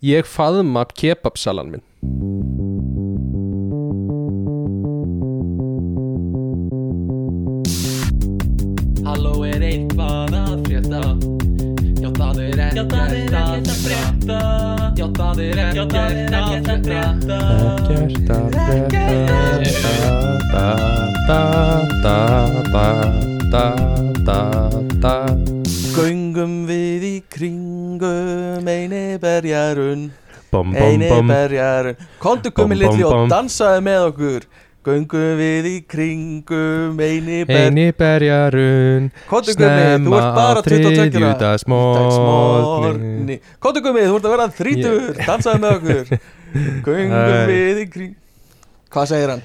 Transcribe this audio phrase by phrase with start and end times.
[0.00, 1.82] Ég faðma kebabsalan minn.
[9.04, 11.02] Halló er eitthvað að frétta?
[12.00, 14.40] Já það er ekkert að frétta.
[14.96, 17.42] Já það er ekkert að frétta.
[17.98, 19.20] Ekkert að frétta.
[20.54, 20.66] Da,
[21.28, 21.40] da,
[22.00, 22.16] da,
[22.72, 23.66] da,
[24.24, 24.40] da,
[25.04, 25.39] da Göngum
[29.40, 30.10] berjarun
[30.50, 34.46] Eini berjarun Kontu gummi litli og dansaði með okkur.
[34.80, 39.10] Göngum við í kringum eini berjarun
[39.44, 42.00] Snemma á bara 22 ára þriðjudagsmorgni.
[42.00, 46.24] Dagsmorgni Kontu gummi, þú ert að vera þrítur Dansaði með okkur.
[46.88, 47.44] Göngum Æ.
[47.52, 48.16] við í kring
[48.90, 49.44] Hvað segir hann?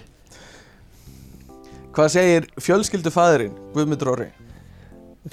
[1.95, 4.31] Hvað segir fjölskyldufæðurinn Guðmundur Orri?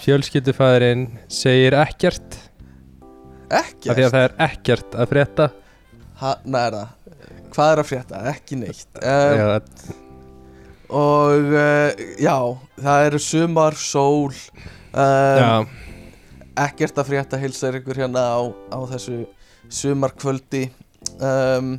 [0.03, 2.43] Fjölskyldufæðurinn segir ekkert
[3.53, 5.49] Ekki af því að það er ekkert að frétta
[6.23, 6.99] Hanna er það
[7.53, 8.21] Hvað er að frétta?
[8.33, 9.47] Ekki neitt um, Já,
[10.93, 12.37] Og uh, já,
[12.85, 14.33] það eru sumar, sól
[14.93, 15.71] um,
[16.63, 18.41] Ekkert að frétta hilsar ykkur hérna á,
[18.73, 19.23] á þessu
[19.73, 20.67] sumarkvöldi
[21.17, 21.75] um,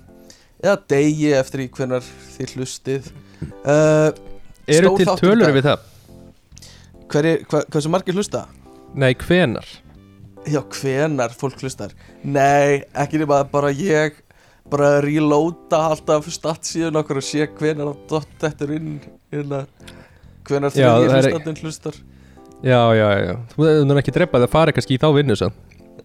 [0.63, 2.05] Eða degi eftir í hvenar
[2.37, 3.09] þið hlustið
[3.67, 4.13] uh,
[4.71, 5.89] eru til tölur við það?
[7.11, 8.45] hver, hva, Hversu margir hlusta?
[8.95, 9.67] Nei, hvenar?
[10.49, 11.93] Já, hvenar fólk hlustar?
[12.23, 14.17] Nei, ekki nema bara ég
[14.71, 18.89] bara reloada alltaf statsíðun okkur og sé hvenar að þetta er inn
[19.33, 19.61] hérna,
[20.47, 21.97] hvenar það er- hlustandinn hlustar.
[22.63, 23.33] Já, já, já.
[23.55, 25.51] Þú hefur ekki dreipað að fara kannski í þá vinnu sann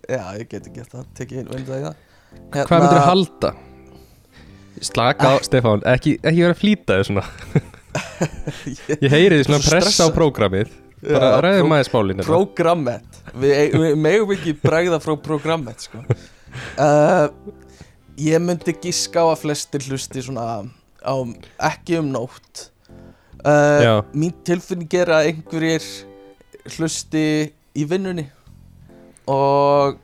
[0.08, 3.50] Já, ég geti gert það, tekið inn venda í það Hvað myndir að halda?
[4.88, 7.24] Slaka á, Ek- Stefán, ekki, ekki vera að flýta þig svona.
[9.02, 12.26] Ég heyri því svona Svo pressa á prógramið Bara Já, ræðum aðeins málin hérna.
[12.26, 16.02] Programmet Við, við megum ekki bregða frá programmet sko.
[16.82, 17.28] uh,
[18.18, 20.64] Ég myndi giska á að flestir hlusti svona
[20.98, 21.14] á
[21.70, 22.68] ekki um nótt
[23.44, 24.02] uh.
[24.10, 25.86] Mín tilfinning er að einhverjir
[26.78, 27.24] hlusti
[27.78, 28.26] í vinnunni
[29.30, 30.00] og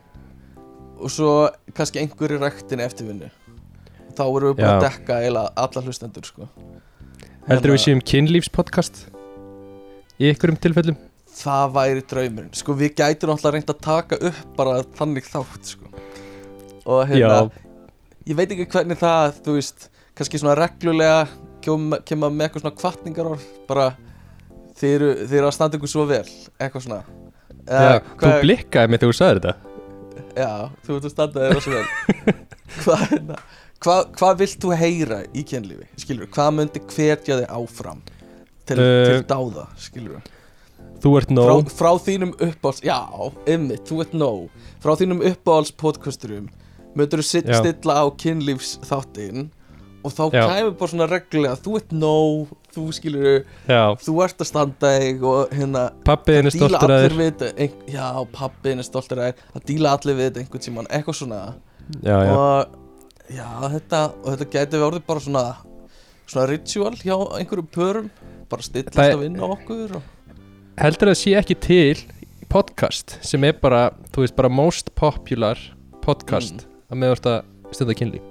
[1.05, 1.32] og svo
[1.75, 3.28] kannski einhverjir ræktinni eftir vinnu
[4.15, 6.47] þá erum við bara að dekka eiginlega alla hlustendur sko.
[7.49, 9.00] Heldur við séum kynlífspodcast
[10.20, 10.98] Í ykkurum tilfellum?
[11.34, 15.91] Það væri draumurinn Sko við gætum náttúrulega reynd að taka upp bara þannig þátt sko.
[16.86, 17.41] Og hérna
[18.25, 21.25] Ég veit ekki hvernig það, þú veist kannski svona reglulega
[21.64, 23.88] kemur kem með eitthvað svona kvartningar orð bara
[24.78, 26.22] þið eru, þið eru að standa ykkur svo vel
[26.60, 27.02] eitthvað svona.
[27.64, 29.52] Já, Eh, þú blikkaði mig þegar þú sagði þetta.
[30.36, 30.48] Já,
[30.84, 32.34] þú ert að standa þér svo vel.
[32.84, 33.38] Hvað hérna
[33.84, 35.86] Hvað hva vilt þú heyra í kynlífi?
[36.00, 38.00] Skilur hvað myndi hvetja þig áfram
[38.66, 40.22] til, Eh, til dáða, skilur
[41.04, 41.69] Þú ert nóg.
[41.69, 42.97] frá, frá þínum uppáhalds já,
[43.47, 44.48] ymmið, þú ert nóg.
[44.80, 46.48] Frá þínum uppáhalds podcasturum
[46.97, 47.26] myndur þú
[47.60, 49.50] stilla á kynlífs þáttinn
[50.04, 54.48] og þá kæmur bara svona reglulega þú ert nóg, þú skilur Já, þú ert að
[54.50, 57.16] standa þig og hérna pappiðin er stoltur að þér.
[57.20, 61.19] við já, pappiðin er stoltur að þér að díla allir við þetta einhvern tímann, eitthvað
[61.20, 61.41] svona.
[62.04, 62.66] Já, já, og
[63.34, 65.44] já, þetta og þetta gæti við orðið bara svona
[66.26, 68.10] svona ritual hjá einhverjum pörum
[68.50, 70.10] bara stillast að vinna okkur og
[70.81, 72.05] heldur það sé ekki til
[72.50, 75.59] podcast sem er bara, þú veist, bara most popular
[76.05, 78.31] podcast að meðvart að stunda kynlíf?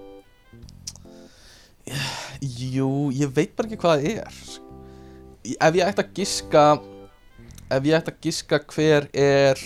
[2.43, 4.37] Jú, ég veit bara ekki hvað það er.
[5.43, 6.65] Ef ég ætti að giska
[7.73, 9.59] Ef ég ætti að giska hver er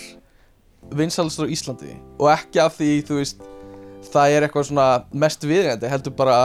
[0.98, 3.44] vinsalastur á Íslandi Og ekki af því, þú veist
[4.08, 6.38] Það er eitthvað svona mest viðgandi Heldur bara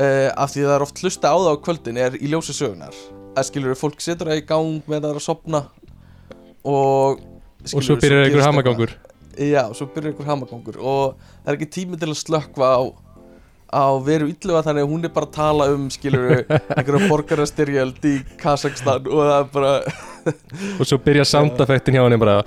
[0.00, 2.96] uh, Af því það er oft hlusta á það á kvöldin Er í ljósi sögunar
[3.38, 5.60] að skilur fólk setur það í gang með það að sopna
[6.66, 7.20] og
[7.60, 8.90] Og svo byrjar einhver hamagangur.
[9.36, 11.02] Já, svo byrjar einhver hamagangur og
[11.44, 12.80] það er ekki tími til að slökkva á
[13.70, 16.42] á veru illuga þannig að hún er bara að tala um skilur
[16.74, 19.72] einhverja borgarastyrjöld í Kazakstan og það er bara
[20.80, 22.40] Og svo byrja soundeffektin hjá henni bara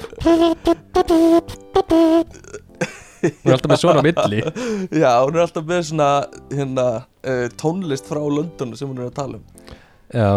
[3.24, 4.42] Hún er alltaf með svona milli.
[5.04, 6.10] Já, hún er alltaf með svona
[6.52, 6.88] hérna,
[7.24, 9.78] uh, tónlist frá London sem hún er að tala um.
[10.14, 10.30] Já,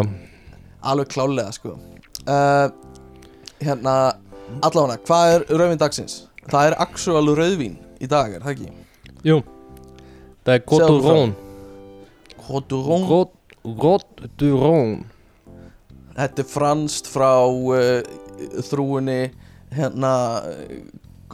[0.87, 1.75] alveg klálega sko.
[2.27, 2.69] Uh,
[3.61, 3.97] hérna
[4.65, 6.23] allavega, hvað er rauðvín dagsins?
[6.51, 8.71] það er actual rauðvín í dag, er það ekki?
[9.27, 9.41] jú.
[10.47, 11.33] Það er Godurón
[12.47, 13.07] Hodurón
[13.83, 14.93] Godurón
[16.17, 17.99] Þetta er franskt frá uh,
[18.69, 19.33] þrúinni
[19.75, 20.13] hérna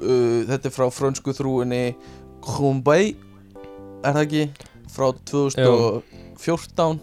[0.02, 1.82] uh, þetta er frá frönsku þrúinni
[2.42, 3.12] Krumbay
[4.02, 4.44] er það ekki?
[4.92, 6.02] Frá 2014
[6.92, 7.00] um,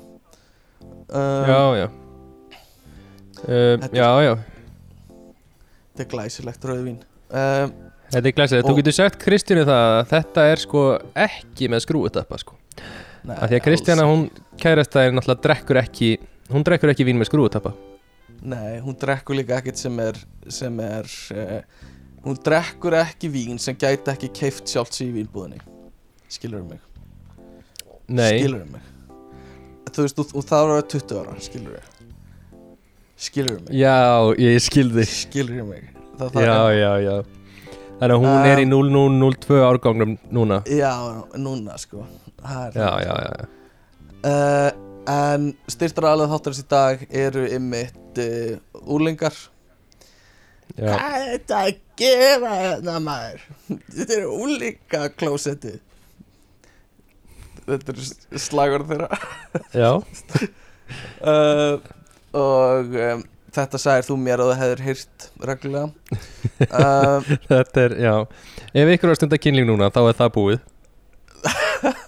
[1.50, 1.88] Já, já.
[3.40, 4.34] Uh, Þetta er- Já, já.
[5.90, 7.00] Þetta er glæsilegt rauðvín.
[7.30, 7.74] Um,
[8.10, 10.84] Þetta er glæsið, þú getur sagt Kristínu það að þetta er sko
[11.28, 12.56] ekki með skrúutappa sko.
[13.28, 14.24] Nei, Af því að Kristjana, hún
[14.62, 16.10] kærastæðir náttúrulega drekkur ekki
[16.50, 17.74] Hún drekkur ekki vín með skrúutappa
[18.48, 20.18] Nei, hún drekkur líka ekkert sem er
[20.48, 21.60] sem er uh,
[22.25, 25.62] hún drekkur ekki vín sem gæti ekki keift sjálft sig í vínbúðinni.
[26.30, 26.81] Skilur mig?
[28.10, 28.86] Nei, skilur mig?
[29.89, 31.80] Þú veist, og, og það var að vera 20 ára skilur
[33.19, 33.74] skilur mig?
[33.75, 33.95] Já,
[34.39, 35.89] ég skilði skilur mig?
[36.19, 37.16] Það, það Já, er, já, já.
[38.00, 40.62] Þannig að hún er í 0002 árgangnum núna.
[40.72, 40.94] Já,
[41.36, 42.06] núna sko.
[42.39, 43.48] Það er Já, já, já,
[44.30, 44.69] uh,
[45.10, 49.36] en styrtar alveg þáttarins í dag eru ymmit uh, úlingar.
[50.77, 53.42] Hvað er þetta að gera hérna maður?
[53.95, 55.74] Þetta er úlinga klósetti
[57.69, 59.10] Þetta er slagur þeirra
[59.81, 59.89] já.
[61.21, 61.75] uh,
[62.39, 63.21] Og um,
[63.54, 65.88] þetta sagðir þú mér að það hefur hýrt reglulega
[66.69, 68.13] uh, Þetta er, já
[68.83, 70.60] Ef ykkur var stund að kynlíf núna, þá er það búið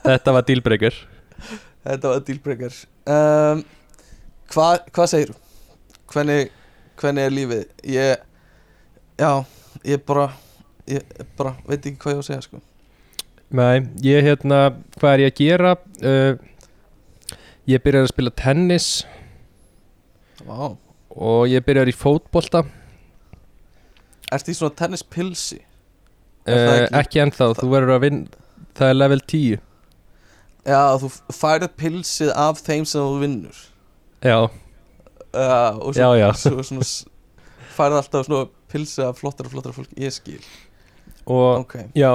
[0.06, 0.98] Þetta var dealbreaker
[1.86, 2.80] Þetta var dealbreaker
[3.10, 3.64] um,
[4.52, 5.40] Hvað hva segir þú?
[6.12, 6.50] Hvernig,
[7.00, 7.62] hvernig er lífið?
[7.88, 8.26] Ég
[9.22, 9.32] Já,
[9.86, 10.32] ég bara
[10.90, 11.04] Ég
[11.38, 12.60] bara veit ekki hvað ég á að segja sko.
[13.56, 14.58] Nei, ég hérna,
[14.98, 15.72] hvað er ég að gera?
[16.02, 16.34] Uh,
[17.70, 18.88] ég byrjar að spila tennis.
[20.48, 20.72] Vá.
[21.14, 22.64] Og ég byrjar í fótbolta.
[24.34, 25.60] Ertu í svona tennispilsi?
[26.48, 28.40] Uh, ekki- Ekki ennþá, þú verður að vinna
[28.74, 29.60] Það er level 10
[30.66, 33.60] Já, þú færið pilsið af þeim sem þú vinnur.
[34.26, 37.06] Já, uh, og já, svo, já svo svona s-
[37.78, 40.40] færið alltaf svona pilsið af flottara flottara fólk Ég skil.
[41.28, 42.12] Og Ok, já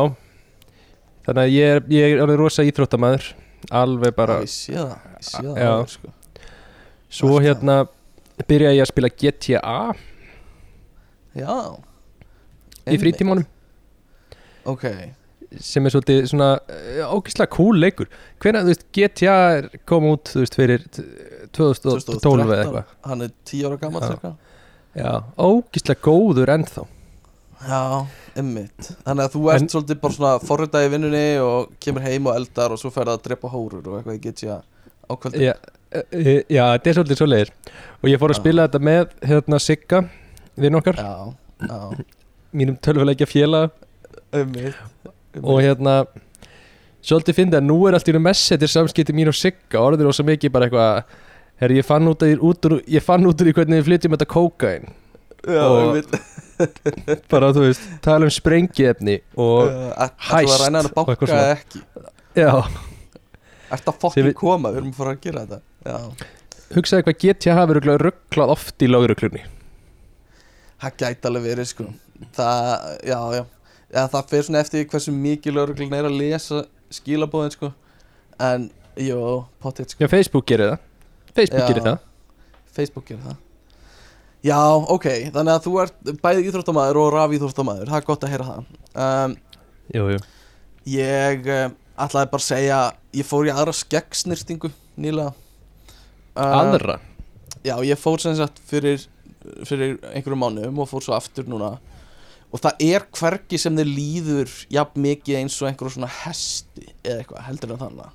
[1.26, 3.28] Þannig að ég er, ég er alveg rosa íþróttamæður
[3.74, 6.12] Alveg bara Já, ég sé það Ég sé það alveg, sko.
[7.16, 7.46] Svo Alltaf.
[7.46, 7.76] hérna
[8.46, 9.76] byrja ég að spila GTA
[11.36, 11.52] Já.
[12.86, 13.02] Í Einmitt.
[13.02, 13.46] frítímanum.
[14.66, 14.84] Ok,
[15.62, 18.08] sem er svolítið svona uh, ógeðslega cool leikur.
[18.42, 19.34] Hvenær, þú veist, GTA
[19.90, 21.04] kom út, þú veist, fyrir t-
[21.54, 22.94] 2012 eða eitthvað.
[23.10, 24.32] Hann er 10 ára gammal Já.
[24.96, 26.84] Já, ógeðslega góður ennþá.
[27.66, 27.80] Já,
[28.36, 32.26] ymmit Þannig að þú ert En- svolítið bara svona forritað í vinnunni og kemur heim
[32.28, 34.60] og eldar og svo ferð að drepa hórur og eitthvað ég get ég
[35.08, 35.54] á kvöldi Já,
[35.96, 37.52] uh, já, þetta er svolítið svoleiðir
[38.02, 38.40] og ég fór að Já.
[38.42, 40.02] spila þetta með hérna Sigga,
[40.56, 41.00] vinn okkar.
[41.00, 41.34] Já,
[41.64, 42.04] já,
[42.52, 43.70] mínum tölvuleikja félaga.
[44.36, 44.74] Ymmit
[45.42, 45.96] og hérna
[47.06, 50.24] svolítið fyndi að nú er allt í einu messetir samskipti mín og Sigga orðir ósa
[50.26, 51.04] mikið bara eitthvað
[51.60, 54.16] Herri, ég fann út, að, út úr, ég fann út úr í hvernig við flytjum
[54.16, 54.88] þetta kókain
[55.46, 56.00] Já, og-
[57.32, 62.14] bara þú veist, tala um sprengiefni og að hæst hann að og eitthvað svona.
[62.36, 62.50] já,
[63.70, 65.60] að Sem fokkin við- koma, við erum að fara að gera þetta.
[65.86, 65.98] Já,
[66.76, 69.44] hugsaði hvað GTA hafi rugglað oft í lögreglunni.
[70.82, 71.86] Það gæti alveg verið sko.
[72.36, 72.72] Það,
[73.06, 73.44] já, já.
[73.96, 77.70] Já, það fer svona eftir hversu mikið lauruglun er að lesa skilabóðin sko.
[78.42, 78.66] En,
[79.00, 79.20] jú,
[79.62, 80.02] potið sko.
[80.04, 80.82] Já, Facebook gerir það
[81.36, 82.06] Facebook gerir það.
[82.76, 83.42] Facebook gerir það.
[84.46, 84.60] Já,
[84.92, 88.46] ok, þannig að þú ert bæði íþróttamæður og raf íþróttamæður Það er gott að heyra
[88.50, 88.68] það.
[89.06, 89.34] Um,
[89.96, 90.20] jú, jú.
[90.92, 91.74] Ég um,
[92.04, 92.78] ætlaði bara að segja
[93.16, 95.32] Ég fór í aðra skeggsnýrtingu nýlega.
[96.36, 97.00] Uh, aðra?
[97.66, 99.02] Já, ég fór sem sagt fyrir,
[99.66, 101.74] fyrir einhverjum mánuðum og fór svo aftur núna.
[102.54, 107.24] Og það er hvergi sem þið líður jafn mikið eins og einhverjum svona hesti eða
[107.24, 108.14] eitthvað, heldur en þannig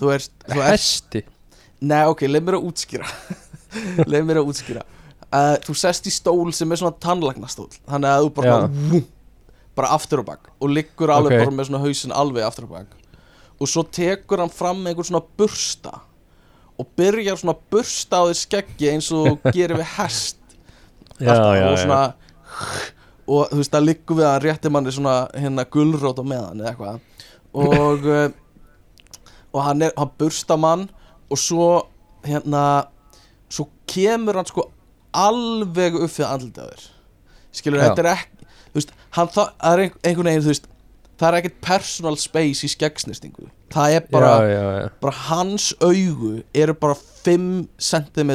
[0.00, 1.24] Þú ert, þú ert hesti
[1.80, 3.08] Nei, ok, leið mér að útskýra
[4.10, 8.26] Leið mér að útskýra uh, Þú sest í stól sem er svona tannlagnastól Þannig að
[8.26, 8.56] þú bara, Já.
[8.68, 9.02] svona,
[9.80, 11.44] bara aftur á bak Og liggur alveg Ok.
[11.46, 12.96] bara með svona hausinn alveg aftur á bak
[13.60, 16.02] Og svo tekur hann fram einhver svona bursta
[16.80, 20.38] Og byrjar svona bursta á því skeggi eins og gerir við hest
[21.20, 21.82] já, já, og já.
[21.84, 22.02] svona
[23.30, 26.70] og þú veist það liggur við að rétti manni svona hérna gulrót á meðan eða
[26.72, 26.96] eitthvað
[27.54, 28.24] og uh,
[29.54, 30.88] og hann er, hann bursta mann
[31.30, 31.68] og svo
[32.26, 32.64] hérna
[33.50, 34.66] svo kemur hann sko
[35.16, 36.84] alveg upp fyrir þér
[37.52, 37.88] skilur Já.
[37.88, 40.68] þetta er ekki þú veist, hann það það er ein- einhvern veginn þú veist
[41.20, 44.90] það er ekkert personal space í skeggsnistingu það er bara, já, já, já.
[45.02, 46.94] bara hans augu eru bara
[47.24, 48.30] 5 cm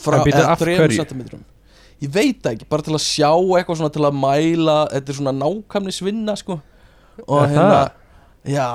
[0.00, 1.04] frá, En býttu, eða af 3 hverju?
[1.06, 1.22] cm
[2.00, 5.18] ég veit það ekki, bara til að sjá eitthvað svona til að mæla, þetta er
[5.20, 6.60] svona nákvæmni svinna sko
[7.28, 7.90] og Er hérna það?
[8.48, 8.68] já,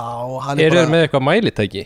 [0.45, 1.85] hann er Eru bara þeir með eitthvað mælitæki?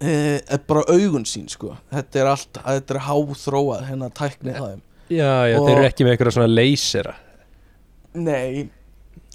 [0.00, 1.76] E, bara augun sín sko.
[1.92, 4.74] Þetta er allt, þetta er háþróað hérna tæknið það
[5.08, 7.14] Já, já, Og- þeir eru ekki með eitthvað svona leysera
[8.16, 8.68] nei.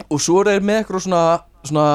[0.10, 1.24] Og svo er með eitthvað svona
[1.62, 1.86] svona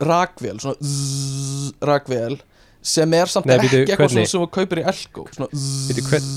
[0.00, 2.38] rakvél svona zzz, rakvél
[2.80, 4.30] sem er samt Nei, ekki býtu, eitthvað svona hvernig?
[4.32, 5.24] sem þú kaupir í Elko.
[5.36, 6.30] Svona zzz, Býtu, hvern-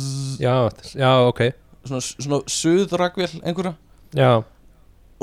[0.43, 0.55] Já,
[0.99, 1.41] já, ok.
[1.85, 3.75] Svona, svona suðrakvél einhverja.
[4.15, 4.43] Já,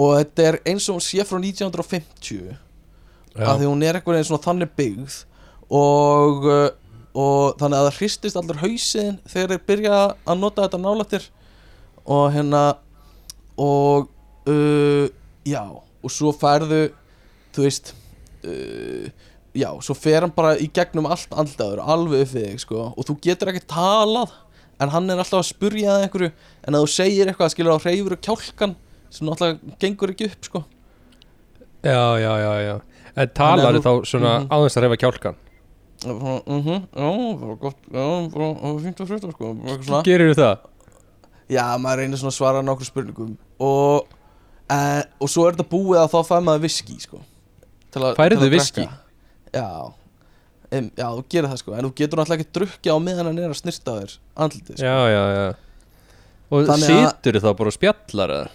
[0.00, 2.56] og þetta er eins og hún sé frá 1950
[3.36, 3.44] Já.
[3.46, 5.18] að því hún er einhvern veginn svona þannig byggð
[5.70, 6.68] og, uh,
[7.14, 11.28] og þannig að það hristist allir hausin þegar þeir byrja að nota þetta nálættir
[12.10, 12.62] og hérna
[13.60, 14.08] og
[14.50, 15.06] uh,
[15.46, 16.84] já, og svo færðu
[17.54, 17.92] þú veist
[18.46, 19.08] uh,
[19.54, 23.18] já, svo fer hann bara í gegnum allt alldaður, alveg upp þig sko, og þú
[23.26, 24.32] getur ekki talað
[24.80, 26.28] en hann er alltaf að spurja það einhverju.
[26.64, 28.70] En að þú segir eitthvað, skilur á reyfur og kjálkan
[29.12, 30.62] sem náttúrulega gengur ekki upp sko.
[31.84, 32.74] Já, já, já, já.
[33.20, 34.48] En að þá svona Mhm.
[34.48, 35.36] áðins að reyfa kjálkan
[36.00, 37.50] Mhm, það
[39.28, 39.50] að sko
[39.84, 40.02] svona.
[40.06, 40.62] Gerir það?
[41.50, 44.06] Já, maður reynir svona að svara nokkur spurningum Og
[44.70, 44.78] e,
[45.20, 47.20] Og svo er þetta búið að þá fæ maður viski sko
[47.98, 48.14] að-
[48.48, 48.84] að viskí?
[48.86, 48.98] drekka.
[49.52, 49.92] Já
[50.72, 53.38] em, Já, þú gerir það sko En þú getur náttúrulega ekki drukkja á meðan hann
[53.44, 54.16] er að snirta þér
[54.46, 55.54] Andlitið sko Já, já, já
[56.50, 58.48] Og Þannig að- situr þá bara og spjallar eða?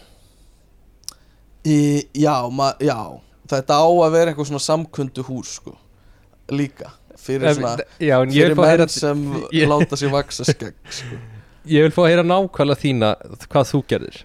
[2.14, 2.98] Já, ma, já,
[3.50, 5.76] þetta á að vera eitthvað svona samkundu hús sko
[6.54, 9.26] Líka Fyrir svona Já, Fyrir að heyra menn sem
[9.60, 11.20] ég- láta sér vaksa skegg sko.
[11.66, 13.12] Ég vil fá að heyra nákvæmlega þína
[13.50, 14.20] Hvað þú gerðir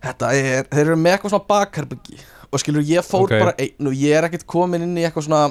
[0.00, 2.20] Þetta er, þeir eru með eitthvað svona bakherbyggi
[2.50, 3.34] Og skilur, ég fór Ok.
[3.36, 5.42] bara einn Og ég er ekkert komin inn í eitthvað svona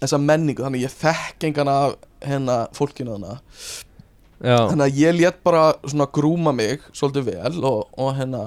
[0.00, 3.38] Þessa menningu, þannig ég þekk engan af Hérna fólkinu þarna
[4.44, 8.44] Þannig að ég let bara svona grúma mig Svolítið vel og, og hérna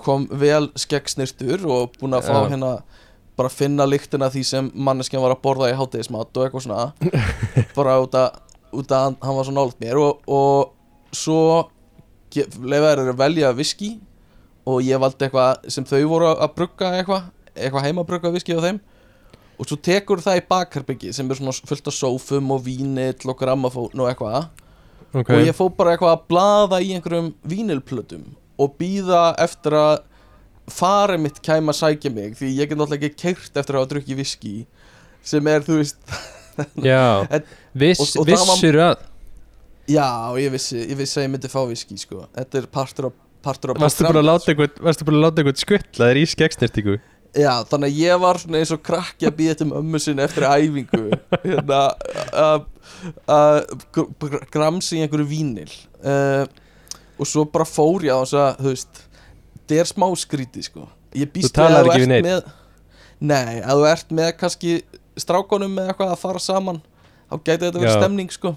[0.00, 2.48] Kom vel skeggsnirtur Og búin að fá Já.
[2.54, 2.72] hérna
[3.36, 6.86] Bara finna lyktina af því sem manneskjan var að borða í hátegismat Og eitthvað svona.
[7.78, 8.16] Bara út
[8.76, 11.40] út að hann, var svo nált mér Og, og svo
[12.36, 13.94] Lefaður þeir að velja viski
[14.66, 18.56] og ég valdi eitthvað sem þau voru að brugga eitthvað eitthvað heima að brugga viski
[18.56, 18.80] á þeim.
[19.56, 23.38] Og svo tekur það í bakherbyggi sem er svona fullt af sófum og vínill og
[23.40, 24.50] grammafón og eitthvað.
[25.16, 25.30] Ok.
[25.32, 28.26] Og ég fó bara eitthvað að blaða í einhverjum vínilplötum
[28.60, 29.94] og býða eftir að
[30.72, 33.90] farið mitt kæma að sækja mig því ég get náttúrulega ekki keirt eftir að hafa
[33.94, 34.54] drukkið viski
[35.26, 36.16] sem er, þú veist
[36.88, 37.44] Já, En-
[37.76, 39.04] Viss, og- og það var- vissir að
[39.86, 40.06] já,
[40.42, 42.24] ég vissi, ég vissi að ég myndi fá viski sko.
[42.34, 46.22] þetta er partur af partur af Varstu búin að láta einhvern búin að skvittla þér
[46.22, 46.96] í skeggsnirtingu
[47.36, 50.46] Já, þannig að ég var svona eins og krakki að býða til mömmu sinni eftir
[50.48, 51.02] æfingu.
[51.44, 51.80] Hérna
[52.32, 52.62] að
[53.28, 53.58] að
[53.92, 55.68] gr- gr- gramsa í einhverju vínil
[56.00, 56.46] uh,
[57.20, 59.02] og svo bara fór ég á þess að, þú veist
[59.66, 60.86] þetta er smá skríti, sko.
[61.16, 62.52] Ég býst Þú talar við að við ert með,
[63.26, 64.76] Nei, að þú ert með kannski
[65.16, 66.82] strákonum með eitthvað að fara saman
[67.26, 68.52] þá gæti þetta verið stemning, sko.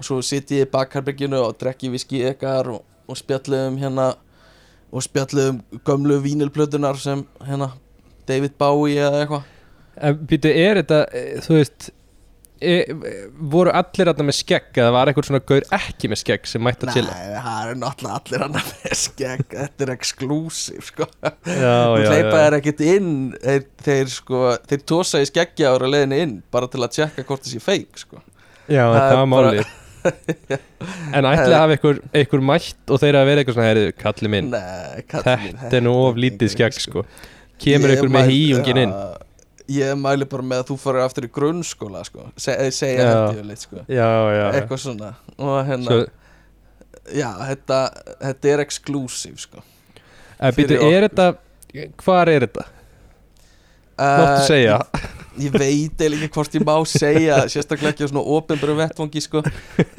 [0.00, 4.14] Og svo sitt ég í bakherberginu og drekki viski ekkar og, og spjallum hérna
[4.90, 7.70] og spjallum gömlu vínilplötunar sem hérna
[8.26, 9.48] David Bowie eða eitthvað.
[10.00, 11.90] En býtu, er þetta, eh, þú veist
[12.60, 16.86] voru allir þarna með skegg eða var eitthvað svona gaur ekki með skegg sem mætti
[16.88, 19.44] að chilla Nei, það er náttúrulega allir hann með skegg.
[19.54, 21.06] Þetta er exclusive, sko.
[21.24, 22.10] Já, Þú já.
[22.34, 23.10] þær ekkert inn.
[23.40, 27.46] Þeir, þeir, sko, þeir tósa í skeggja ára leiðinni inn Bara til að tjekka hvort
[27.46, 28.20] það sé fake, sko.
[28.70, 29.64] Já, Það það er var málið.
[31.12, 34.30] En ætli að hafa einhver, einhver mætt og þeir að vera eitthvað svona, heyrðu, kalli
[34.32, 34.46] minn.
[34.54, 37.02] Nei, kallinn minn, Þetta er nú of lítið skegg, ekki, sko.
[37.60, 38.94] Kemur einhver með hýjungin inn
[39.70, 42.24] Ég mæli bara með að þú farir aftur í grunnskóla, sko.
[42.40, 43.84] Se, eh, Segja þetta yfirleitt, sko.
[43.86, 45.10] Já, já, já Eitthvað svona.
[45.38, 46.00] Og hérna, Svo,
[47.20, 47.78] já, þetta,
[48.24, 49.62] þetta er exclusive, sko.
[50.56, 51.28] Fyrir er þetta
[52.02, 52.64] Hvar er þetta?
[54.00, 54.78] Máttu Eh, segja.
[55.38, 59.42] ég veit eiginlega ekki hvort ég má segja sérstaklega ekki á svona ofinbæru vettvangi sko.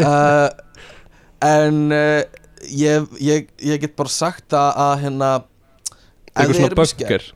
[0.01, 0.49] Uh,
[1.45, 2.23] en uh,
[2.65, 5.29] ég, ég, ég get bara sagt að, að hérna
[6.33, 7.27] Eitthvað svona bunker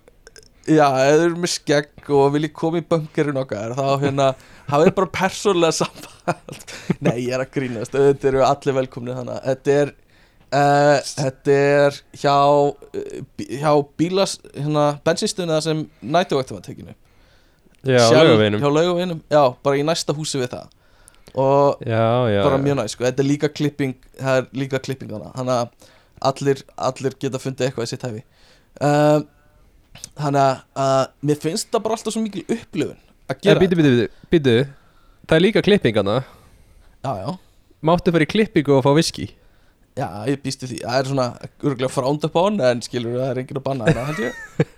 [0.65, 4.27] já, ef þið eru með skegg og viljið koma í bunkerinn okkar þá hérna
[4.69, 6.65] hafið bara persónlega samband.
[7.05, 9.93] Nei, ég er að grínast þetta eru allir velkomni þannig að þetta er
[10.55, 16.93] Uh, þetta er hjá uh, bí- hjá bílas hérna, bensinstöðuna sem nætuvaktum var tekinu
[17.83, 18.61] Já, laugaveginum.
[18.61, 20.69] hjá laugaveginum, já, bara í næsta húsi við það.
[21.35, 22.63] Og Já, já bara já.
[22.69, 25.91] mjög næst, sko, þetta er líka klipping það er líka klipping þannig að
[26.29, 28.23] allir, allir geta fundið eitthvað í sitt hæfi.
[28.79, 29.27] Um,
[30.17, 30.53] þannig að
[30.85, 32.99] uh, mér finnst það bara alltaf svo mikil upplifun
[33.31, 34.57] að gera býtu, býtu, býtu
[35.25, 37.29] Það er líka klippingana já, já,
[37.85, 39.31] Máttu fara í klippingu og fá viski?
[39.95, 40.81] Já, ég býstu því.
[40.83, 41.25] Það er svona
[41.63, 44.33] örgulega fránd upp á hann en skilur það er enginn að banna hana held ég.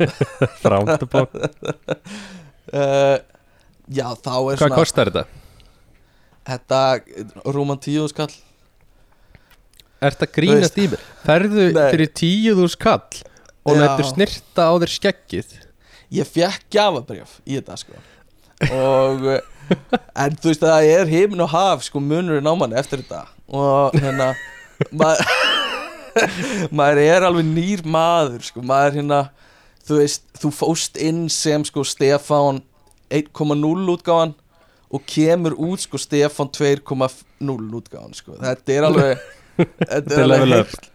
[0.68, 0.78] Á
[2.68, 3.18] uh,
[3.98, 5.24] já, þá er Hvað svona kostar þetta?
[6.48, 6.82] þetta
[7.56, 8.32] rúman tíu skall
[9.98, 11.02] Ert að grínast í mér?
[11.26, 11.88] Ferðu Nei.
[11.96, 13.24] fyrir tíu skall
[13.68, 13.82] og Já.
[13.84, 15.56] lættu snirta á þér skeggið.
[16.18, 18.00] Ég fekk gjafabrjöf í þetta sko.
[18.72, 19.42] Og eh,
[20.16, 23.26] en þú veist að það er heimin og haf sko munurinn á manni eftir þetta.
[23.52, 24.32] Og hérna
[24.96, 25.28] maður
[26.80, 28.64] maður er alveg nýr maður sko.
[28.66, 29.22] Maður hérna
[29.88, 32.64] þú veist, þú fóst inn sem sko Stefán
[33.14, 34.34] 1.0 útgáfan
[34.92, 36.80] og kemur út sko Stefán 2.0
[37.80, 38.36] útgáfan sko.
[38.42, 39.26] þetta er alveg
[39.92, 40.90] þetta er alveg heilt,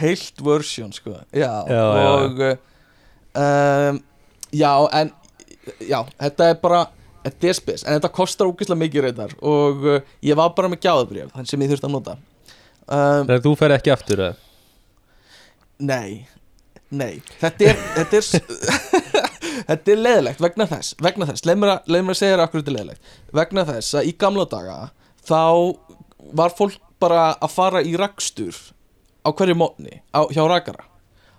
[0.00, 1.16] heilt version sko.
[1.32, 2.56] já, Já, og já.
[3.32, 4.02] Um,
[4.52, 5.12] já, en
[5.80, 6.82] já, þetta er bara
[7.22, 10.82] þetta er spes, en þetta kostar ógeðslega mikið reyndar og uh, ég var bara með
[10.84, 14.36] gjáðabrjöf þann sem ég þurfti að nota um, Þegar þú fer ekki aftur eða?
[15.82, 16.26] Nei,
[16.90, 18.28] nei Þetta er Þetta er,
[19.70, 22.72] þetta er leðilegt vegna þess Vegna þess, leið mér að, að segja þér akkur þetta
[22.74, 24.78] er leðilegt Vegna þess að í gamla daga
[25.22, 25.42] Þá
[26.42, 28.56] var fólk bara að fara í rakstur
[29.22, 30.00] Á hverju mótni?
[30.34, 30.84] Hjá rakara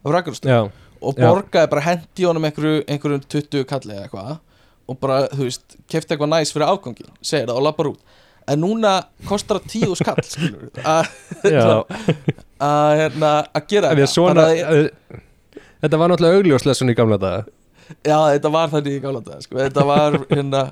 [0.03, 0.61] Á rakarastöð Já,
[1.03, 4.39] Og borgaði bara hendi honum einhverju, einhverjum 20 kalli eða eitthvað
[4.87, 7.99] Og bara, þú veist, kefti eitthvað næs fyrir afgangin Segir það og lappar út.
[8.51, 8.93] En núna
[9.27, 10.19] kostar það tíu skall
[10.83, 11.11] að
[12.59, 14.89] að hérna, að gera svona að-
[15.83, 15.97] Þetta.
[15.99, 17.45] var náttúrulega augljóslega svona í gamla daga.
[18.03, 19.55] Já, þetta var þannig í gála dag sko.
[19.59, 20.63] Þetta var hérna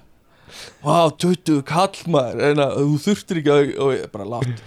[0.83, 2.41] Vá, 20 kall maður.
[2.43, 4.61] Hérna, Þú þurftir ekki að bara látt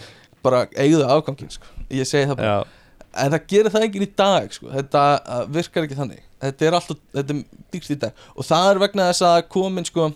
[0.44, 1.66] Bara eigðu afgangin sko.
[1.94, 2.50] Ég segi það bara.
[2.52, 2.80] Já,
[3.24, 4.68] En það gerir það enginn í dag sko.
[4.74, 6.22] Þetta uh, virkar ekki þannig.
[6.42, 8.24] Þetta er alltaf, þetta er dýrst í dag.
[8.34, 10.08] Og það er vegna þess að komin sko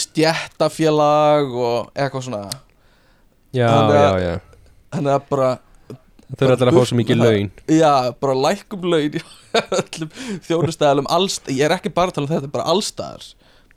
[0.00, 2.42] Stjættafélag Og eitthvað svona.
[3.54, 4.34] Já, Þannig já, að- já.
[4.94, 5.50] Þannig að bara
[6.30, 7.48] Þau eru allir að fá svo mikið laun.
[7.74, 7.92] Já,
[8.22, 9.22] bara lækum laun í
[9.80, 10.10] öllum
[10.46, 13.24] þjónustæðalum allst, ég er ekki bara að tala um þetta, bara allstæðar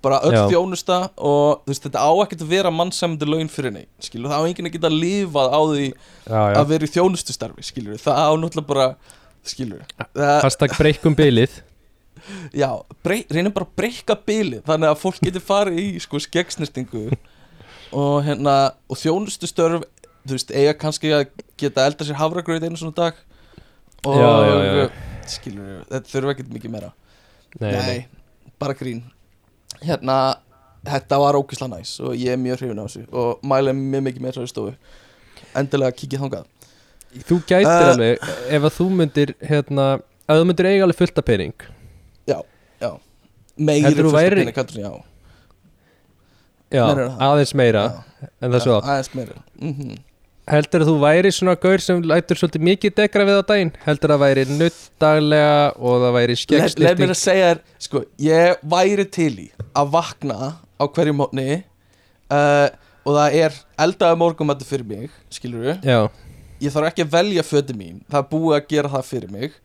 [0.03, 0.43] bara öll Já.
[0.51, 4.43] þjónusta og þú veist, þetta á ekkert að vera mannsamandi laun fyrir neitt, skilur, það
[4.43, 6.55] á enginn að geta lifað á því Já, já.
[6.59, 8.87] að vera í þjónustustarfi, skilur, það á náttúrulega bara
[9.47, 11.61] skilur, það, Hashtag breykum bilið.
[12.61, 12.69] Já
[13.03, 17.05] brey, reynum bara að breyka bilið, þannig að fólk getur farið í, sko, skeggsnistingu
[17.93, 18.53] og hérna,
[18.87, 19.83] og þjónustustörf
[20.23, 21.25] þú veist, eiga kannski að
[21.59, 23.17] geta elda sér hafragraut einu svona dag
[24.07, 24.85] og Já, já, já.
[25.31, 26.93] skilur, þetta þurfa ekkert mikið meira.
[27.59, 28.05] Nei.
[28.59, 29.03] bara grín
[29.81, 30.17] hérna,
[30.85, 34.21] þetta var ókisla næs og ég er mjög hrifin á þessu og mæla mjög mikið
[34.21, 34.73] með þessari stofu.
[35.55, 36.45] Endilega kikið þangað.
[37.29, 39.87] Þú gætir Uh, alveg Ef að þú myndir hérna
[40.25, 41.53] Ef þú myndir eiga alveg fullt af pening.
[43.53, 44.91] Meiri Heldur þú fullt af pening, heldur, já,
[46.73, 47.19] Já, Meinarðu það?
[47.27, 49.99] aðeins meira já, En það já, svo aðeins meiri mm
[50.51, 53.69] Heldur að þú væri svona gaur sem lætur svolítið mikið degra við á daginn?
[53.85, 58.01] Heldur að það væri nuttdaglega Og það væri Leif mér skeggsnýtting að segja þér, sko,
[58.25, 61.47] ég væri til í að vakna á hverju mótni
[62.27, 62.67] uh,
[63.03, 65.87] og það er eldaði morgumættu fyrir mig, skilur við
[66.63, 69.55] ég þarf ekki að velja föti mín það er búið að gera það fyrir mig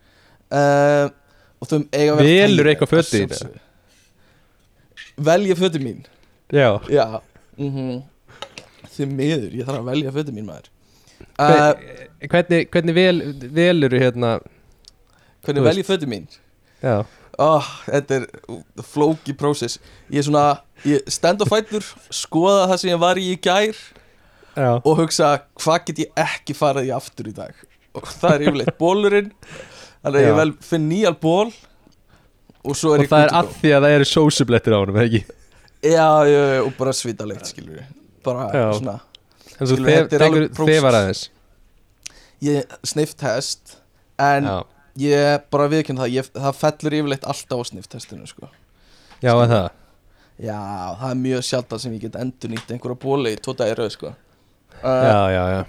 [0.51, 1.09] uh,
[1.59, 3.61] og þau eiga að vera þægileg, eitthvað að þín, sjálfsögðu.
[5.27, 5.99] velja föti mín.
[6.55, 6.69] Já.
[6.87, 7.05] Já
[7.59, 7.99] mm
[8.99, 10.69] því miður, ég þarf að velja föti mín maður.
[11.39, 13.17] Uh, Hve- Hvernig, hvernig vel,
[13.59, 14.33] velur hérna
[15.43, 16.27] hvernig þú velja föti mín?
[16.83, 16.97] Já,
[17.39, 18.27] oh, þetta er
[18.87, 19.79] flóki prósess.
[20.11, 20.45] Ég er svona,
[20.87, 21.83] ég stend á fætur
[22.15, 23.73] skoða það sem ég var í í gær
[24.55, 24.71] já.
[24.79, 27.55] og hugsa hvað get ég ekki farið í aftur í dag?
[27.97, 29.31] Og það er yfirleitt bólurinn
[30.03, 31.49] þannig að ég vel finn nýjan ból
[32.63, 34.99] og svo er Og ég það er að því að það eru sósublettir á honum,
[35.03, 35.23] ekki?
[35.27, 35.35] go.
[35.89, 37.87] já, já, já, og bara svitalegt skilur við
[38.25, 38.67] bara Já.
[38.79, 38.97] svona
[39.59, 40.75] En þú Skilur, þetta er alveg prósess.
[40.77, 41.23] þefar aðeins
[42.45, 43.73] ég snifftest
[44.19, 44.55] en Já,
[44.99, 48.47] ég bara viðkynna það ég, það fellur yfirleitt alltaf á snifftestinu sko.
[49.23, 49.67] já en það
[50.39, 50.59] já,
[51.01, 54.13] það er mjög sjaldan sem ég get endur nýtt einhverja bóli í tóta rauð sko.
[54.79, 55.61] uh, Já, já, já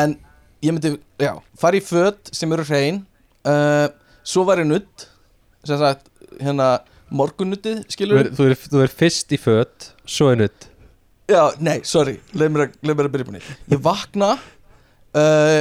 [0.00, 0.16] en
[0.64, 3.02] ég myndi, já, fara í föt sem eru hrein
[3.48, 3.88] uh,
[4.24, 5.06] svo var ég nutt
[5.64, 6.08] sem sagt,
[6.40, 6.78] hérna
[7.12, 10.69] morgunnuttið, Þú skilur er, þú er, þú er fyrst í fött, svo er nutt
[11.30, 15.60] já, nei, sorry, leið mér að, leið mér að byrja búin ég vakna uh,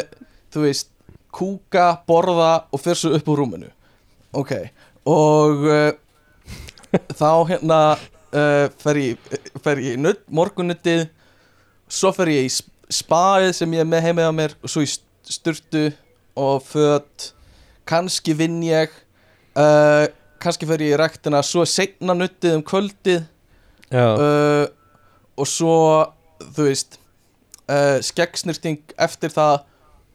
[0.53, 0.89] þú veist,
[1.35, 3.69] kúka borða og fer svo upp úr rúminu.
[4.37, 4.53] Ok,
[5.09, 5.91] og uh,
[7.13, 9.29] þá hérna uh, fer ég,
[9.63, 11.05] fer ég í nutt, morgunnuttið
[11.89, 14.81] svo fer ég í sp- spaið sem ég er með heimið á mér og svo
[14.85, 15.87] í st- sturtu
[16.39, 17.31] og föt.
[17.89, 18.89] Kannski vinn ég
[19.57, 20.05] uh,
[20.41, 23.23] kannski fer ég í rektina svo seinna nuttið um kvöldið.
[23.89, 24.65] Já, uh,
[25.39, 25.75] og svo
[26.43, 26.99] þú veist
[27.69, 29.63] uh, skeggsnirting eftir það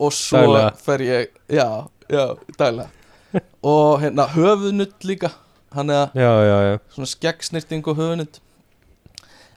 [0.04, 0.70] og svo Daglega.
[0.84, 1.68] fer ég já,
[2.10, 2.24] já,
[2.58, 2.90] daglega.
[3.66, 5.32] Og hérna höfunutt líka.
[5.74, 8.38] Hann er já svona skeggsnirting og höfunutt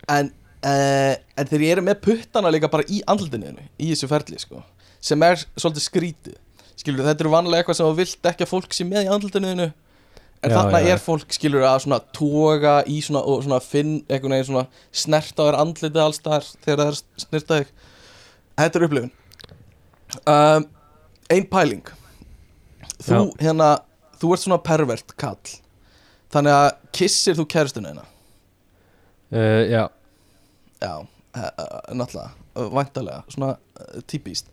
[0.10, 0.32] en
[0.65, 4.63] uh, en þeir eru með puttana líka bara í andlutinu í þessu ferli sko
[5.03, 6.38] sem er svolítið skrítið.
[6.77, 9.51] Skilur þetta eru vanlega eitthvað sem þú vilt ekki að fólk sé með í andlutinu
[9.51, 9.67] þínu.
[10.43, 13.93] En Já, þarna já, er fólk skilur að svona toga í svona og svona finn
[14.06, 17.71] einhvern veginn svona snert á þér andlitið alls þar þegar það er snert þig.
[18.58, 19.13] Þetta er upplifun.
[20.23, 20.67] Um,
[21.34, 21.84] ein pæling.
[23.02, 23.21] Þú Já.
[23.47, 23.69] hérna
[24.21, 25.56] þú ert svona pervert kall.
[26.34, 26.69] Þannig að
[27.00, 28.06] kissir þú kæristuna þína?
[29.28, 29.84] Uh, Já,
[30.82, 33.56] já, uh, uh, náttúrulega væntalega, svona
[34.08, 34.47] típist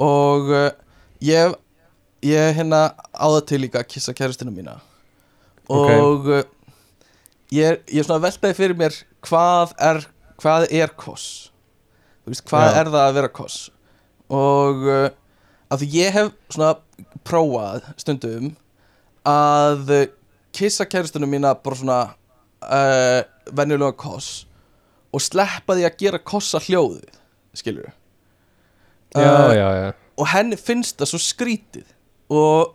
[0.00, 0.70] og uh,
[1.20, 1.54] ég
[2.24, 4.78] ég hérna á það til líka að kissa kæristuna mína
[5.72, 6.42] og uh,
[7.54, 10.02] ég, ég er svona að veltaði fyrir mér hvað er
[10.40, 11.50] hvað er koss?
[12.24, 12.80] Veist, hvað Já.
[12.80, 13.58] er það að vera koss?
[14.32, 15.08] Og uh,
[15.72, 16.74] að því ég hef svona
[17.26, 18.52] prófað stundum
[19.28, 20.04] að uh,
[20.54, 22.00] kissa kæristunum mína bara svona
[22.64, 23.20] uh,
[23.52, 24.44] venjulega koss
[25.14, 27.20] og sleppa því að gera kossa hljóðið
[27.54, 27.90] skilur
[29.14, 29.90] já, já, já.
[30.18, 31.86] og henni finnst það svo skrítið
[32.34, 32.74] og,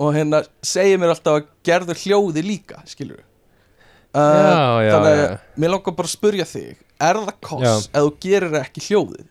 [0.00, 5.20] og hérna segir mér alltaf að gerður hljóði líka skilur uh, Já, já, þannig að
[5.24, 5.34] já.
[5.62, 9.26] mér langar bara að spurja þig er það koss ef þú gerir ekki hljóðið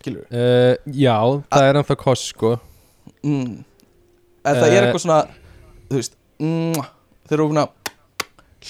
[0.00, 1.16] skilur uh, Já,
[1.52, 2.54] það er ennþá koss sko
[3.24, 3.58] mm.
[3.60, 4.86] en það er Eh.
[4.86, 5.20] eitthvað svona
[5.90, 6.80] þú veist mm,
[7.28, 7.66] þegar þú svona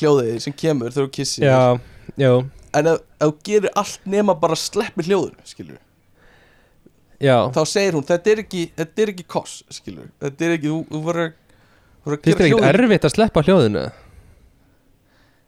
[0.00, 1.60] hljóðið sem kemur þegar þú kissir Já,
[2.20, 2.32] já,
[2.78, 2.90] en
[3.20, 5.78] þú gerir allt nema bara sleppir hljóðinu skilur
[7.20, 7.36] já.
[7.54, 10.82] Þá segir hún þetta er ekki, þetta er ekki koss skilur þetta er ekki, þú,
[10.90, 11.26] þú voru
[12.04, 13.86] þér gera ekkert erfitt að sleppa hljóðinu?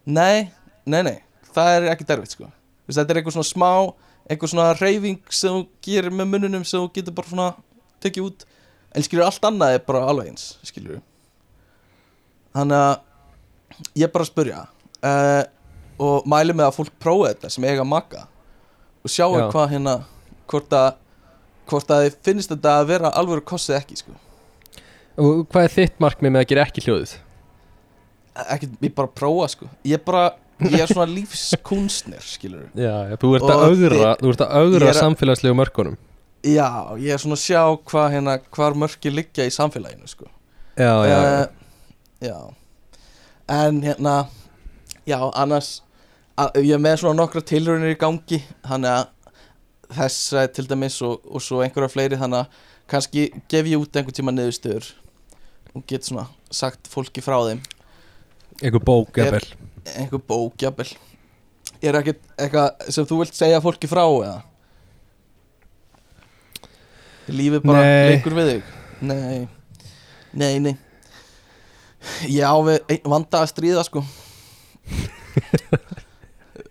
[0.04, 0.50] nei,
[0.84, 1.18] nei, nei,
[1.52, 2.48] það er ekki derfitt sko.
[2.86, 3.70] Veist, þetta er eitthvað svona smá
[4.30, 7.48] eitthvað svona reyfing sem þú gerir með munnunum sem þú getur bara svona
[8.02, 8.44] tekið út.
[8.92, 11.00] En skilur allt annað er bara alveg eins skilur
[12.52, 14.62] þannig að ég er bara spurja
[15.08, 15.42] uh,
[16.02, 18.26] og mæli með að fólk prófa þetta sem eiga maka
[19.02, 19.46] og sjáu Já.
[19.52, 19.94] hvað hérna
[20.50, 20.90] hvort að
[21.70, 24.14] hvort að þið finnst þetta að vera alvöru kostið ekki sko.
[25.22, 27.12] Og hvað er þitt markmið með að gera ekki hljóðið?
[28.54, 29.68] ekki, ég bara prófa sko.
[29.84, 30.22] Ég bara,
[30.64, 34.54] ég er svona lífskunstnir skilur Já, já, þú ert að augra, þi- þú ert að
[34.94, 35.98] að- samfélagslegu mörkunum.
[36.42, 37.60] Já, ég er svona að sjá
[37.92, 40.26] hvað hérna, hvar mörki liggja í samfélaginu sko.
[40.80, 41.42] Já, já, já.
[41.42, 42.38] Eh, já.
[43.52, 44.16] En hérna
[45.06, 45.82] já, annars
[46.40, 49.11] að, ég er með svona nokkra tilraunir í gangi þannig að
[49.96, 52.60] þessa til dæmis og, og svo einhverja fleiri þannig að
[52.92, 54.88] kannski gef ég út einhvern tíma niðurstöður
[55.74, 57.60] og get svona sagt fólki frá þeim.
[58.62, 59.46] Einhver bók, Er- jafnvel.
[59.96, 60.90] einhver bók, jafnvel.
[61.82, 64.42] Er ekkert eitthvað sem þú vilt segja fólki frá eða?
[67.32, 68.10] Lífið bara Nei.
[68.12, 68.62] leikur við þig.
[69.06, 69.48] Nei,
[70.34, 70.74] nei, nei.
[72.26, 74.02] Ég á við vanda að stríða sko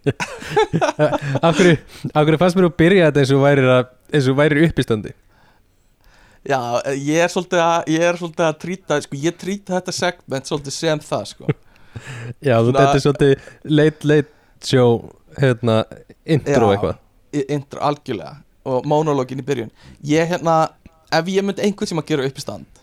[1.45, 1.75] Af hverju,
[2.13, 5.13] af hverju fannst mér að byrja þetta eins og værir, að, eins og værir uppistandi?
[6.49, 6.57] Já,
[6.97, 10.77] ég er svolítið að ég er svolítið að trýta, sko, ég trýta þetta segment svolítið
[10.77, 11.51] sem það, sko.
[12.47, 14.97] Já, Svona- þetta er svolítið late late show
[15.37, 15.81] hérna,
[16.25, 17.01] intro eitthvað.
[17.45, 18.35] intro, algjörlega
[18.71, 19.71] og monologin í byrjun.
[20.05, 20.59] Ég hérna,
[21.13, 22.81] ef ég myndi einhvern sem að gera upp í stand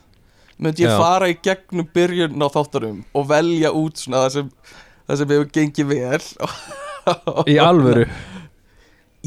[0.59, 0.99] myndi ég Já.
[0.99, 4.49] fara í gegnum byrjun á þáttarum og velja út svona það sem,
[5.07, 6.23] það sem hefur gengið vel
[7.49, 8.05] Í alvöru.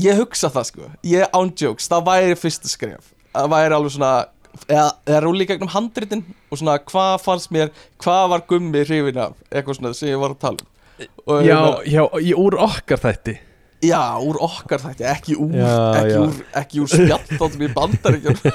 [0.01, 3.11] Ég hugsa það sko, ég ándjóks það væri fyrsta skref.
[3.35, 4.11] Það væri alveg svona
[4.67, 7.69] eða, eða rúli gegnum handritin og svona hvað fannst mér
[8.03, 9.35] hvað var gummi hrifin af?
[9.51, 10.67] Eitthvað svona sem ég var að tala um.
[11.25, 13.35] Og, Já, hérna- já, í úr okkar þætti.
[13.81, 16.19] Já, úr okkar þætti, ekki úr, Já, ekki, já.
[16.21, 18.37] úr ekki úr spjallþáttum í bandaríkjum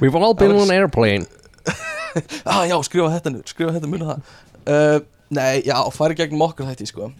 [0.00, 1.26] We've all been on an airplane.
[2.46, 4.18] Ah, Já, skrifa þetta nú, skrifa þetta mjög það.
[4.70, 4.98] Uh,
[5.34, 7.10] Nei, já, fari gegnum okkar þætti, sko.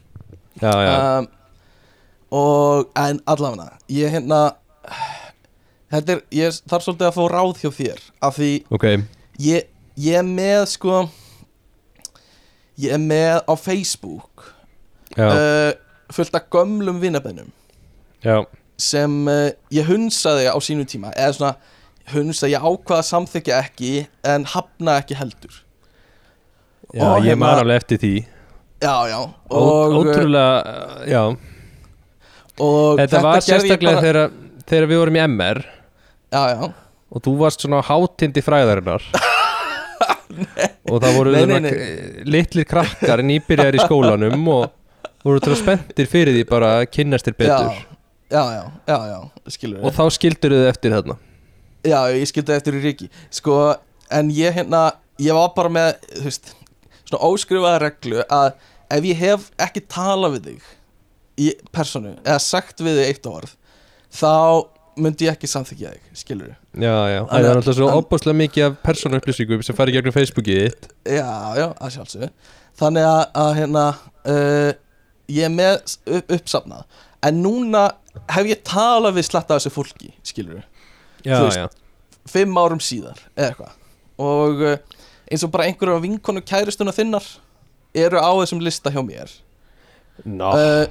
[0.63, 1.29] Já, já, um,
[2.35, 4.41] Og, en allavega Ég hérna
[5.95, 8.87] Þetta er, ég þarf svolítið að fá ráð hjá þér Af því ok.
[9.43, 9.67] ég,
[9.99, 11.03] ég er með, sko
[12.79, 14.47] Ég er með á Facebook
[15.15, 15.73] Já, uh,
[16.15, 17.51] Fullt af gömlum vinnabennum
[18.25, 18.45] já,
[18.81, 21.53] sem uh, ég hunsaði á sínum tíma eða svona
[22.13, 23.93] hunsa, ég ákvaða að samþykja ekki
[24.29, 25.64] en hafna ekki heldur
[26.95, 28.15] já Og ég hérna- man alveg eftir því.
[28.85, 29.19] Já, já
[29.51, 31.23] og, Ótrúlega, já.
[32.61, 34.31] og Þetta var gerði ég sérstaklega bara, þegar,
[34.69, 35.61] þegar við vorum í MR
[36.35, 36.73] já, já,
[37.15, 39.03] og þú varst svona hátindi fræðarinnar.
[40.91, 41.75] Og það voru Nei, nei, nei,
[42.27, 44.73] litlir krakkar nýbyrjar í skólanum og
[45.25, 47.79] voru að spenntir fyrir því bara að kynnast þér betur.
[48.29, 51.17] Já, já, já, já, já og þá skildur þið eftir þarna.
[51.85, 53.59] Já, ég skildi eftir í Ríki sko,
[54.13, 54.87] en ég hérna
[55.23, 56.55] ég var bara með, þú veist
[57.09, 58.53] svona óskrifaða reglu að
[58.95, 60.71] ef ég hef ekki talað við þig
[61.45, 63.55] í personu, eða sagt við þig eitt orð
[64.15, 64.33] þá
[65.03, 68.39] myndi ég ekki samþykja þig, skilur Já, já, það Þannig er að- alltaf svo opbáslega
[68.39, 70.87] mikið af persónu upplýsingum sem fari gegnum Facebookið þitt.
[71.07, 72.29] Já, já, að sjálfsögðu.
[72.79, 73.85] Þannig að, að hérna
[74.31, 74.73] uh,
[75.35, 76.83] Ég er með upp, uppsafnað.
[77.25, 77.85] En núna
[78.35, 80.61] hef ég talað við slatta af þessu fólki Skilur
[81.25, 81.69] Já, Þú veist, já,
[82.35, 83.79] Fimm árum síðar, eða eitthvað.
[84.25, 84.94] Og uh,
[85.31, 87.27] eins og bara einhverjum vinkonu kæristuna þinnar
[87.95, 89.31] eru á þessum lista hjá mér.
[90.25, 90.87] Nó, uh,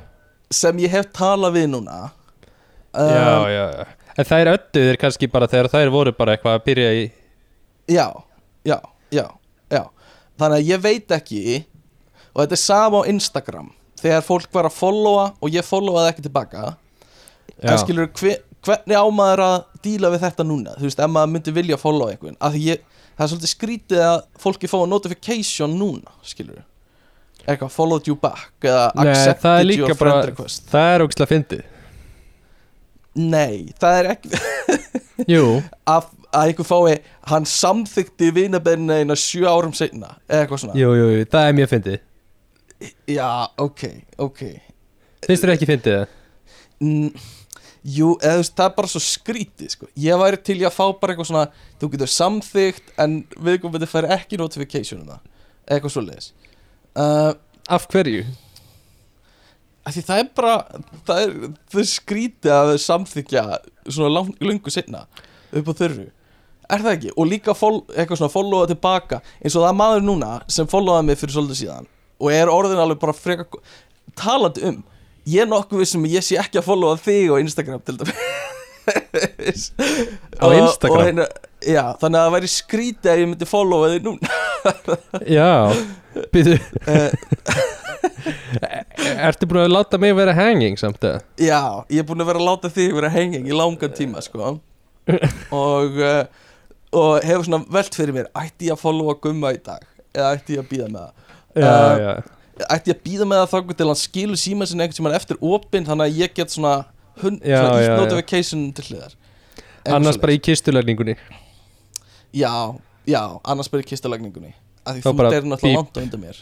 [0.51, 1.99] sem ég hef talað við núna.
[2.93, 3.85] Uh, já, já já.
[4.13, 7.05] En þær ödduðir kannski bara þegar þær voru bara eitthvað að byrja í
[7.89, 8.07] já,
[8.67, 8.77] já,
[9.11, 9.25] já,
[9.73, 9.83] já.
[10.39, 11.43] Þannig að ég veit ekki
[12.33, 13.71] og þetta er sama á Instagram
[14.03, 16.73] þegar fólk var að followa og ég followaði ekki tilbaka.
[17.57, 21.11] Já, en skilur, hver, hvernig á maður að díla við þetta núna, þú veist, ef
[21.11, 24.77] maður myndi vilja followa einhvern, af því ég, það er svolítið skrítið að fólki fá
[24.89, 26.63] notification núna, skilur
[27.43, 30.65] eitthvað followed you back eða Nei, accepted líka your friend request.
[30.71, 31.63] Það er ógislega fyndið.
[33.13, 34.31] Nei, það er ekki
[35.93, 36.95] að, að einhver fái
[37.29, 40.77] hann samþykti vinabennina eina sjö árum seinna eða eitthvað svona.
[40.79, 42.01] Jú, jú, jú, það er mjög fyndið.
[43.13, 43.29] Já,
[43.63, 43.83] ok,
[44.25, 44.41] ok.
[45.27, 46.19] Finnst þér ekki fyndið það?
[47.83, 49.89] Jú, eða þú veist, það er bara svo skrítið sko.
[49.99, 51.45] ég væri til í að fá bara eitthvað svona
[51.81, 56.31] þú getur samþygt en viðkomandi fær ekki notification það eða eitthvað svo leiðis
[56.95, 57.33] uh,
[57.71, 58.25] Af hverju?
[59.83, 60.55] því það er bara
[61.07, 61.31] það er,
[61.71, 63.43] það er skrítið að samþykja
[63.89, 65.05] svona lang, lungu setna
[65.51, 66.05] upp á þörfu
[66.73, 67.11] er það ekki?
[67.19, 71.09] og líka fol, eitthvað svona followa tilbaka eins og það er maður núna sem followaði
[71.09, 71.89] mig fyrir svolítið síðan
[72.23, 73.63] og er orðin alveg bara freka
[74.15, 74.79] talandi um
[75.29, 79.67] ég er nokkuð vissum að ég sé ekki að followa þig á Instagram til dæmis.
[80.43, 80.91] Á Instagram?
[80.91, 81.27] og hérna,
[81.63, 84.27] já, þannig að það væri skrítið að ég myndi followa þig núna.
[85.27, 85.51] Já,
[86.33, 86.57] býtu
[86.87, 87.11] Eh,
[89.23, 91.21] Ertu búin að láta mig vera hanging samt eða?
[91.39, 91.59] Já,
[91.91, 94.53] ég er búin að vera að láta þig vera henging í langan tíma sko.
[95.51, 96.23] Og, uh,
[96.95, 99.83] og hefur svona velt fyrir mér ætti ég að followa gumma í dag?
[100.13, 101.13] Eða ætti ég að býða með það?
[101.53, 102.13] Já, Uh, já
[102.61, 105.39] ætti ég að býða með það þá til hann skilur síma sinni einhvern tímann eftir
[105.41, 106.73] opinn þannig að ég get svona,
[107.19, 109.15] svona ítt notification til hliðar.
[109.83, 111.15] Eitthvað Annars bara í kistulegningunni
[112.33, 112.53] Já,
[113.05, 116.39] já, annars bara í kistalagningunni að því þú er náttúrulega langt á undan mér.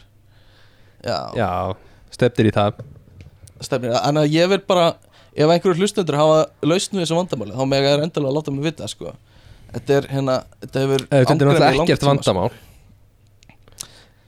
[1.01, 1.49] Já, Já,
[2.13, 2.79] stefnir í það.
[3.61, 4.93] Stefnir En að ég vil bara,
[5.35, 8.67] ef einhverju hlustendur hafa lausn við þessu vandamáli þá með er endalega að láta mig
[8.69, 9.13] vita sko.
[9.71, 12.11] Þetta er hérna, þetta hefur Þetta er náttúrulega ekkert sko.
[12.11, 12.49] vandamál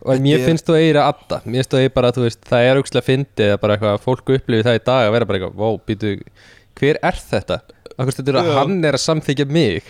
[0.04, 1.38] Og mér er- finnst þú eira adda.
[1.46, 4.32] Mér finnst þú eira bara, þú veist, það er aukslega fyndið að bara eitthvað, fólk
[4.36, 6.12] upplifir það í dag að vera bara eitthvað, wow, býtu,
[6.80, 7.60] hver er þetta?
[7.94, 9.84] Akkur stundur að hann er að samþykja mig?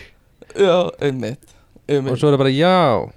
[0.54, 1.50] Já, einmitt,
[1.88, 2.18] og einmitt.
[2.20, 3.10] svo er það bara, já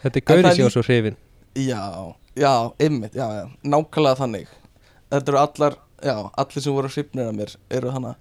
[0.00, 1.16] Þetta er gaurið líka- svo hrifin
[1.58, 4.46] Já, já, einmitt, já, já Nákvæmlega þannig.
[5.10, 8.14] Þetta eru allar, já, allir sem voru hrifnir af mér eru hana.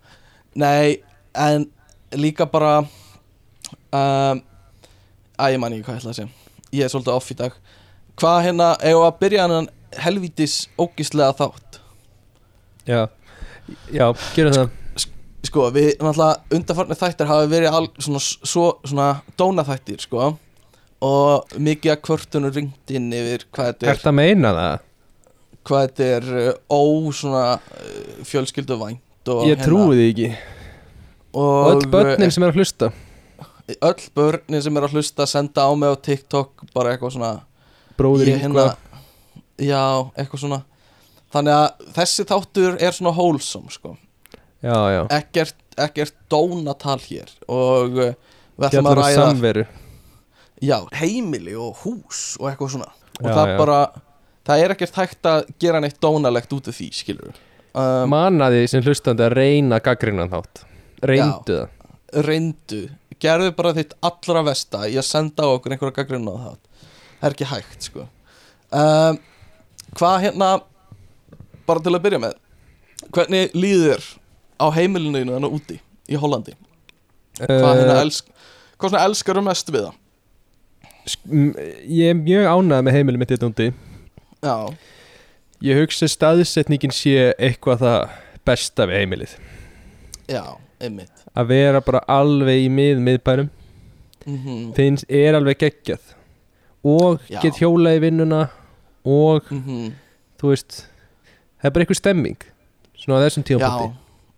[0.55, 0.97] Nei,
[1.35, 1.69] en
[2.11, 2.79] líka bara
[3.93, 4.41] um,
[5.39, 6.29] Æ, ég man ekki hvað ég ætla að segja.
[6.73, 7.53] Ég er svolítið off í dag
[8.19, 11.79] Hvað hérna, við að byrja hann helvítis ógislega þátt?
[12.89, 13.01] Já,
[13.93, 14.05] já,
[14.35, 14.75] gerum það.
[15.47, 19.07] Sko, við náttúrulega undarfarnir þættir hafa verið al, svona, svo, svona
[19.39, 20.33] dónaþættir, sko.
[21.07, 23.95] Og mikið að kvörtunum ringt inn yfir hvað þetta er.
[23.95, 24.85] Ert að meina það?
[25.69, 26.81] hvað þetta er uh, ó
[27.15, 30.31] svona uh, fjölskylduvænt og Ég trúi því ekki.
[31.37, 32.91] Og öll börnin sem er að hlusta.
[33.39, 37.33] Uh, öll börnin sem er að hlusta senda á mig á TikTok bara eitthvað svona
[37.99, 38.69] Bróðir ég Ingva
[39.59, 39.83] já,
[40.15, 40.59] eitthvað svona.
[41.33, 43.95] Þannig að þessi þáttur er svona wholesome sko.
[44.63, 45.01] Já, já.
[45.15, 48.13] Ekkert, ekkert dónatal hér og uh,
[48.57, 49.65] við ætlum að um ræða samveru.
[50.59, 52.89] Já, heimili og hús og eitthvað svona.
[53.19, 53.79] Og það bara
[54.47, 57.35] það er ekkert hægt að gera neitt dónalegt út af því skilur
[57.75, 60.63] um, Manaði sem hlustandi að reyna gaggrinnan þátt.
[61.05, 61.75] Reyndu það.
[62.25, 62.81] Reyndu.
[63.19, 66.57] Gerðu bara þitt allra versta í að senda á okkur einhverja það það
[67.21, 68.05] er ekki hægt sko.
[68.69, 69.19] Um,
[69.97, 70.49] hvað hérna
[71.67, 72.37] bara til að byrja með
[73.15, 74.05] hvernig líður
[74.59, 75.79] á heimilinu þannig úti
[76.09, 76.55] í Hollandi?
[77.39, 78.29] Hvað hérna Eh, elsk
[78.79, 79.97] hvað svona elskar mest við það?
[81.89, 83.69] Ég er mjög ánægð með heimilið mitt þetta úti.
[84.43, 84.55] Já,
[85.59, 88.11] Ég hugsa staðsetningin sé eitthvað það
[88.47, 89.31] besta við heimilið.
[90.31, 90.43] Já,
[90.79, 91.25] einmitt.
[91.35, 93.49] Að vera bara alveg í mið miðbærum
[94.27, 96.13] mm Þins er alveg geggjað
[96.83, 97.41] Og Já.
[97.41, 98.49] get hjólað í vinnuna
[99.05, 99.93] Og -hmm.
[100.41, 100.85] þú veist
[101.59, 102.39] Það er bara eitthvað stemming
[102.95, 103.93] Svona á þessum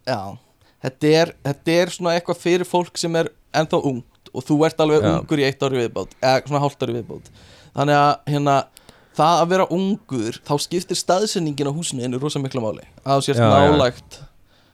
[0.06, 0.38] já
[0.82, 4.84] þetta er, þetta er svona eitthvað fyrir fólk sem er ennþá ungt og þú ert
[4.84, 5.12] alveg Já.
[5.12, 7.28] ungur í eitt ári viðbót eða svona hálft ári viðbót.
[7.76, 8.56] Þannig að hérna
[9.18, 12.86] það að vera ungur þá skiptir staðsendingin á húsinu einu rosa mikla máli.
[13.04, 14.22] Að þú sést Já, nálægt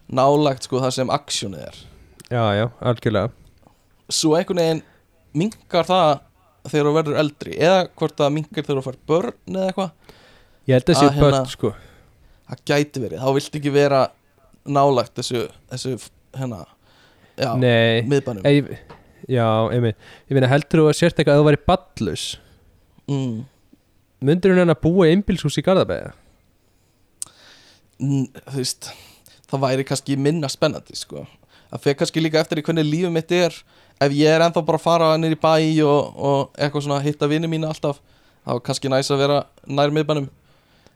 [0.07, 1.81] nálægt sko það sem aksjónið er.
[2.27, 3.31] Já, já, algjörlega.
[4.07, 4.83] Svo einhvern veginn
[5.35, 6.21] minkar það
[6.71, 9.91] þegar þú verður eldri eða hvort það minkar þegar þú fær börn eða eitthvað.
[10.67, 11.73] Ég held að Að sé hérna- börn sko.
[12.49, 14.01] það gæti verið, þá vilt ekki vera
[14.67, 15.95] nálægt þessu, þessu
[16.37, 16.65] hérna
[17.37, 18.43] já, Nei, miðbænum.
[18.45, 18.77] Ég,
[19.27, 19.97] Já, einmitt.
[20.29, 22.23] Ég meina heldur þú að sért eitthvað að þú væri ballus
[23.09, 23.33] mm.
[24.23, 26.13] Mundur hún að búa í einbílshús í Garðabæða?
[27.99, 28.91] N- þú veist
[29.49, 31.25] það væri kannski minna spennandi sko.
[31.71, 33.55] það fer kannski líka eftir í hvernig lífið mitt er
[34.03, 35.53] ef ég er ennþá bara að fara nýr í bæ
[35.85, 38.01] og, og eitthvað svona hitta vinni mínu alltaf
[38.45, 40.29] þá er kannski næs að vera nær miðbænum.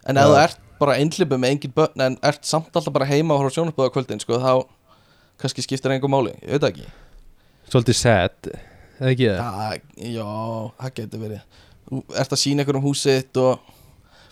[0.08, 3.36] En ef þú ert bara einhlipu með engin börn en ert samt alltaf bara heima
[3.36, 4.66] og horfa sjónarbúða kvöldin sko, þá
[5.42, 6.34] kannski skiptir einhver máli.
[6.46, 6.88] Ég veit ekki.
[7.72, 8.52] Svolítið sad
[9.02, 9.78] Eða ekki það?
[10.14, 10.26] Já,
[10.78, 11.62] það getur verið.
[11.90, 13.72] Þú ert að sína um húsið þitt og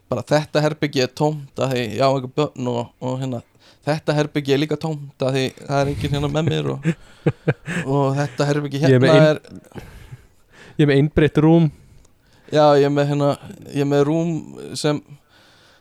[0.09, 3.41] bara þetta herbyggi er tómt að því já, einhver börn og, og hérna
[3.89, 6.89] þetta herbyggi er líka tómt að því það er enginn hérna með mér og,
[7.95, 9.85] og þetta herbyggi Ég er hérna með er,
[10.79, 11.69] Ég er með einbreytt rúm.
[12.49, 13.33] Já, ég er með hérna
[13.67, 14.33] ég er með rúm
[14.79, 15.01] sem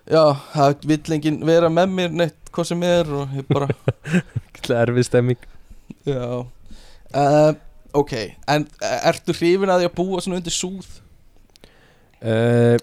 [0.08, 3.70] já, það vill enginn vera með mér neitt hvað sem er og ég bara
[4.82, 5.48] Erfið stemming.
[6.04, 6.44] Já
[7.14, 7.52] uh,
[7.96, 8.12] ok,
[8.48, 10.88] en eh, ertu hrifin að því að búa svona undir súð?
[12.20, 12.76] uh,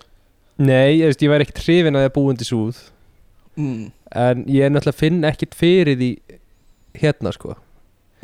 [0.56, 2.78] Nei, ég, veist, ég væri ekkert hrifin að það búa undir súð.
[3.60, 6.10] Mm, En ég er náttúrulega finn ekkert fyrir því
[6.96, 7.56] Hérna sko.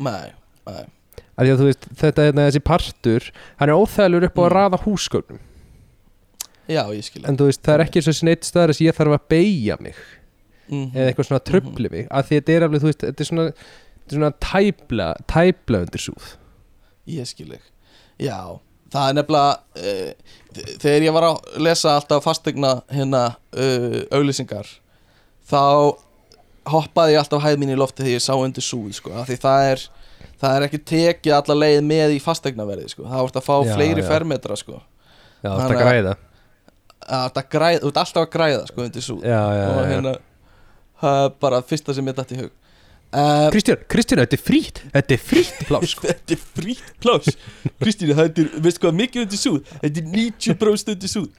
[0.00, 0.32] Nei,
[0.66, 0.84] nei.
[1.42, 3.26] Því að veist, þetta hérna, þessi partur
[3.60, 4.56] Hann er óþægilur upp á að Mm.
[4.56, 5.40] raða húsgögnum.
[6.68, 9.28] Já, ég skil En veist, það er ekki svo sneitt staðar sem ég þarf að
[9.28, 9.96] beigja mig.
[10.70, 12.06] Mm Eða eitthvað svona tröfli mig.
[12.10, 16.00] Af því þetta er alveg, veist, þetta er svona Þetta er svona tæpla, tæpla undir
[16.02, 16.36] súð
[17.06, 17.64] Ég skil þig.
[18.22, 18.38] Já,
[18.92, 20.12] það er nefnilega uh,
[20.78, 23.24] Þegar ég var að lesa alltaf fastegna hérna
[23.56, 24.68] uh, auglýsingar
[25.52, 25.62] Þá
[26.72, 29.68] hoppaði ég alltaf hæð mín í lofti þegar ég sá undir súð sko, Því það
[29.72, 29.86] er
[30.42, 33.04] Það er ekki tekið alla leið með í fastegnaverði sko.
[33.06, 34.06] Það vart að fá Já, fleiri já.
[34.08, 34.78] fermetra sko.
[35.42, 36.14] Já, Þannig þetta að- græða
[37.02, 39.40] að það ert alltaf að græða sko, undir súð Já,
[39.72, 40.16] Og hérna
[41.02, 44.82] Það er bara fyrsta sem ég dætt í hug uh, Kristján, Kristján, þetta er frýtt
[44.94, 46.06] Þetta er frýtt plás sko.
[46.06, 47.30] Þetta er frítt plás
[47.82, 51.30] Kristína, þetta er, veistu hvað mikið undir súð Þetta er 90% undir súð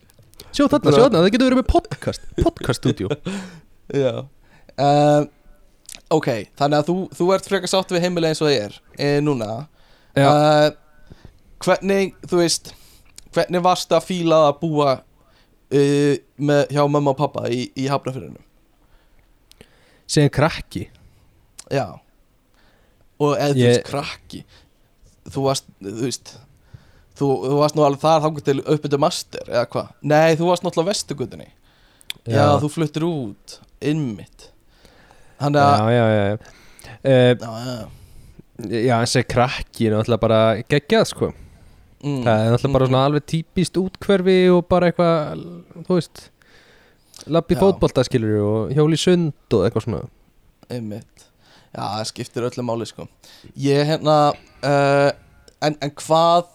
[0.54, 5.28] Sjá þarna, sjá þarna, það getur verið með podcast Podcast-stúdíu Já um,
[6.14, 6.28] Ok,
[6.60, 9.50] þannig að þú, þú ert frekar sátt við heimilega eins og það er e, Núna.
[10.18, 10.28] Já.
[10.30, 10.70] uh,
[11.64, 12.74] Hvernig, þú veist
[13.34, 18.42] Hvernig varstu að fíla að búa uh, með, hjá mamma og pappa í, í hafnafyrinu
[20.14, 20.88] Segin krakki.
[21.72, 21.88] Já.
[23.24, 24.42] Og eða þú Ég- veist, krakki.
[25.32, 26.34] Þú varst, þú veist
[27.14, 29.90] Þú, þú varst nú alveg þar þangur til uppbyrðu master eða hvað?
[30.10, 31.46] Nei, þú varst náttúrulega vestugutinni
[32.26, 33.54] Já, þú fluttir út
[33.92, 34.50] Innmitt
[35.42, 36.36] Þannig að Já, já, já.
[37.04, 38.04] Uh,
[38.64, 41.30] Já, þessi krakki er náttúrulega bara geggjað sko.
[42.04, 45.42] Mm, Það er náttúrulega bara mm, svona alveg típist útkverfi og bara eitthvað,
[45.88, 46.22] þú veist
[47.34, 50.02] Lappi fótbolta skilur og hjóli sund og eitthvað svona.
[50.70, 51.26] Einmitt.
[51.74, 53.08] Já, það skiptir öllu máli sko.
[53.58, 55.10] Ég hérna uh,
[55.66, 56.52] en, en hvað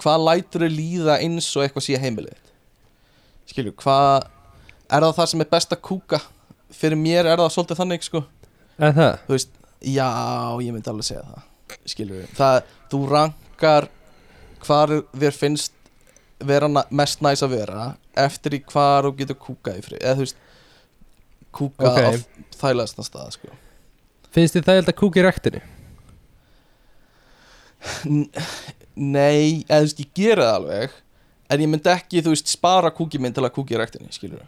[0.00, 2.38] Hvað lætur þau líða eins og eitthvað sé heimilið?
[3.50, 4.30] Skilju, hvað
[4.88, 6.20] Er það það sem er best að kúka?
[6.74, 8.20] Fyrir mér er það svolítið þannig sko
[8.80, 9.16] En það?
[9.26, 9.50] Þú veist,
[9.84, 10.06] já,
[10.64, 11.46] ég myndi alveg segja það
[11.92, 12.60] Skilju, það,
[12.92, 13.88] þú rankar
[14.64, 15.72] Hvar þér finnst
[16.44, 17.88] vera mest næs að vera
[18.20, 20.40] Eftir í hvar þú getur kúkað í frið Eða þú veist
[21.50, 22.00] Kúkað Ok.
[22.06, 22.10] á
[22.60, 23.52] þægilegasta stað sko
[24.30, 25.60] Finnst þið held að kúka í rektinni?
[28.06, 28.28] N-
[29.00, 30.96] Nei, eða þú veist, ég gera það alveg
[31.50, 34.44] En ég myndi ekki, þú veist, spara kúki minn til að kúki í rektinni, skilur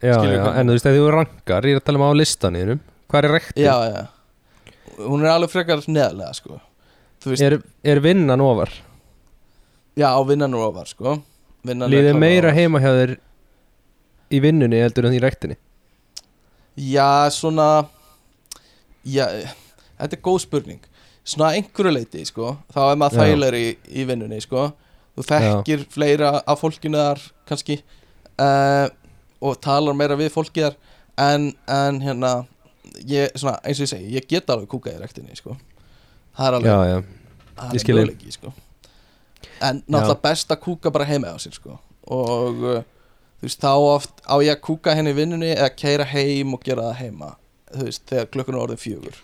[0.00, 2.78] Já, já, en þú veist að þú rankar, ég er að tala um á listanýrum
[3.10, 3.64] Hvað er rektin?
[3.66, 4.02] Já, já
[5.00, 6.60] Hún er alveg frekar neðlega, sko
[7.36, 8.72] Er, er vinnan ofar?
[10.00, 11.18] já, vinnan ofar, sko
[11.66, 13.16] Vinnan Líður meira heima hjá þér
[14.30, 15.58] í vinnunni heldur en í rektinni?
[16.80, 17.84] Já, svona
[19.04, 19.26] Já,
[19.98, 20.80] þetta er góð spurning
[21.28, 23.26] Svona einhverju leiti, sko Þá er maður Já.
[23.26, 23.66] þægilegur í,
[24.00, 24.70] í vinnunni, sko
[25.18, 27.80] Þú þekkir fleira af fólkinu þar kannski
[28.40, 28.86] uh,
[29.40, 30.76] Og talar meira við fólki þar
[31.20, 32.30] En, en hérna
[33.04, 35.56] ég, svona, eins og ég segi, ég get alveg kúkað í rektinni, sko.
[36.36, 37.00] Það er alveg Já, já,
[37.58, 38.52] það er möguleiki, sko.
[39.60, 41.76] En náttúrulega best að kúka bara heima á sér, sko.
[42.10, 42.80] Og uh,
[43.40, 46.64] þú veist, þá oft á ég að kúka henni í vinnunni Eða keira heim og
[46.64, 47.28] gera það heima
[47.70, 49.18] Þú veist, þegar klukkan er orðin fjögur.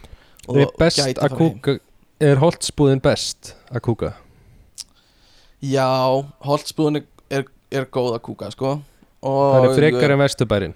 [0.47, 1.79] Og er best að kúka
[2.23, 4.13] Er holtsbúðin best að kúka?
[5.65, 5.89] Já,
[6.45, 7.09] holtsbúðin er,
[7.41, 8.77] er, er góð að kúka, sko
[9.23, 10.75] og, Það er frekar en vesturbærin.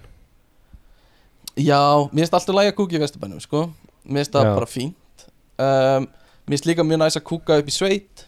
[1.61, 1.81] Já,
[2.13, 3.65] mér finnst alltaf lægi að kúka í vesturbænum, sko.
[4.07, 4.55] Mér finnst það Já.
[4.57, 5.27] bara fínt.
[5.61, 6.07] Um,
[6.49, 8.23] Mér finnst líka mjög næs að kúka upp í sveit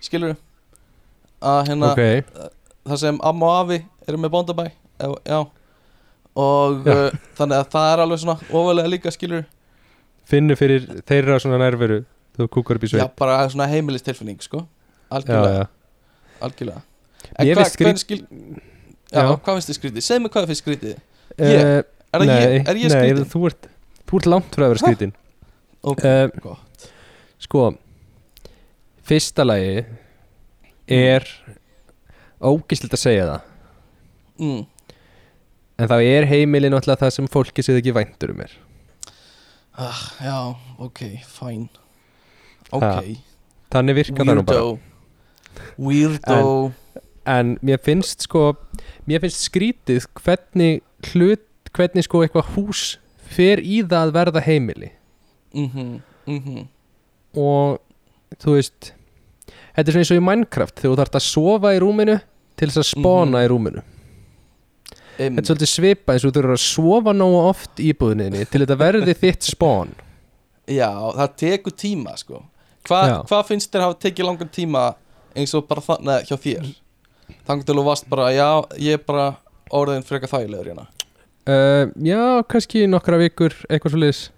[0.00, 0.36] Skilur
[1.42, 2.44] Að hérna, Ok,
[2.86, 3.78] það sem amma og afi
[4.08, 4.64] eru með bóndabæ
[5.02, 5.40] Já, já.
[6.38, 6.94] Og Já.
[6.94, 9.42] uh, þannig að það er alveg svona ofalega líka, skilur
[10.30, 12.04] finnu fyrir þeirra svona nærveru
[12.38, 13.16] þú kúkar upp í Já, sveit.
[13.18, 14.62] bara svona heimilistilfinning, sko.
[14.62, 15.66] Já, Algjörlega, já.
[16.46, 16.82] algjörlega.
[17.36, 18.22] En finnst skrít- hvernig skil
[19.12, 20.04] Já, hvað finnst þið skrítið?
[20.06, 20.92] Segð mér hvað finnst skrítið.
[20.92, 21.00] Ég?
[21.42, 21.82] Eh,
[22.12, 23.26] Er, það nei, ég, er ég nei, skrítið?
[23.32, 23.68] þú ert,
[24.10, 25.12] þú ert langt frá að vera skrítin
[25.92, 26.88] Ok, Eh, gott.
[27.42, 27.62] Sko
[29.08, 29.84] Fyrsta lagi
[30.92, 31.24] Er
[32.42, 33.48] Ógistilt að segja það.
[34.42, 34.66] Mm.
[35.78, 38.52] En þá er heimilin náttúrulega það sem fólki séð ekki væntur um mér
[39.78, 40.36] ah, Já,
[40.82, 41.68] ok, fine
[42.72, 43.16] Ok,
[43.72, 44.62] Þannig virkar það nú bara.
[45.76, 46.36] Weirdo.
[46.36, 46.72] Weirdo
[47.26, 48.56] En mér finnst sko
[49.06, 52.82] Mér finnst skrítið hvernig hlut Hvernig sko eitthvað hús
[53.32, 54.90] Fer í það að verða heimili.
[55.56, 56.66] Mhm, mhm.
[57.38, 57.78] Og
[58.42, 58.92] þú veist
[59.72, 62.18] Þetta er svona eins og í Minecraft Þegar þú þarft að sofa í rúminu
[62.56, 63.44] Til þess að spána Mhm.
[63.46, 63.82] í rúminu.
[65.16, 68.60] Þetta er svolítið svipa eins og þú þurfur að sofa nógu oft í íbúðinni Til
[68.64, 69.92] þetta verði þitt spán
[70.72, 72.38] Já, það tekur tíma sko.
[72.86, 73.24] Hva.
[73.26, 74.84] Hvað finnst þér hafa tekið langan tíma
[75.36, 76.68] eins og bara þannig hjá þér
[77.46, 79.36] Þannig til þú varst bara, já, ég er bara
[79.74, 80.86] orðin frekar þægilegur hérna.
[81.42, 84.28] Uh, Já, kannski nokkra vikur Eitthvað svolítið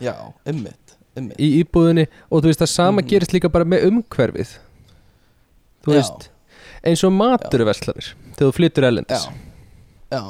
[0.00, 0.14] Já,
[0.48, 2.06] ymmit, ymmit í íbúðinni.
[2.32, 3.08] Og þú veist það sama Mhm.
[3.10, 4.54] gerist líka bara með umhverfið.
[5.84, 5.96] Þú Já.
[6.00, 6.30] veist
[6.84, 9.32] eins og maturverslanir þegar þú flyttur ellendis Já,
[10.10, 10.22] já,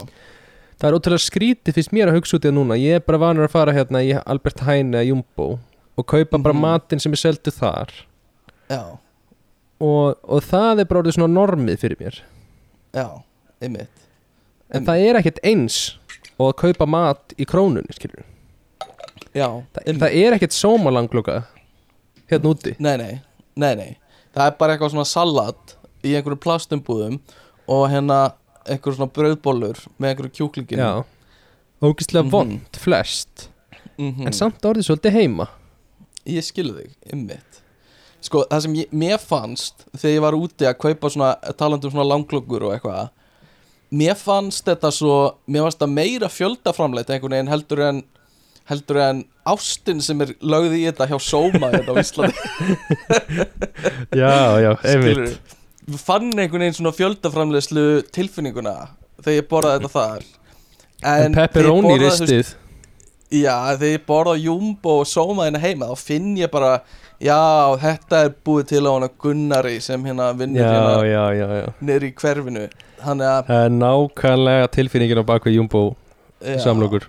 [0.78, 2.74] það er ótrúlega skrítið fyrst mér að hugsa út í það núna.
[2.78, 5.58] Ég er bara vanur að fara hérna í Albert Heine Jumbo
[5.96, 6.60] og kaupa bara Mhm.
[6.60, 7.88] matinn sem er seldu þar.
[8.68, 8.98] Já,
[9.80, 12.20] og, og það er bara orðið svona normið fyrir mér.
[12.94, 13.06] Já,
[13.64, 13.90] ymmit
[14.74, 15.74] en það er ekkert eins
[16.38, 18.24] og að kaupa mat í krónunni skilur
[19.34, 20.00] Já, það, einmitt.
[20.02, 21.40] það er ekkert sómalangloka
[22.30, 22.72] hérna úti.
[22.78, 23.20] Nei, nei,
[23.58, 23.90] nei, nei.
[24.34, 25.74] Það er bara eitthvað svona salat
[26.06, 27.18] í einhverjum plastumbúðum
[27.70, 28.18] og hérna
[28.64, 31.04] einhverjum svona brauðbólur með einhverju kjúklingin já.
[31.84, 32.30] Ógislega Mhm.
[32.32, 33.48] vond flest.
[33.98, 34.26] Mhm.
[34.26, 35.48] en samt orðið svolítið heima.
[36.26, 37.60] Ég skilu þig, ymmit
[38.24, 41.92] Sko, það sem ég, mér fannst þegar ég var úti að kaupa svona talandi um
[41.92, 43.10] svona langklokkur og eitthvað
[43.94, 45.16] mér fannst þetta svo
[45.50, 48.00] mér fannst það meira fjöldaframleitt einhvern veginn heldur en
[48.70, 52.32] heldur en ástin sem er lögð í þetta hjá Sóma hérna á Íslandi.
[54.20, 55.34] Já, já, Skilurðu?
[55.84, 58.74] Við fann einhvern veginn svona fjöldaframleiðslu tilfinninguna
[59.20, 60.28] þegar ég borðaði þetta þar.
[61.04, 62.52] En, þegar pepperoni borðaði, ristið.
[63.34, 66.78] Já, þegar ég borða Jumbo og Sóma hérna heima þá finn ég bara
[67.24, 71.46] Já, þetta er búið til á hana Gunnari sem hérna vinnur Já, hérna já, já,
[71.62, 71.68] já.
[71.80, 72.64] niður í hverfinu.
[73.00, 75.82] Það er nákvæmlega tilfinningin á bakvið Jumbo
[76.60, 77.06] samlokur.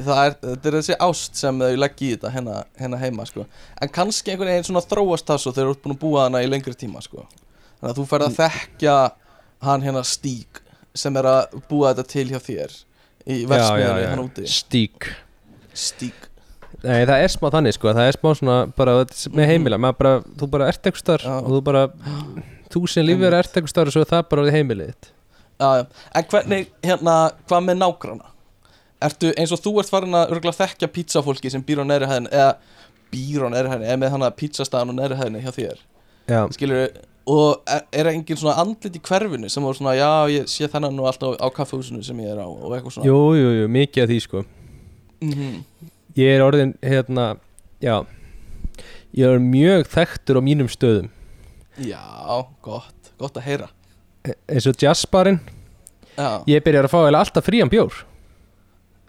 [0.00, 3.44] Það er, er þessi ást sem þau leggja í þetta hérna, hérna heima sko.
[3.82, 6.42] En kannski einhvern veginn svona þróast það svo þegar þú ert búin að búa hana
[6.44, 7.26] í lengri tíma sko.
[7.80, 8.96] Þannig að þú ferð að þekkja
[9.68, 10.62] hann hérna Stík
[10.96, 12.78] sem er að búa þetta til hjá þér
[13.28, 14.48] í versmiðunni hann úti.
[14.48, 15.10] Stík.
[15.76, 16.29] Stík
[16.80, 18.94] Nei, það er smá þannig sko, það er smá svona bara
[19.36, 21.82] með heimila, maður bara, þú bara ert eitthvað starf og þú bara,
[22.72, 25.10] þú sem lífið ert eitthvað starf og svo er það bara orðið heimilið þitt.
[25.60, 25.84] Já, já.
[26.16, 27.16] En hvernig, hérna,
[27.50, 28.30] hvað með nágrana?
[29.04, 32.30] Ertu, eins og þú ert farin að örgulega þekkja pizzafólki sem býr á neðri hæðin
[32.32, 32.50] eða
[33.12, 35.84] býr á neðri hæðin, eða með hana pizzastæðan á neðri hæðin hjá þér?
[36.30, 36.82] Já, skilur
[37.30, 40.96] og er, er engin svona andlit í hverfinu sem voru svona, já, ég sé þennan
[40.96, 43.08] nú alltaf á kaffehúsinu sem ég er á og eitthvað svona?
[43.08, 44.42] Jú, jú, jú, mikið af því sko.
[45.20, 45.60] Mhm.
[46.18, 47.36] Ég er orðin, hérna,
[47.82, 48.00] já
[49.14, 51.08] Ég er mjög þekktur á mínum stöðum.
[51.82, 52.02] Já,
[52.62, 53.68] gott, gott að heyra.
[54.26, 55.40] E- eins og jazzbarinn
[56.16, 58.02] Já, Ég byrjar að fá eiginlega alltaf frían bjór.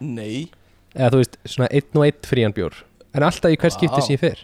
[0.02, 0.50] Nei,
[0.96, 2.78] eða þú veist, svona einn og einn frían bjór.
[3.14, 3.76] En alltaf í hver Vá.
[3.76, 4.44] skipti sem ég fer.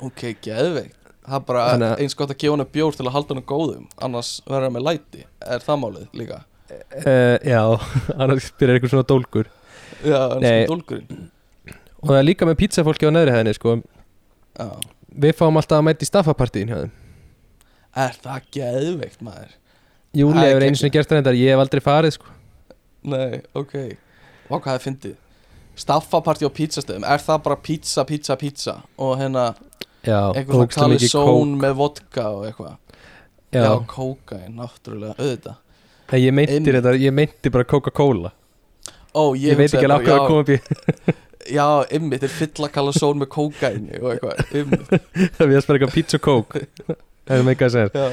[0.00, 0.96] Ok, geðveikt.
[1.20, 3.84] Það er bara Þannig eins gott að gefa hana bjór til að halda hana góðum
[4.02, 6.38] annars verður það með læti, er það málið líka?
[6.70, 7.60] Uh, Já,
[8.20, 9.50] annars byrjar eitthvað svona dólgur.
[10.00, 11.28] Já, annars er dólgurinn
[12.00, 13.76] og það er líka með pizzafólki á neðri hæðinni sko.
[15.20, 16.74] Við fáum alltaf að mæta í staffapartíin
[18.08, 19.56] er það geðveikt maður?
[20.16, 20.78] Júli er hefur geggjað.
[20.80, 22.36] sinni gert reyndar, ég hef aldrei farið sko.
[23.10, 23.74] Nei, ok.
[24.50, 25.16] Vá hvað það fyndið.
[25.80, 28.74] Staffapartí á pizzastöðum Er það bara pizza, pizza, pizza?
[29.00, 29.44] Og hérna
[30.04, 30.64] Já, eitthvað
[31.54, 31.60] kók.
[31.62, 32.76] með vodka og eitthvað.
[33.50, 35.56] Já, Já, kókain, náttúrulega, auðvitað.
[36.10, 36.58] Nei, ég meinti
[37.06, 37.14] ég
[37.54, 38.32] bara Coca-Cola.
[39.14, 41.16] Ó, Ég, veit ekki alveg hvað að koma upp í
[41.50, 41.66] Já, já
[41.98, 44.92] ymmið, þeir fylla kalisón með kókaini og eitthvað Ymmið,
[45.36, 48.06] Það við að spara eitthvað pizza Coke Það er eitthvað að segja já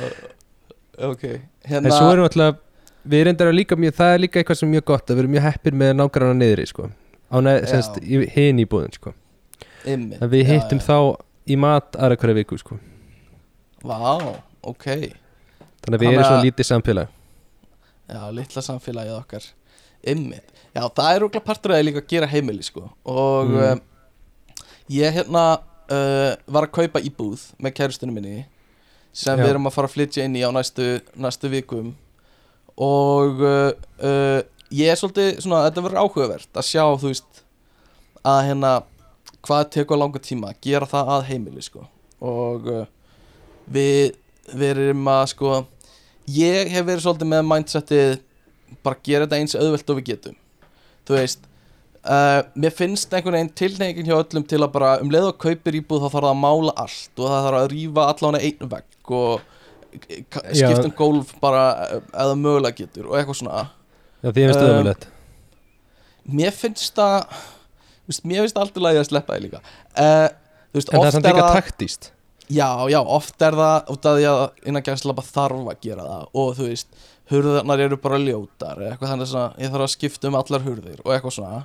[1.08, 2.64] Ok, En hérna svo erum við alltaf
[3.08, 5.24] Við reyndar að líka mjög, það er líka eitthvað sem er mjög gott að við
[5.24, 6.90] erum mjög heppir með nágranna niðri sko.
[7.32, 7.78] Já.
[8.34, 9.14] hinn í búðin sko.
[9.86, 10.98] Við hittum þá
[11.48, 12.76] í mat aðra hverja viku sko.
[13.86, 14.36] Vá,
[14.66, 14.86] ok
[15.86, 17.14] þannig að við Þannig erum svona lítið samfélag
[18.08, 19.48] Já, litla samfélagið okkar
[20.08, 23.64] Ymmið Já, það er okkur partur að líka að gera heimili sko Og Mm.
[23.72, 23.82] um,
[24.94, 25.46] ég hérna
[25.92, 28.46] uh, var að kaupa íbúð með kærustunum minni
[29.18, 29.42] sem Já.
[29.44, 31.96] við erum að fara að flytja inn í á næstu, næstu vikum
[32.78, 33.72] og uh,
[34.06, 37.42] uh, ég er svolítið svona, þetta verður áhugavert að sjá, þú veist
[38.28, 38.72] að hérna,
[39.48, 41.88] hvað tekur langa tíma að gera það að heimili, sko
[42.22, 42.86] og uh,
[43.72, 44.14] við,
[44.70, 45.54] erum að, sko
[46.38, 48.18] ég hef verið svolítið með mindsetið
[48.84, 50.38] bara gera þetta eins auðvelt og við getum
[51.08, 51.46] þú veist
[52.04, 55.80] uh, mér finnst einhvern veginn tilnefingin hjá öllum til að bara um leið og kaupir
[55.80, 59.14] íbúð þá þarf það að mála allt og það þarf að rífa allan einn vegg
[59.18, 59.46] og
[59.98, 63.62] skipta um gólf bara eh, eða mögulega getur og eitthvað svona.
[64.22, 65.08] Já, því finnst það umulett
[66.28, 69.64] mér finnst það mér finnst alltaf lagi að sleppa því líka.
[69.96, 70.28] Uh,
[70.76, 72.12] veist, En það er samt líka taktíst
[72.48, 76.28] Já, já, oft er það út af því að innan gæðslapa þarf að gera það
[76.40, 77.02] og þú veist,
[77.32, 81.14] hurðarnar eru bara ljótar eitthvað þannig svona, ég þarf að skipta um allar hurðir og
[81.14, 81.64] eitthvað svona.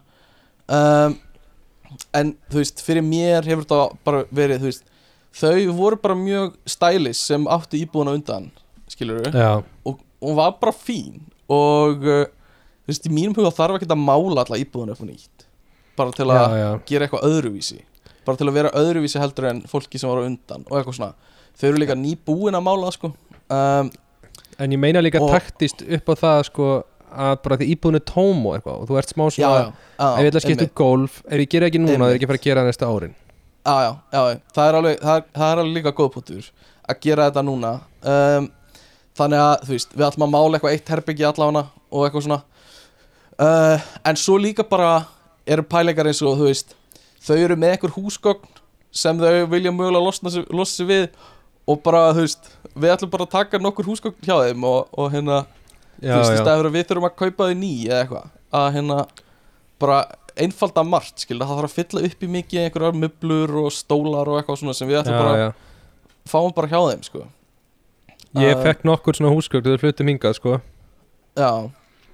[0.72, 1.18] Um,
[2.16, 4.88] en þú veist, fyrir mér hefur þetta bara verið, þú veist
[5.32, 8.50] þau voru bara mjög stylish sem áttu íbúðuna undan,
[8.90, 11.22] skilur Já, og hún var bara fín.
[11.52, 12.26] Og uh,
[12.84, 15.48] þú veist, í mínum huga þarf ekki að mála alla íbúðuna upp og nýtt.
[15.98, 16.70] Bara til að já, já.
[16.88, 17.80] gera eitthvað öðruvísi.
[18.26, 21.34] Bara til að vera öðruvísi heldur en fólki sem var á undan og eitthvað svona.
[21.58, 23.12] Þau eru líka nýbúin að mála sko.
[23.52, 23.90] Um,
[24.60, 26.70] En ég meina líka Og- taktíst upp á það sko
[27.12, 29.72] að bara því íbúðin er tóm og eitthvað og þú ert smá já, svona já,
[29.98, 32.16] já, ef ég ætla að skipta um golf, ef ég gera ekki núna það er
[32.16, 33.14] ekki að fara að gera næsta árin?
[33.62, 36.46] Já, já, já, já, það er alveg það er, það er alveg líka góð pútur
[36.88, 37.72] að gera þetta núna.
[38.02, 38.48] Um,
[39.18, 42.40] þannig að þú veist, við ætlum að mála eitthvað eitt herbyggi allavega og eitthvað svona.
[43.42, 44.90] Uh, en svo líka bara
[45.46, 46.74] eru pæleikar eins og þú veist
[47.22, 48.58] þau eru með einhver húsgögn
[48.92, 51.06] sem þau vilja mögulega losna losna sig við
[51.72, 55.10] og bara þú veist við ætlum bara að taka nokkur húsgögn hjá þeim og, og
[55.12, 55.42] hérna
[56.02, 58.30] Já, þú veist, í staðið fyrir að við þurfum að kaupa þau ný eða eitthvað
[58.62, 58.98] að hérna
[59.82, 59.98] bara
[60.42, 64.38] einfalda margt, skilur, það þarf að fylla upp í mikið einhverjar möblur og stólar og
[64.38, 65.48] eitthvað svona sem við ætlum já, bara já.
[66.32, 67.24] fáum bara hjá þeim, sko.
[68.40, 70.54] Ég Uh, fekk nokkur svona húsgögn þegar flutum hingað sko.
[71.36, 71.50] Já,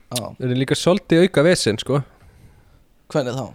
[0.09, 2.00] Það er líka svolítið auka vesinn sko.
[3.12, 3.46] Hvernig þá?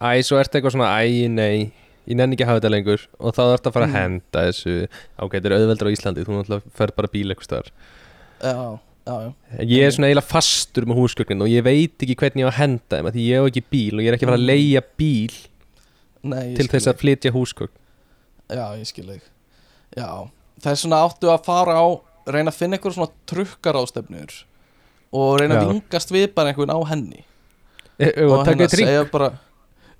[0.00, 1.68] Æ, svo ertu eitthvað svona, æ, nei
[2.06, 3.96] Ég nenni ekki að hafa þetta lengur Og þá ertu að fara að Mm.
[4.00, 4.74] henda þessu.
[5.18, 6.24] Ok, þetta er auðveldur á Íslandi?
[6.26, 7.70] Þú náttúrulega fer bara bíl eitthvað stöðar
[8.42, 9.32] Já, já, já,
[9.66, 12.60] Ég er svona eiginlega fastur með húsgögnin Og ég veit ekki hvernig ég á að
[12.60, 14.82] henda þeim Því ég hef ekki bíl og ég er ekki að fara að leigja
[15.02, 15.36] bíl
[16.26, 17.72] nei, Til þess að flytja húsgögn.
[18.50, 19.22] Já, ég skil þig.
[19.96, 20.08] Já,
[20.62, 21.86] það er svona áttu að fara á
[22.30, 24.32] reyna að finna einhver svona trukkarástefnur
[25.16, 25.70] og reyna að Já.
[25.72, 27.22] vingast við bara einhvern á henni.
[27.96, 29.30] Og og hérna eitt ring segja bara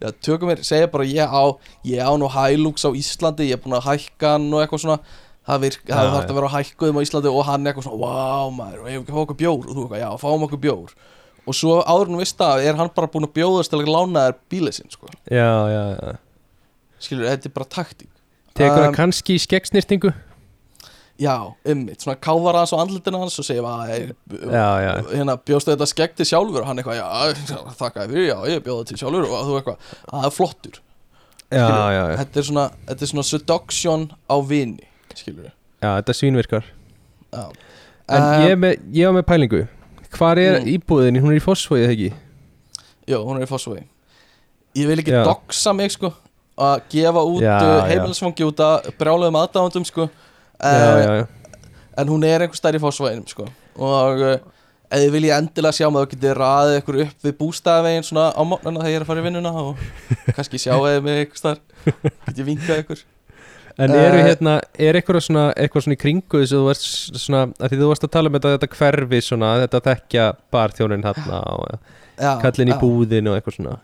[0.03, 1.45] já, tökum mér, segja bara ég á
[1.87, 4.99] ég á nú Hilux á Íslandi ég er búin að hækka hann og eitthvað svona.
[5.47, 6.31] Það, virk, það Já, þarf já.
[6.33, 9.13] að vera hækkuðum á Íslandi og hann eitthvað svona, wow maður og ég hef ekki
[9.13, 9.61] að fá okkur bjór?
[9.63, 10.95] Og þú eitthvað, já, fáum okkur bjór.
[11.47, 13.91] Og svo áður en þú veist það er hann bara búin að bjóðast til að
[13.95, 15.07] lána þér bílið sinn sko.
[15.31, 16.17] Já, já, já.
[17.07, 18.11] Skilur, þetta er bara taktík.
[18.59, 20.11] Tekur það Um, kannski í skeggsnýrtingu
[21.21, 21.35] já,
[21.73, 24.12] ummitt, svona káfar hans og andlutinu hans og segja, að
[24.53, 24.67] já
[25.12, 26.61] hérna, bjóðstu þetta skegg til sjálfur?
[26.62, 27.07] Og hann eitthvað, já,
[27.79, 29.29] þakka þér fyrir, já, ég bjóða til sjálfur.
[29.31, 30.81] Og þú eitthvað, að það er flottur.
[31.47, 32.17] Já, já, já.
[32.21, 35.51] Þetta er svona, þetta er svona seduction á vini skilur
[35.81, 36.64] Já, þetta svínvirkar.
[37.33, 37.45] Já.
[38.09, 39.61] En Um, ég, með, ég var með pælingu.
[40.17, 40.67] Hvar er Mm.
[40.77, 41.21] íbúðin?
[41.23, 42.12] Hún er í Fossvogið, ekki?
[43.07, 43.85] Jú, hún er í Fossvegi
[44.77, 46.12] Ég vil ekki doxa mig sko
[46.59, 47.57] að gefa út já.
[47.89, 50.09] heimilisfangi út að sko
[50.61, 51.27] Já, uh, já, já.
[52.03, 53.49] en hún er einhver stær í Fossveginum sko.
[53.77, 54.37] Og uh,
[54.87, 58.85] ef þið vilja endilega sjá maður getið raðið ykkur upp við bústæðavegin svona á mótnana
[58.85, 59.85] þegar ég er að fara í vinnuna og
[60.37, 61.61] kannski sjá eða mig einhver stær
[62.29, 63.05] get ég vinkað ykkur?
[63.77, 67.19] En eru Eh, hérna, er eitthvað svona, eitthvað svona í kringu þess að þú varst
[67.21, 71.05] svona, að því þú varst að tala um þetta, þetta hverfi svona, þetta þekkja barþjónin
[71.05, 71.67] hérna og
[72.17, 72.79] já, kallin í já.
[72.81, 73.77] búðin og eitthvað svona.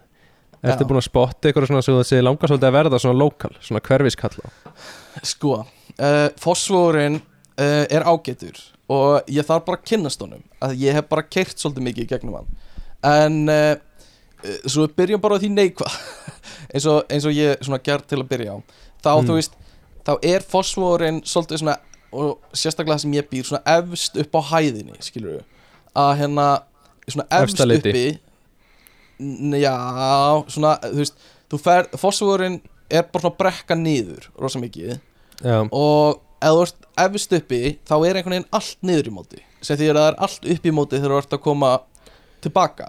[0.62, 0.86] Ertu Já.
[0.86, 3.80] búin að spotta eitthvað svona sem þú sé langar svolítið að verða svona lokal, svona
[3.82, 4.50] hverfiskalla
[5.26, 5.56] Sko,
[5.98, 8.58] uh, fosfórin uh, er ágætur
[8.92, 12.34] og ég þarf bara að kynnast honum að ég hef bara keirt svolítið mikið gegnum
[12.40, 12.50] hann.
[13.02, 13.76] En uh,
[14.66, 15.94] svo byrjum bara á því neikvað
[16.74, 18.58] eins, og, eins og ég svona gert til að byrja á.
[19.02, 19.26] Þá Mm.
[19.28, 19.54] þú veist,
[20.06, 21.76] þá er fosfórin svolítið svona
[22.12, 25.44] og sérstaklega það sem ég býr svona efst upp á hæðinni skilur við,
[25.96, 26.46] að hérna
[27.08, 28.02] svona efst uppi
[29.62, 29.76] já,
[30.52, 31.16] svona þú veist,
[31.50, 32.58] þú fer, fosfórin
[32.92, 34.98] er bara svona brekka niður rosa mikið
[35.42, 39.42] Já, og ef þú ert efst uppi þá er einhvern veginn allt niður í móti.
[39.62, 41.72] Sem því að það er allt upp í móti þegar þú ert að koma
[42.42, 42.88] tilbaka.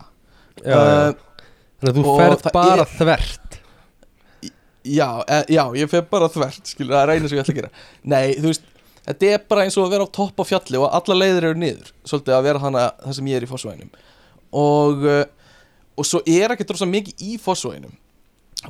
[0.64, 0.84] Já, já.
[0.84, 1.48] Uh,
[1.84, 3.58] Þannig að þú ferð bara er- þvert.
[4.84, 7.60] Já, e, já, ég fer bara þvert skilur, það er einu sem ég ætla að
[7.62, 7.70] gera.
[8.04, 8.66] Nei, þú veist,
[9.08, 11.60] þetta er bara eins og að vera á topp á fjalli og alla leiðir eru
[11.60, 13.94] niður svolítið að vera þannig það sem ég er í fósvæðinum
[14.64, 15.24] og uh,
[16.00, 17.96] og svo er ekki drosa mikið í fósvæðinum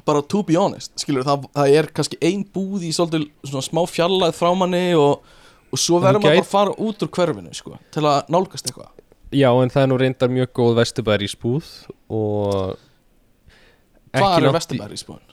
[0.07, 3.81] bara to be honest skilur, það, það er kannski ein búð í svolítið svona smá
[3.89, 5.21] fjarlæð frá manni og,
[5.69, 8.91] og svo verður maður bara að fara út úr hverfinu sko, til að nálgast eitthvað
[9.33, 11.69] Já, en það er nú reyndar mjög góð vesturbæri í spúð
[12.13, 12.75] og
[14.13, 15.29] hvað er í spúðin?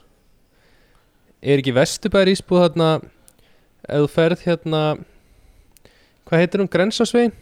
[1.41, 4.81] Er ekki vesturbæri í spúð þarna ef þú ferð hérna
[6.29, 7.33] hvað heitir hún, Grensásvegin?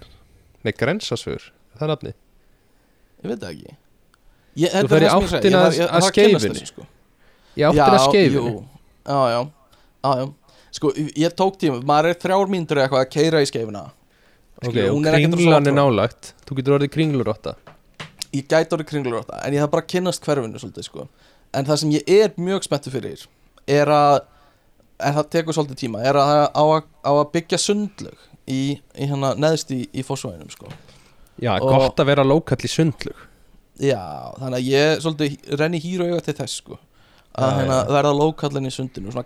[0.66, 2.14] Nei, Grensásvegur, það er nafni
[3.20, 3.76] ég veit það ekki
[4.60, 6.10] ég, Þú er ferð í áttina að
[6.44, 6.88] þessu, sko.
[7.60, 8.44] Ég áttir að skeifu.
[8.44, 8.66] jú,
[9.06, 9.40] já, já,
[10.04, 10.28] já, já.
[10.80, 13.82] Sko, ég tók tíma, maður er þrjár mínútur eða eitthvað að keira í skeifuna.
[14.60, 17.54] Ok, skilur, og hún er ekkert kringlan svo er frá- nálagt Þú getur orðið kringlurotta
[18.36, 21.06] Ég gæti orðið kringlur á þetta En ég þarf bara að kynnast hverfinu svolítið sko.
[21.56, 23.24] En það sem ég er mjög spenntu fyrir
[23.72, 24.18] Er að
[25.00, 28.60] En það tekur svolítið tíma Er að það á að, á að byggja sundlög Í,
[29.00, 30.68] í hérna neðst í, í fósvæðinum sko.
[31.40, 33.16] Já, Og- gott að vera lókall í sundlug
[33.80, 34.02] Já,
[34.42, 36.76] þannig að ég svolítið renni hýr og auga til þess sko.
[37.40, 39.26] Að Já, hérna, verða lókallin í sundinu Svona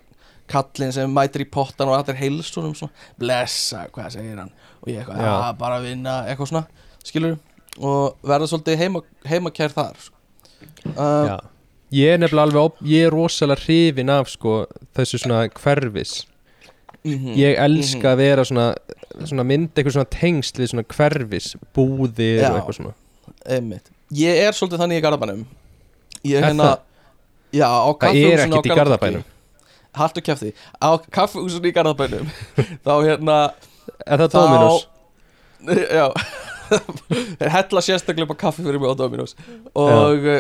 [0.51, 4.51] kallin sem mætir í pottan Og allir heilstunum svona Blessa, hvað segir hann
[4.83, 5.31] Og ég eitthvað, Já.
[5.31, 6.65] já, bara vinna Eitthvað svona,
[7.03, 7.39] skilur
[7.79, 10.03] Og verða svolítið heima, heimakær þar
[10.93, 11.39] uh,
[11.93, 14.63] Ég er nefnilega alveg, op- ég er rosalega hrifin af sko
[14.97, 16.23] þessu svona hverfis
[17.05, 17.33] mhm.
[17.37, 18.71] Ég elska að vera svona,
[19.23, 22.49] svona mynd eitthvað svona tengsl við svona hverfis búðir Já.
[22.51, 22.95] og eitthvað svona
[23.43, 23.89] Einmitt.
[24.15, 25.45] Ég er svolítið þannig í Garðabænum
[26.23, 26.75] Ég Er hérna?
[27.53, 29.23] Já, á Það kaffihúsinu á Garðabænum.
[29.93, 32.31] Haltu kæfti Á kaffihúsinu í Garðabænum.
[32.85, 33.37] Þá hérna
[34.07, 34.87] Er það Þá- Dominos?
[35.99, 36.07] Já.
[36.73, 39.35] Þeir hella sérstaklega upp á kaffi fyrir mig á Dominos
[39.77, 40.39] Og uh,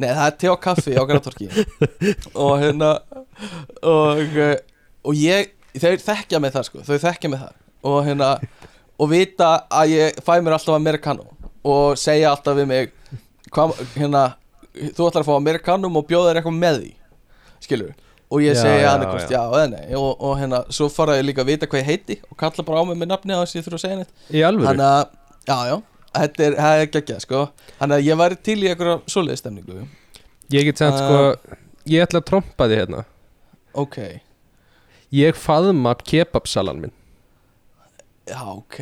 [0.00, 1.48] Nei, það er te og kaffi á Garðatorki
[2.38, 2.92] Og hérna
[3.82, 4.54] Og uh,
[5.08, 6.82] Og ég Þeir þekkja mig það sko.
[6.84, 8.30] Þau þekkja mig það Og hérna
[9.02, 11.24] Og vita að ég fæ mér alltaf americano.
[11.66, 12.92] Og segja alltaf við mig
[13.52, 14.22] Hvað, hérna
[14.72, 16.92] Þú ætlar að fá americanum og bjóða þér eitthvað með því
[17.66, 17.92] Skilur
[18.32, 19.82] Og ég segi annarkost já, eða nei.
[19.98, 22.80] Og, og hérna, svo fara ég líka að vita hvað ég heiti Og kalla bara
[22.80, 24.14] á mig með nafni á þess að ég þurfa að segja neitt.
[24.32, 24.68] Í alvöru?
[24.70, 25.02] Þannig að,
[25.50, 25.76] já, já.
[26.12, 27.42] Þetta er, það er geggjað, sko.
[27.78, 29.84] Þannig að ég væri til í einhverja svoleiði stemningu.
[30.52, 31.58] Ég get Uh, sko
[31.92, 33.04] Ég ætla að trompa því hérna.
[33.76, 33.98] Ok,
[35.12, 36.92] Ég faðma kebabsalan minn.
[38.24, 38.78] Já, ok.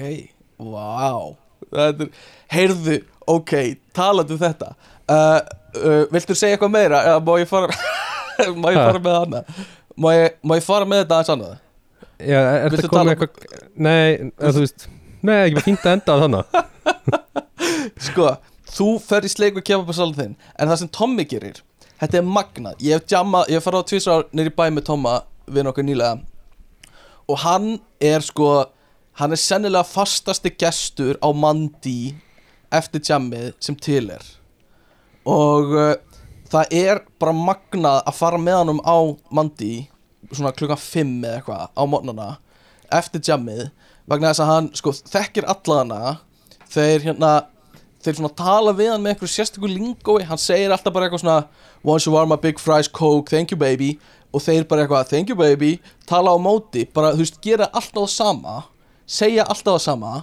[0.63, 1.35] Vá.
[1.71, 2.11] Þetta er,
[2.55, 2.99] heyrðu,
[3.31, 3.55] ok,
[3.97, 4.69] talandi um þetta.
[5.11, 5.41] Uh,
[5.77, 7.01] uh, Viltu segja eitthvað meira?
[7.13, 7.69] Eða má ég fara
[8.63, 9.43] Má ég fara með hana?
[10.01, 11.57] Má ég, má ég fara með þetta aðeins annað?
[12.21, 14.87] Já, er þetta komið um- eitthvað Nei, þú veist
[15.21, 16.45] Nei, ekki bara fínt að enda á þannig
[18.07, 18.31] Sko,
[18.73, 21.61] þú fer í sleik og kemur på salun þinn En það sem Tommy gerir
[22.01, 25.19] Þetta er magnað Ég hef jamma, ég hef farið á tvisar nýri bæ með Tomma
[25.51, 26.17] Við okkur nýlega
[27.29, 28.51] Og hann er sko
[29.21, 32.15] Hann er sennilega fastasti gestur á Mandi
[32.73, 34.25] Eftir jammið sem til er
[35.31, 35.93] Og uh,
[36.51, 38.99] það er bara magnað að fara með honum á
[39.35, 39.75] Mandi
[40.31, 42.29] Svona klukkan 5 eða eitthvað á mótnana
[43.01, 43.69] Eftir jammið
[44.11, 46.19] Vegna þess að hann sko þekkir allana
[46.71, 47.33] Þeir hérna
[48.01, 51.41] þeir svona tala við hann með einhverju sérstöku lingói hann segir alltaf bara eitthvað svona
[51.85, 53.99] once you are my big fries coke, thank you baby.
[54.33, 55.75] Og þeir bara eitthvað, thank you baby.
[56.09, 58.55] Tala á móti, bara þú veist, gera alltaf það sama
[59.11, 60.15] segja alltaf það sama.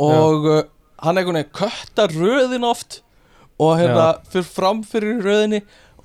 [0.00, 0.60] Og uh,
[1.04, 3.00] hann veginn köttar röðin oft
[3.62, 5.60] og hérna fyrir fram fyrir röðinni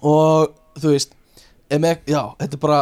[0.06, 1.16] og þú veist
[1.74, 2.82] em, já, þetta er bara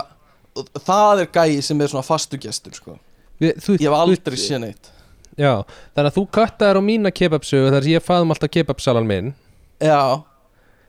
[0.87, 2.97] það er gæi sem er svona fastu gestur sko.
[3.41, 4.89] Ég hef aldrei séð neitt.
[5.37, 5.61] Já,
[5.93, 9.35] þannig að þú köttaðir á mína kebabsögu þar ég faðum alltaf kebabsalan minn.
[9.77, 10.23] Já,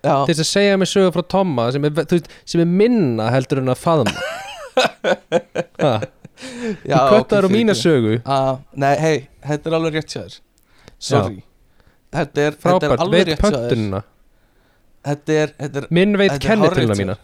[0.00, 0.14] já.
[0.24, 3.60] Til þess að segja mig sögu frá Tomma sem er, veist, sem er minna heldur
[3.60, 4.14] en að
[6.86, 8.20] Já, Þú köttaðir ok, á mína sögu.
[8.22, 10.36] Ah, Nei, hei, þetta er alveg rétt þér.
[11.02, 11.42] Sorry
[12.14, 14.02] Þetta er, þetta er alveg rétt pöntunina
[15.08, 17.16] Þetta er, þetta er Minn veit hárrétt mína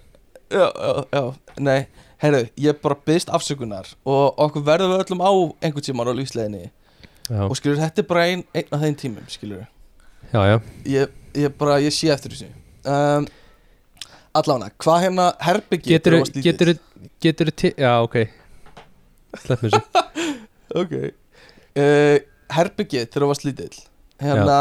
[0.53, 1.23] Já, já, já,
[1.65, 1.79] nei
[2.23, 5.33] Heyrðu, ég bara byggst afsökunar Og okkur verðum við öllum á
[5.65, 6.67] einhvern tímann á lífsleginni
[7.31, 9.65] Já, Og skilur, þetta er bara ein, einn af þeim tímum Skilur,
[10.29, 10.57] já, já.
[10.93, 12.51] Ég, ég bara, ég sé eftir þessu.
[12.85, 13.27] Um,
[14.37, 16.73] Allána, hvað hérna herbyggi Getur, þú getur,
[17.25, 18.21] getur, getur Já, ok.
[19.41, 19.83] Slepp mér þessu.
[20.75, 20.95] Ok.
[21.79, 22.17] Uh,
[22.55, 23.77] Herbyggi þegar þú varst lítill
[24.23, 24.59] hérna,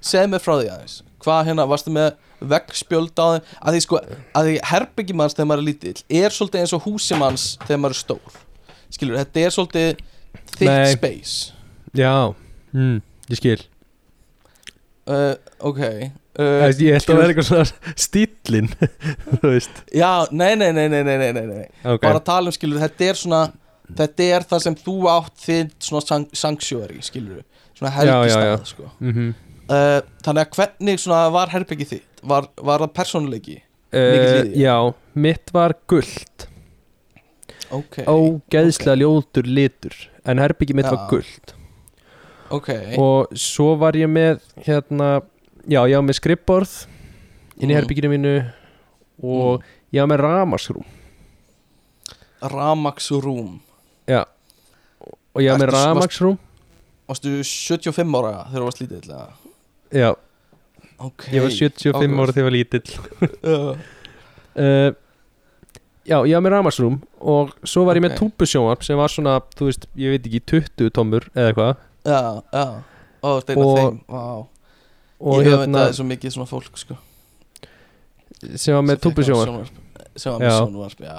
[0.00, 0.98] segð mér frá því aðeins.
[1.20, 2.12] Hvað hérna, varstu með
[2.52, 3.48] veggspjöld á þeim?
[3.60, 4.00] Að því, sko,
[4.38, 8.00] að því herbyggimanns þegar maður er lítill er svolítið eins og húsimanns þegar maður er
[8.00, 8.38] stór.
[8.90, 10.06] Skilur, þetta er svolítið
[10.56, 11.52] thick space.
[11.96, 12.14] Já,
[12.72, 12.96] mm,
[13.28, 13.60] ég skil.
[15.10, 15.34] Uh,
[15.66, 15.78] ok
[16.38, 18.68] uh, ég held að það er eitthvað svona stílin
[19.40, 19.80] þú veist.
[19.96, 21.64] Já, nei, nei, nei, nei, nei, nei, nei.
[21.80, 22.04] Okay.
[22.04, 23.40] bara tala um, skilur, þetta er svona
[23.96, 27.42] þetta er það sem þú átt þinn svona sanksjóri, skilur.
[27.80, 28.90] Svona helgistað, sko.
[29.00, 29.30] Mhm.
[29.70, 32.22] Uh, Þannig að hvernig var herbyggi þitt?
[32.26, 33.54] Var, var það persónuleiki?
[33.94, 34.50] Uh?
[34.58, 34.74] Já,
[35.14, 36.46] mitt var gullt
[37.70, 39.94] Ok, Ógeðslega ljótur litur
[40.26, 41.08] En herbyggi mitt var Já.
[41.10, 41.54] gullt
[42.50, 42.68] ok.
[42.98, 45.22] Og svo var ég með Hérna,
[45.66, 46.74] já, ég var með skrippborð
[47.62, 47.78] Inn í Mhm.
[47.78, 48.34] herbygginu mínu
[49.22, 49.62] Og
[49.94, 50.84] ég var með ramaskrú
[52.42, 53.60] Ramax Room
[54.08, 54.24] Já.
[55.34, 56.38] Og ég var með ramaksrú
[57.10, 59.28] Varstu 75 ára þegar þú varst lítið eða?
[60.00, 60.10] Já,
[61.00, 61.22] Ok.
[61.32, 62.20] Ég var 75 áhugavert.
[62.20, 62.90] ára þegar ég var lítill.
[63.40, 64.90] Uh,
[66.10, 68.20] Já, ég var með ramaksrúm Og svo var ég með Ok.
[68.24, 71.82] túpusjónvarp Sem var svona, þú veist, ég veit ekki 20 tommur Eða eitthvað.
[72.08, 72.20] Já,
[72.52, 72.64] já.
[73.20, 73.30] Ó,
[73.60, 74.48] Og-
[75.20, 76.94] Og Ég hef hérna, þetta svo mikið svona fólk sko.
[78.56, 79.74] Sem var með sem fékk túpusjónvarp sjónvarp.
[80.16, 80.56] Sem var með Já.
[80.60, 81.16] sjónvarp, já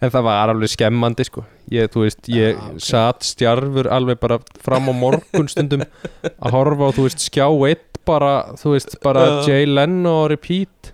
[0.00, 2.80] En það var alveg skemmandi sko Ég, þú veist, ég Já, ok.
[2.80, 5.82] satt stjarfur alveg bara fram á morgun stundum
[6.24, 9.48] að horfa á, þú veist, skjá eitt bara, þú veist, bara Já.
[9.52, 10.92] Jay Leno og repeat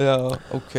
[0.00, 0.16] Já,
[0.56, 0.76] ok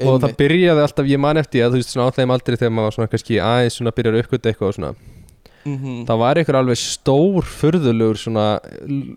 [0.00, 0.36] og það Einmitt.
[0.40, 2.94] byrjaði alltaf, ég man eftir að þú veist, svona á þeim aldrei þegar maður var
[2.96, 4.92] svona kannski aðeins svona byrjar uppgöta eitthvað og svona
[5.60, 6.06] Mhm.
[6.08, 8.44] það var einhver alveg stór furðulegur svona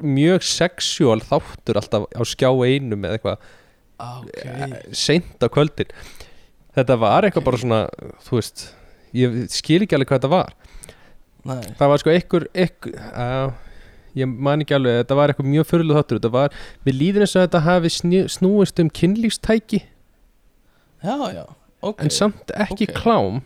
[0.03, 3.37] mjög sexual þáttur alltaf á skjá einum eða eitthvað
[4.03, 5.87] Ok seint á kvöldin
[6.77, 7.81] þetta var eitthvað bara svona
[8.25, 8.63] þú veist,
[9.17, 10.53] ég skil ekki alveg hvað þetta var.
[11.43, 11.61] Nei.
[11.79, 13.53] Það var sko einhver, einhver
[14.15, 16.55] ég man ekki alveg, þetta var eitthvað mjög fyrirlu þáttur þetta var,
[16.85, 17.93] við líðum eins og þetta hafi
[18.37, 19.83] snúist um kynlífstæki.
[21.03, 21.45] Já, já
[21.83, 21.99] Ok.
[22.05, 22.93] En samt ekki ok.
[22.95, 23.41] klám.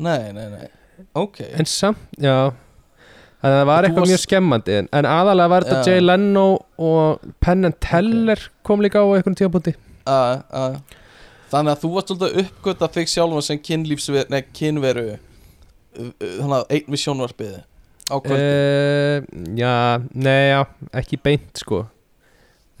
[0.00, 0.68] Nei, nei, nei.
[1.12, 1.42] Ok.
[1.52, 2.52] En samt, já.
[3.40, 5.92] Þannig að það var eitthvað varst- mjög skemmandi en, aðalega var þetta Já.
[5.94, 6.46] Jay Leno
[6.78, 9.72] og Penn and Teller kom líka á einhvern tíðabúti
[10.04, 10.76] uh, uh,
[11.50, 15.22] Þannig að þú varst svolítið að uppgöta þig sjálfan sem kynlífsveru Nei, kynveru uh,
[16.20, 17.56] Þannig að einn við sjónvarpið
[18.10, 19.72] Á kvöld uh, Já,
[20.14, 20.60] nei já,
[21.02, 21.82] ekki beint sko.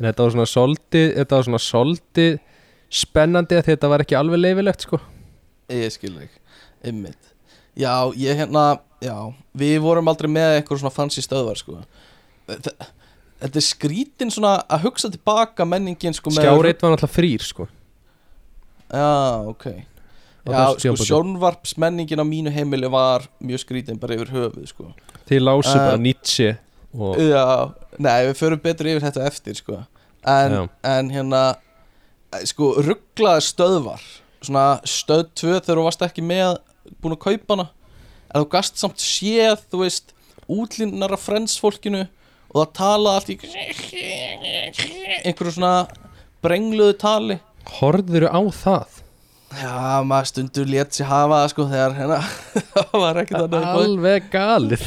[0.00, 2.38] En þetta var svona soldið Þetta var svona soldið
[3.00, 4.98] spennandi að þetta var ekki alveg leifilegt sko.
[5.70, 6.38] Ég skil þig
[6.90, 7.28] Ymmit
[7.78, 8.64] Já, ég hérna
[9.00, 9.14] Já,
[9.56, 11.78] við vorum aldrei með eitthvað svona fancy stöðvar sko.
[12.50, 12.74] Þe-
[13.40, 17.64] Þetta er skrítin svona að hugsa tilbaka menningin sko Skjáreit var náttúrulega frýr sko
[18.90, 19.64] Já, ok.
[20.50, 24.90] Já, sko sjónvarpsmenningin á mínu heimili var mjög skrítin bara yfir höfuð sko.
[25.28, 26.56] Þið lásu Uh, bara Nietzsche
[26.96, 27.44] og, Já,
[27.98, 29.82] nei, við förum betur yfir þetta eftir sko.
[30.26, 31.42] En, en hérna
[32.32, 34.02] eh, Sko, rugglaði stöðvar.
[34.40, 36.56] Svona stöð 2 þegar þú varst ekki með
[37.00, 37.68] Búin að kaupa hana.
[38.32, 40.14] En þú gast samt séð, þú veist
[40.50, 42.06] Útlínar af frensfólkinu
[42.50, 43.36] Og það talaði allt í
[45.20, 45.74] Einhverju svona
[46.42, 47.36] Brengluðu tali
[47.68, 48.96] Horfðuru á það?
[49.60, 49.74] Já,
[50.06, 52.18] maður stundur lét sér hafa sko Þegar hérna
[52.76, 54.84] Það var ekki þannig að Alveg galið.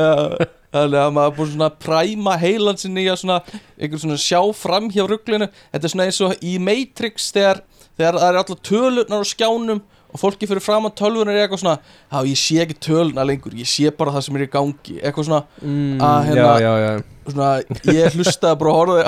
[0.74, 3.36] Þannig að maður búin svona að præma heilan sinni í að svona
[3.78, 7.62] einhver svona sjá fram hjá rugglinu Þetta er svona eins og í Matrix þegar,
[7.94, 9.84] þegar það er allar tölurnar á skjánum
[10.14, 13.56] og fólki fyrir fram að tölvunar er eitthvað svona Já, ég sé ekki töluna lengur,
[13.58, 14.96] ég sé bara það sem er í gangi.
[15.02, 17.50] Eitthvað svona, mm, Að hérna- Já, já, já svona
[17.96, 19.02] ég hlustaði bara að horfa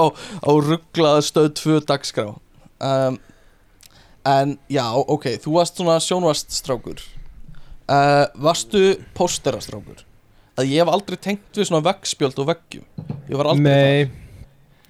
[0.00, 0.02] á,
[0.46, 2.28] á rugglaða stöð 2 dagskrá.
[2.80, 3.18] Um,
[4.26, 10.00] En já, ok, þú varst svona sjónvaststrákur uh, Varstu pósterastrákur?
[10.58, 12.86] Að ég hef aldrei tengt við svona veggspjöld og veggjum.
[13.28, 14.10] Ég var aldrei Nei.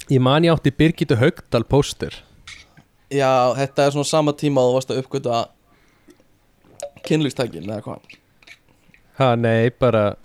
[0.09, 2.14] Ég man ég átti Birgitta Haugdal póster.
[2.14, 2.27] Það
[3.17, 5.41] Já, þetta er svona sama tíma að þú varst að uppgöta
[7.09, 8.16] kynlýstækin eða hvað
[9.16, 10.16] Ha, nei, bara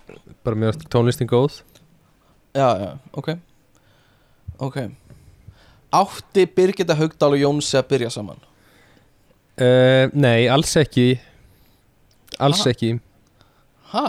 [0.44, 1.60] bara mér varst tónlistin góð
[2.52, 3.28] Já, já, ok
[4.60, 4.76] Ok
[5.92, 8.36] Átti Birgitta Haugdal og Jónsi að byrja saman?
[9.60, 11.06] uh, Nei, alls ekki
[12.40, 12.70] Alls Ha?
[12.74, 12.92] ekki
[13.92, 14.04] Ha?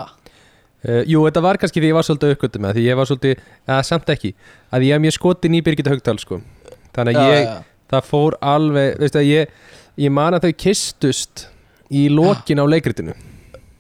[0.84, 3.42] uh, Jú, þetta var kannski því ég var svolítið uppgötum með Því ég var svolítið,
[3.68, 4.34] eða samt ekki
[4.74, 6.42] Að ég mjög skotin í Birgitta Haugdal sko
[6.96, 7.56] Þannig að Já, ég, já.
[7.96, 9.58] það fór alveg Veistu að ég,
[10.08, 11.48] ég man að þau kistust
[11.94, 13.14] Í lokin á leikritinu.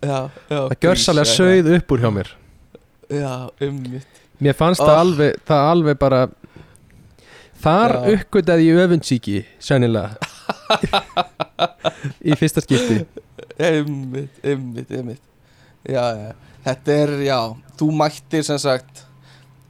[0.04, 0.18] Já,
[0.52, 2.30] já Það gjörsalega sauð upp úr hjá mér.
[3.14, 3.34] Já,
[3.64, 4.88] ummitt Mér fannst Oh.
[4.90, 6.22] það alveg Það alveg bara
[7.64, 10.18] Þar uppgötaði ég öfundsíki Sennilega.
[12.28, 12.98] Í fyrsta skipti.
[13.60, 15.22] Ummitt, ummitt, ummitt
[15.88, 16.32] Já, já.
[16.68, 17.38] Þetta er, já
[17.80, 19.04] Þú mættir sem sagt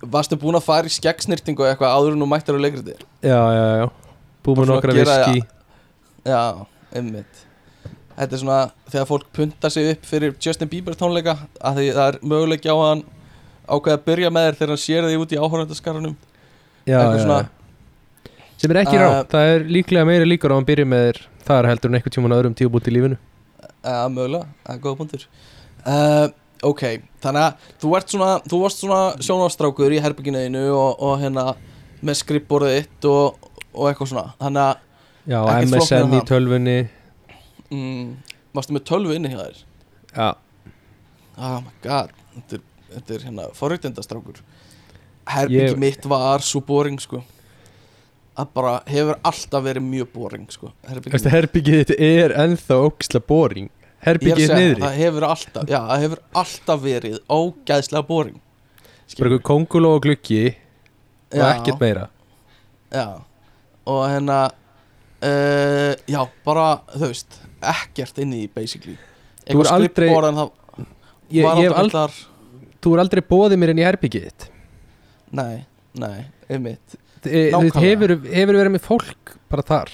[0.04, 3.66] Varstu búin að fara í skeggsnýrtingu eitthvað áður en þú mættir á leikriti Já, já,
[3.84, 3.88] já.
[4.44, 5.44] Bara með nokkra viski
[6.28, 6.42] Já,
[7.00, 7.43] ummitt
[8.18, 8.60] Þetta er svona
[8.92, 12.78] þegar fólk punta sig upp fyrir Justin Bieber tónleika að því það er möguleiki á
[12.78, 13.04] hann
[13.64, 16.16] ákveða að byrja með þér þegar hann sér þig út í áhörðandaskarunum
[16.84, 17.50] Já, eitthvað já, svona já.
[18.64, 21.22] Sem er ekki Uh, rátt Það er líklega meiri líkur á hann byrja með þér
[21.44, 23.18] Þar heldur en einhvern tímann öðrum tíubút í lífinu.
[23.84, 25.26] Já, mögulega, það er góða punktur.
[25.84, 26.30] Uh,
[26.64, 26.84] Ok,
[27.24, 31.44] þannig að þú ert svona, þú varst svona sjónastrákur í herbygginuðinu og, og hérna
[32.04, 34.26] með skrippborðið og, og eitthvað svona.
[34.40, 36.30] Þannig að Já, MSN í það.
[37.74, 38.10] Mm,
[38.56, 39.62] varstu með tölvu inni hjá þér?
[40.14, 40.30] Já,
[41.38, 42.14] oh my god.
[42.38, 42.66] Þetta er,
[42.96, 44.42] þetta er hérna forréttindastrákur
[45.34, 47.22] herbyggi Ég- mitt var svo boring sko.
[48.34, 50.72] Að bara hefur alltaf verið mjög boring sko.
[50.90, 53.70] Herbyggi Veistu, herbyggið þitt er ennþá ógislega boring.
[54.04, 54.82] Er Herbyggið segja, niðri.
[54.84, 58.40] það hefur alltaf já, það hefur alltaf verið ógæðslega boring.
[59.14, 61.46] Bara eitthvað konguló og gluggi og Já.
[61.54, 62.08] ekkert meira.
[62.92, 63.06] Já.
[63.86, 64.40] Og hérna
[65.24, 66.66] uh, já, bara
[66.98, 67.38] þú veist
[67.72, 68.98] ekkert inni í basically.
[69.48, 70.52] Þú aldrei- skrifborð en það
[71.34, 72.18] Ég, var aldrei ald, þar
[72.84, 74.48] Þú er aldrei bóðið mér inn í herbyggið þitt?
[75.34, 75.64] Nei,
[75.98, 76.98] nei, einmitt.
[77.24, 79.92] E, hefur, hefur verið með fólk bara þar?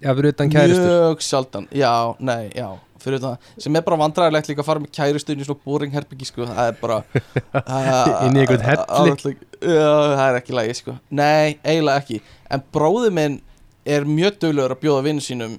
[0.00, 0.88] Já, fyrir utan kærustur.
[0.88, 1.92] Mjög sjaldan, já,
[2.24, 2.70] nei, já
[3.06, 6.26] fyrir það, sem er bara vandræðilegt líka að fara með kærustunni í svona boring herbyggi
[6.26, 6.96] sko, það er bara
[8.26, 9.36] Inn í einhvern helli.
[9.60, 10.96] það er ekki lægi sko.
[11.14, 12.18] Nei, eiginlega ekki,
[12.50, 13.38] en bróði minn
[13.86, 15.58] er mjög duglegur að bjóða vinnu sínum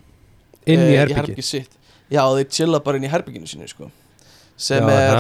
[0.68, 1.78] Inn í eh, herbergi sitt.
[2.12, 3.90] Já, þeir chilla bara inn í herbygginu sínu sko.
[4.58, 5.18] Sem Já, er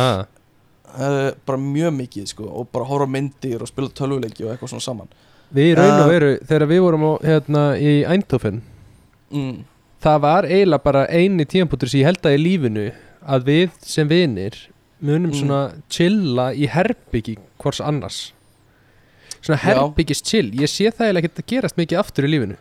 [0.97, 4.85] uh, bara mjög mikið sko og bara horfa myndir og spila tölvuleiki og eitthvað svona
[4.87, 5.11] saman.
[5.53, 8.61] Við raun og Uh, veru, þegar við vorum á, hérna, í Eindhoven
[9.31, 9.59] mm.
[10.03, 12.87] Það var eiginlega bara eini tímapunktur sem ég held að í lífinu
[13.27, 14.57] að við sem vinir
[14.99, 15.37] munum Mm.
[15.39, 18.33] svona chilla í herbyggi hvors annars.
[19.41, 22.57] Svona herbyggis chill Ég sé það eiginlega ekki að gerast mikið aftur í lífinu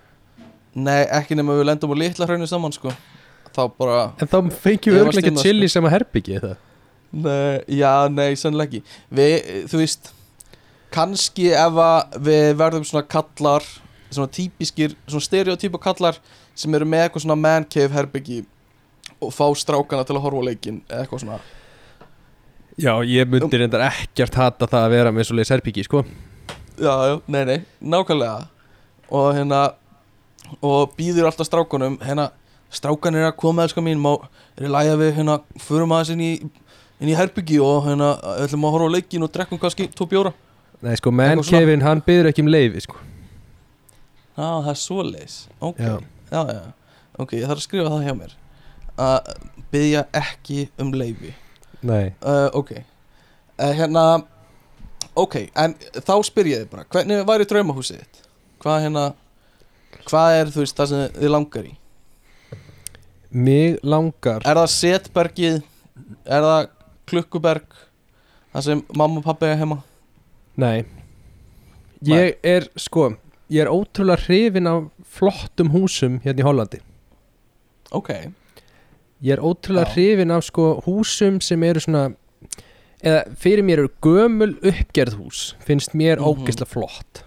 [0.77, 2.93] nei, ekki nema við lendum á litla hrauninu saman sko.
[3.57, 6.57] Þá bara En þá fengjum við örglega ekki stimma, chill í sama herbyggi það
[7.17, 8.97] Nei, já, nei, sannlega ekki.
[9.15, 10.11] Við, þú veist
[10.93, 13.65] kannski ef að við verðum svona kallar
[14.11, 16.19] svona típiskir, svona stereotypa kallar
[16.57, 18.43] sem eru með eitthvað svona man cave herbyggi
[19.23, 21.39] og fá strákana til að horfa á leikinn eða eitthvað svona.
[22.77, 26.03] Já, ég myndi reyndar ekkert hata það að vera með svo leiðis herbyggi, sko.
[26.77, 28.51] Já, já, nei, nei, nákvæmlega.
[29.17, 29.63] Og hérna
[30.63, 32.31] og býður alltaf strákunum hérna,
[32.73, 34.15] strákan er að koma elskar mín má,
[34.57, 36.31] er í lægja við, hérna, förum aðeins inn í
[37.01, 40.33] inn í herbyggi og hérna ætlum að horfa á leikinn og drekkum kannski tvo bjóra
[40.85, 41.37] Nei, sko, svona.
[41.37, 43.01] mannkefin, hann byður ekki um leiði, sko
[44.37, 45.95] Já, það er svoleiðis Ok, Já.
[46.33, 46.41] já.
[46.53, 46.63] já,
[47.19, 48.35] Ok, ég þarf að skrifa það hjá mér
[48.97, 49.31] að
[49.73, 51.35] byggja ekki um leifi
[51.87, 54.05] Nei uh, Ok uh, Hérna
[55.17, 58.23] Ok, en þá spyr ég þið bara Hvernig væri draumahúsið þitt?
[58.61, 59.07] Hvað hérna
[60.05, 61.75] Hvað er þú veist það sem þið langar í?
[63.37, 65.57] Mig langar Er það setbergið?
[66.27, 66.69] Er það
[67.11, 67.67] klukkuberg?
[68.55, 69.81] Það sem mamma og pappi er heima?
[70.57, 70.85] Nei
[72.07, 73.11] Ég er, sko
[73.51, 76.81] Ég er ótrúlega hrifin af flottum húsum hérna í Hollandi
[77.97, 78.11] Ok
[79.25, 79.95] Ég er ótrúlega Já.
[79.97, 82.09] hrifin af sko húsum sem eru svona
[83.07, 86.27] eða fyrir mér eru gömul uppgerð hús finnst mér Mhm.
[86.31, 87.23] ógeðslega flott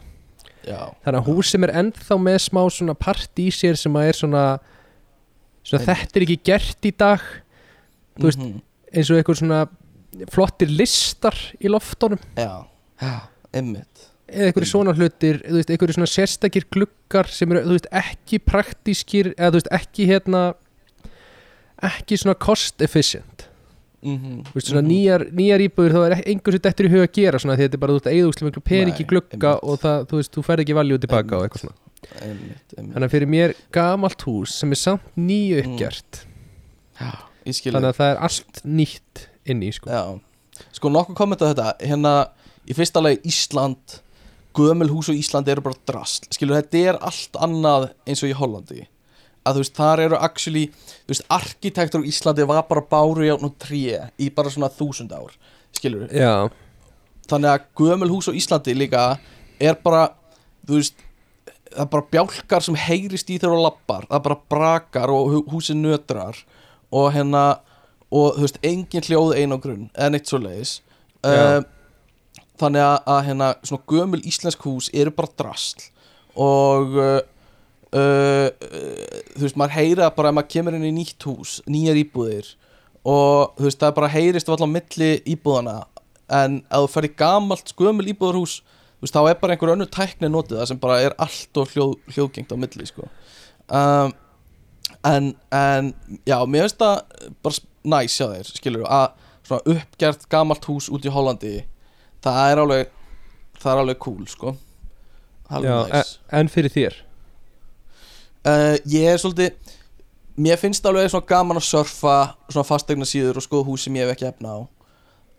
[0.70, 4.18] þannig að hús sem er ennþá með smá svona part í sér sem að er
[4.20, 4.44] svona,
[5.66, 7.20] svona þetta er ekki gert í dag
[8.20, 8.62] Þú veist, Mhm.
[8.94, 9.60] eins og eitthvað svona
[10.30, 12.20] flottir listar í loftunum.
[12.36, 12.66] Já.
[13.54, 14.10] Einmitt.
[14.28, 19.50] Eða einhverju svona hlutir einhverju svona sérstakir gluggar sem eru þú veist, ekki praktískir eða
[19.54, 20.54] þú veist, ekki hérna
[21.82, 23.48] ekki svona cost efficient
[24.02, 27.14] mm þú veist, svona nýjar, nýjar íbúður þá er einhver sem dettur í huga að
[27.20, 29.64] gera svona því þetta er bara þú veist, eigðu úslega miklu pening í einmitt.
[29.64, 31.78] og það, þú veist, þú ferð ekki valjú tilbaka og eitthvað svona.
[32.80, 35.26] Þannig að fyrir mér gamalt hús sem er samt Mm.
[35.28, 36.26] nýju uppgjart
[37.54, 39.90] skil þannig að það er allt nýtt inn í sko.
[39.90, 40.20] Já,
[40.76, 41.74] sko nokkuð kommenta á þetta.
[41.90, 42.14] Hérna
[42.70, 44.00] í fyrsta lagi Ísland.
[44.56, 46.28] Gömul hús og Ísland eru bara drasl.
[46.34, 48.88] Skilur þetta er allt annað eins og í Hollandi
[49.50, 53.50] að þú veist þar eru actually þú veist arkitektur á Íslandi var bara báru játn
[53.50, 55.34] og tré í bara svona þúsund ár
[55.76, 56.48] skilur já,
[57.30, 59.04] þannig að gömul hús á Íslandi líka
[59.60, 60.08] er bara
[60.68, 61.02] þú veist
[61.70, 65.46] það er bara bjálkar sem heyrist í þú lappar það er bara brakar og hú-
[65.54, 66.40] húsið nötrar
[66.90, 67.44] og hérna
[68.10, 70.80] og þú veist engin hljóð ein á grunn eða neitt svo leiðis
[71.22, 71.60] Já.
[71.60, 71.62] uh,
[72.60, 75.86] þannig að, að hérna svona gömul íslensk hús eru bara drasl
[76.40, 77.20] og uh,
[77.96, 82.00] uh, uh, þú veist maður heyra bara ef maður kemur inn í nýtt hús nýjar
[82.04, 82.52] íbúðir
[83.08, 85.78] og þú veist það bara heyrist alltaf milli íbúðana
[86.40, 88.60] en ef þú ferð í gamalt gömul íbúðarhús
[89.00, 91.74] þú veist þá er bara einhver önnur tækni notið það sem bara er allt og
[91.74, 93.08] hljóð, hljóðgengt á milli sko.
[93.70, 94.14] Um,
[95.08, 95.94] en, en
[96.28, 97.66] já, mér finnst það bara
[97.96, 99.08] næs hjá þér, skilur að
[99.48, 101.54] svona uppgert gamalt hús út í Hollandi
[102.26, 102.92] það er alveg
[103.60, 104.56] það er alveg cool, sko.
[105.50, 106.12] Já en,
[106.42, 107.00] en fyrir þér
[108.48, 109.76] uh, ég er svolítið
[110.40, 112.18] mér finnst alveg svona gaman að surfa
[112.48, 114.60] svona fastegna síður og skoða hús sem ég hef ekki efna á.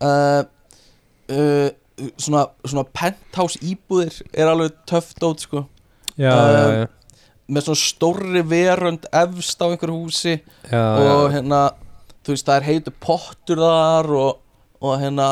[0.01, 0.43] Uh,
[1.33, 1.69] uh,
[2.21, 5.65] svona, svona penthouse íbúðir er alveg töff dót sko.
[6.21, 6.89] Já, já, já,
[7.51, 10.35] með svona stórri verönd efst á einhverju húsi
[10.69, 11.61] já, og hérna
[12.21, 14.43] þú veist það er heitu pottur þar og,
[14.85, 15.29] og hérna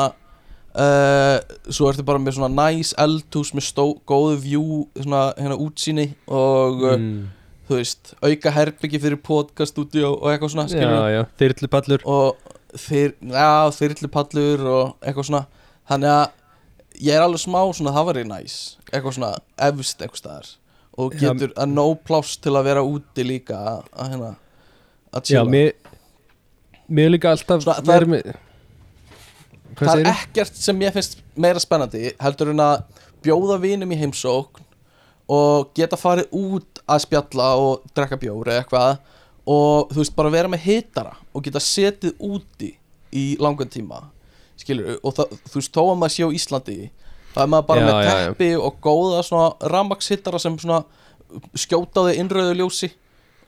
[0.73, 1.37] uh,
[1.69, 6.87] svo ertu bara með svona næs eldhús með stó, góðu view svona hérna útsýni og
[6.97, 7.27] Mm.
[7.69, 12.05] Þú veist auka herbyggi fyrir podcast úti og, eitthvað svona já, já, þyrlupallur.
[12.09, 15.43] Og þeir, já, þyrlupallur og eitthvað svona.
[15.89, 18.57] Þannig að ég er alveg smá svona það var í næs
[18.89, 19.31] eitthvað svona
[19.69, 20.49] efst eitthvað staðar.
[20.99, 21.29] Og Já.
[21.29, 25.43] getur að no pláss til að vera úti líka að, að hérna að Já, chilla.
[25.53, 25.69] mér
[26.89, 28.31] Mér er líka alltaf Svona, það er- með
[29.79, 32.81] það er ekkert sem ég finnst meira spennandi heldur en að
[33.23, 34.65] bjóða vinum í heimsókn
[35.29, 38.97] og geta farið út að spjalla og drekka bjór eða eitthvað
[39.49, 42.71] og þú veist bara vera með hitara og geta setið úti
[43.15, 44.03] í langan tíma
[44.59, 46.77] skilur og það, þú veist þó að maður sé á Íslandi
[47.33, 48.29] það er maður bara Já, með já, já.
[48.33, 50.81] teppi og góða svona rammakshittara sem svona
[51.57, 52.89] skjótaði innröðu ljósi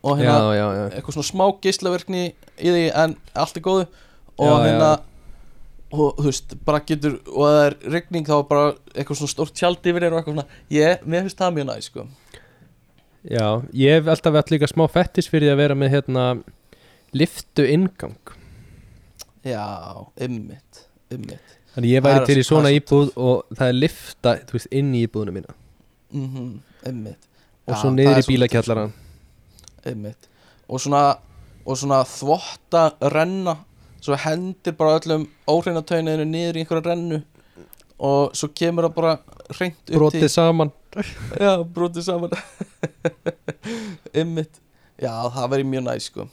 [0.02, 2.24] og Já, hérna já, já eitthvað svona smá geislaverkni
[2.62, 3.88] í því en allt er góðu
[4.38, 4.64] og Já, já.
[4.70, 4.92] hérna
[5.92, 8.66] og þú veist, bara getur og ef það er rigning þá bara
[8.96, 10.60] eitthvað svona stórt tjald yfir þér og eitthvað svona.
[10.72, 12.06] Ég, mér finnst það mjög næ, sko.
[13.22, 16.24] Já, ég hef alltaf vett líka smá fettis fyrir því að vera með hérna
[17.14, 18.32] liftu ingang
[19.46, 19.66] já,
[20.22, 24.70] ymmit, ymmit Þannig ég væri til í svona íbúð og það er lifta, þú veist,
[24.76, 25.54] inn í íbúðuna mína.
[26.12, 26.48] Mhm,
[26.90, 27.30] ymmit
[27.70, 28.96] og Já, svo niður í bílakjallaran
[29.92, 30.28] ymmit
[30.68, 31.04] og svona,
[31.64, 32.84] og svona þvotta
[33.14, 33.56] renna
[34.02, 37.22] svo hendir bara öllum óhreinatögniðinu niður í einhverja rennu
[38.02, 39.14] og svo kemur það bara
[39.54, 40.74] hreint upp brotið saman.
[41.38, 42.34] Já, brotið saman.
[44.22, 44.60] Ymmit
[45.02, 46.28] Já, það verið mjög næ sko.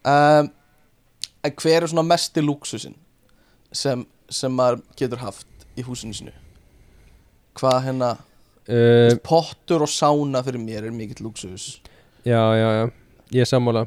[0.00, 0.48] Um,
[1.44, 2.96] En hver er svona mesti lúksusin
[3.72, 5.46] sem, sem maður getur haft
[5.78, 6.34] í húsinu sinu
[7.56, 8.10] Hvað hérna
[8.68, 11.78] uh, Pottur og sána fyrir mér er mikill lúksus
[12.26, 12.84] Já, já, já,
[13.32, 13.86] ég er sammála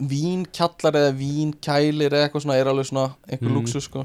[0.00, 3.56] Vínkjallar eða vínkælir eða eitthvað svona er alveg svona einhver Mm.
[3.56, 4.04] lúksus sko.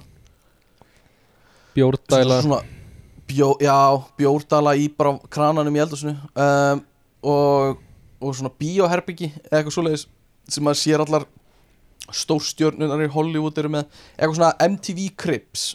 [1.75, 2.41] Bjórdæla.
[2.43, 2.61] Svona,
[3.27, 3.75] bjó, Já,
[4.19, 6.81] bjórdala í bara krananum í eldhúsinu um,
[7.23, 7.77] og,
[8.21, 10.07] og svona bíóherbyggi eða eitthvað svoleiðis
[10.51, 11.25] sem maður sér allar
[12.11, 13.85] stórstjörnunar í Hollywood eru með.
[14.17, 15.69] Eitthvað svona MTV Crips.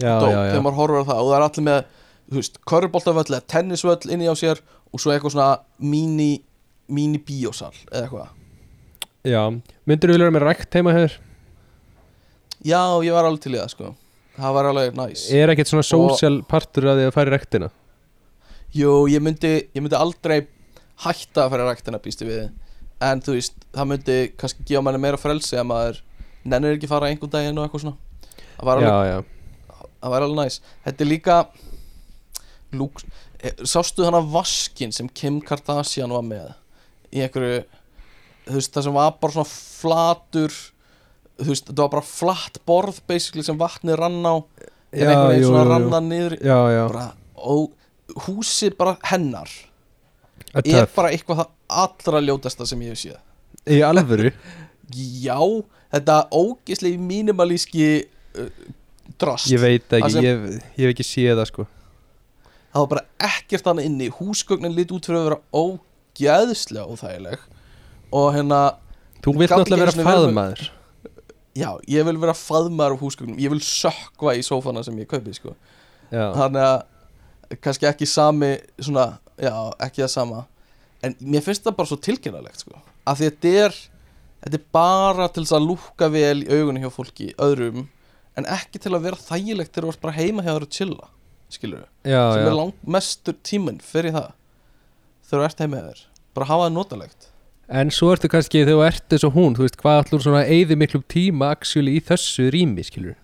[0.00, 1.80] Þegar maður horfir á það og það er allir með
[2.30, 6.30] þú veist, körfuboltavöll eða tennisvöll inni á sér og svo eitthvað svona mini,
[6.90, 8.28] mini bíósal eða eitthvað
[9.26, 9.42] Já,
[9.84, 11.16] myndir þú vilja vera með rækt heima hér?
[12.64, 13.90] Já, ég var alveg til í það sko.
[14.40, 17.68] Það var alveg næs Er ekkert svona social partur að því að fara í ræktina?
[18.76, 20.38] Jú, ég myndi, ég myndi aldrei
[21.04, 22.46] hætta að fara að ræktina býstu við.
[23.02, 26.00] En þú veist, það myndi kannski gefa manni meira frelsi að maður
[26.44, 28.24] nennir ekki að fara einhvern daginn og eitthvað svona.
[28.56, 29.40] Það var alveg, Já, já
[30.00, 31.36] það var alveg næs Þetta er líka
[32.76, 33.06] lúks,
[33.40, 36.52] eh, Sástu hana vaskin sem Kim Kardashian var með
[37.10, 37.64] Í einhverju
[38.50, 40.54] Þú veist, það sem var bara svona flatur
[41.40, 44.34] Þú veist, þetta var bara flatt borð Basically sem vatnið rann á.
[44.90, 45.72] En Já, einhvern veginn jú, svona jú, jú.
[45.72, 46.82] rann það niður Já, já.
[46.90, 47.04] bara,
[47.40, 49.52] Og húsið bara hennar.
[50.50, 50.94] A er töff.
[50.96, 51.50] bara eitthvað það
[51.84, 53.18] allra ljótasta sem ég hef séð.
[53.70, 54.32] Í alvöru?
[55.24, 55.38] Já,
[55.94, 57.84] þetta ógislega mínimalíski
[58.34, 58.48] uh,
[59.20, 60.42] drast Ég veit Það ekki, sem- ég,
[60.74, 61.66] ég hef ekki séð það sko.
[62.74, 64.10] Það var bara ekkert þannig inni.
[64.18, 67.46] Húsgögnin lit út fyrir að vera ógeðslega óþægileg
[68.16, 68.60] Og hérna,
[69.20, 70.62] Þú vilt náttúrulega vera faðmaður
[71.60, 73.38] já, ég vil vera faðmaður af húsgögnum.
[73.42, 75.52] Ég vil sökva í sófana sem ég kaupi sko.
[76.10, 79.52] Þannig að kannski ekki sami svona, já,
[79.82, 80.44] ekki það sama.
[81.04, 82.78] En mér finnst það bara svo tilgjörnalegt sko.
[83.08, 83.80] Af því að þetta er
[84.40, 87.82] Þetta er bara til þess að lúka vel í augunni hjá fólki öðrum
[88.40, 91.08] En ekki til að vera þægilegt þegar þú ert bara heima hjá þér að chilla
[91.52, 92.46] Skilur já, Sem já.
[92.46, 94.30] er langmestur tíminn fyrir það
[95.28, 96.00] Þegar þú ert heima hjá þér.
[96.38, 97.28] Bara hafa það notalegt
[97.70, 100.42] En svo ertu kannski, þegar þú ert eins og hún Þú veist, hvað allur svona
[100.50, 103.14] eyði miklum tíma Actually í þessu rými, skilur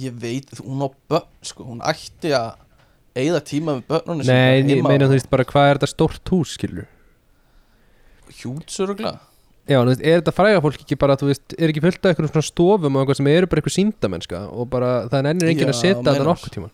[0.00, 2.54] Ég veit, hún á börn sko Hún ætti að
[3.12, 6.56] eigða tíma með börnunum Nei, ég meina þú veist bara hvað er þetta stórt hús,
[6.56, 6.88] skilur
[8.32, 9.18] Hjútsurugla
[9.68, 12.10] Já, þú veist, er þetta fræga fólk ekki bara, þú veist, er ekki fullt af
[12.10, 15.70] einhverjum svona stofum og eitthvað sem eru bara eitthvað síndamennska og bara það nennir enginn
[15.70, 16.70] að setja þetta nokkuð tíma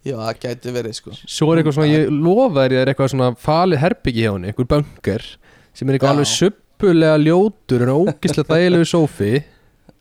[0.00, 1.12] Já, það gæti verið sko.
[1.28, 4.48] Svo er eitthvað svona, ég lofa þér, ég er eitthvað svona falið herbyggi hjá henni,
[4.48, 5.26] einhver bunker
[5.74, 6.14] sem er eitthvað Já.
[6.16, 9.32] alveg suppulega ljótur en ógislega þægilegu sófi.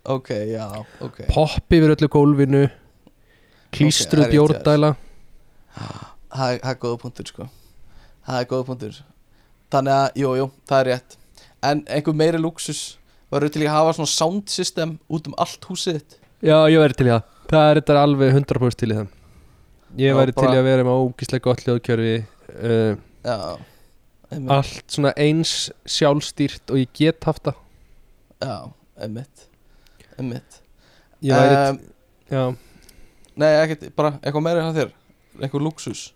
[0.10, 0.64] Ok, já,
[1.06, 1.18] ok.
[1.30, 2.62] Popp yfir öllu gólfinu
[3.76, 4.32] klístruð Ok, það rétt hjá þér.
[4.34, 4.90] bjórdæla
[6.30, 7.46] Það er- er góða punktur sko.
[8.26, 8.96] Það er góða punktur.
[9.70, 11.18] Þannig að, jú, jú, það er rétt.
[11.62, 12.82] En einhver meiri luxus
[13.30, 16.16] Varu til að hafa svona sound system út um allt húsið þitt?
[16.42, 17.28] Já, ég væri til í það.
[17.52, 19.12] Það er þetta alveg 100% til í það.
[20.00, 22.16] Ég væri til í að vera með ógislega gott hljóðkjörfi
[22.64, 22.96] uh,
[23.26, 23.38] Já,
[24.32, 24.52] einmitt.
[24.56, 25.54] Allt svona eins
[25.90, 27.62] sjálfstýrt og ég get haft það.
[28.44, 28.56] Já,
[29.06, 29.48] einmitt.
[30.18, 30.62] Einmitt.
[31.26, 31.80] Ég væri, um,
[32.32, 32.44] já,
[33.40, 34.94] Nei, ekkert, bara eitthvað meira hjá þér.
[35.40, 36.10] Eitthvað luxus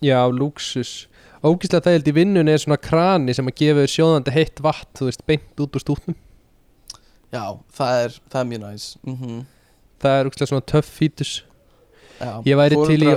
[0.00, 1.06] já, lúksus
[1.44, 5.08] ógíslega það held í vinnunni er svona krani sem að gefa sjóðandi heitt vatn þú
[5.08, 6.16] veist, beint út úr stútnum.
[7.30, 7.44] Já,
[7.76, 8.86] það er, það er mjög næs.
[9.06, 9.40] Mm
[10.00, 11.30] það er ógíslega svona töff fítus.
[12.20, 13.10] Já, Ég væri til í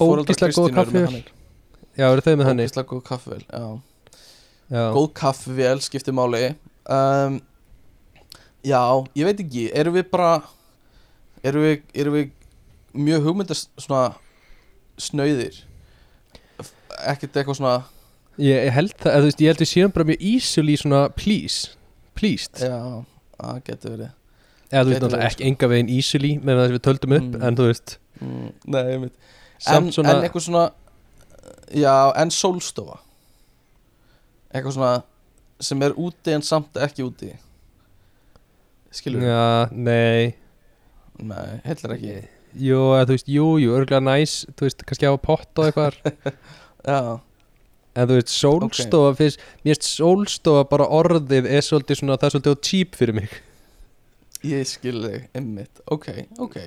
[0.00, 1.02] góða Kristínu eru með kaffivél.
[1.06, 1.26] þannig.
[1.96, 3.66] Já, eru þau með þannig Ógeðslega góð kaffivél, já.
[4.70, 4.82] Já.
[4.96, 6.44] Góð kaffivél skiptir máli.
[6.90, 7.40] Um,
[8.66, 8.80] Já,
[9.14, 10.30] ég veit ekki Erum við bara
[11.46, 12.30] Erum við, erum við
[12.96, 14.16] mjög hugmyndast svona
[14.98, 15.60] snauðir?
[17.06, 17.74] Ekkert eitthvað svona
[18.36, 20.98] Ég, ég held það, eða, þú veist, ég held við séum bara mjög easily svona
[21.16, 21.70] please
[22.16, 22.60] pleased.
[22.60, 23.04] Já,
[23.36, 24.10] það getur verið.
[24.66, 27.42] Eða þú veist náttúrulega ekki enga veginn easily með það sem við töldum upp Mm.
[27.48, 29.12] en þú veist, mm, Nei, ég veit
[29.72, 30.64] en, svona en eitthvað svona
[31.74, 33.00] Já, en sólstofa.
[34.52, 34.94] Eitthvað svona
[35.62, 37.32] sem er úti en samt ekki úti.
[38.94, 39.28] Skilur við?
[39.28, 40.34] já, nei.
[41.26, 42.16] Nei, heldur ekki.
[42.56, 45.98] Jú, þú veist, jú, jú, örgulega næs þú veist, kannski hafa pott og eitthvað.
[46.86, 47.18] Já,
[47.98, 52.34] en þú veist, sólstofa fyrst, mér finnst sólstofa bara orðið er svolítið svona, það er
[52.36, 53.38] svolítið á cheap fyrir mig.
[54.46, 55.84] Ég skil þig, einmitt.
[55.90, 56.60] Ok, ok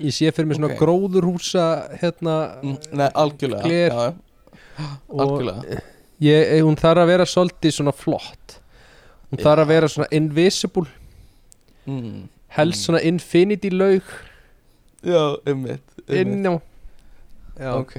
[0.00, 0.78] ég sé fyrir mig svona Ok.
[0.80, 1.64] gróðurhúsa
[2.00, 3.90] hérna mm, Nei, algjörlega Gler.
[3.90, 4.14] já,
[5.08, 5.80] og Algjörlega
[6.20, 8.58] ég, hún þarf að vera svolítið svona flott
[9.30, 9.44] hún Já.
[9.46, 10.86] þarf að vera svona invisible
[11.86, 12.28] mm.
[12.56, 12.84] helst Mm.
[12.86, 14.02] svona infinity laug
[15.04, 15.82] Já, einmitt.
[16.08, 16.60] inn á
[17.60, 17.72] já.
[17.76, 17.94] Ok,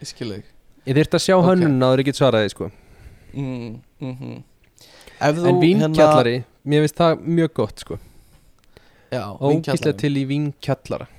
[0.00, 0.44] ég skil þig
[0.86, 1.46] ég þyrfti að sjá Ok.
[1.50, 2.70] hönnun áður ég get svaraði sko.
[3.34, 4.42] mm, mm
[5.16, 7.98] þú en vínkjallari, mér finnst það mjög gott sko.
[9.10, 11.15] Já, ógíslega til í vínkjallara Já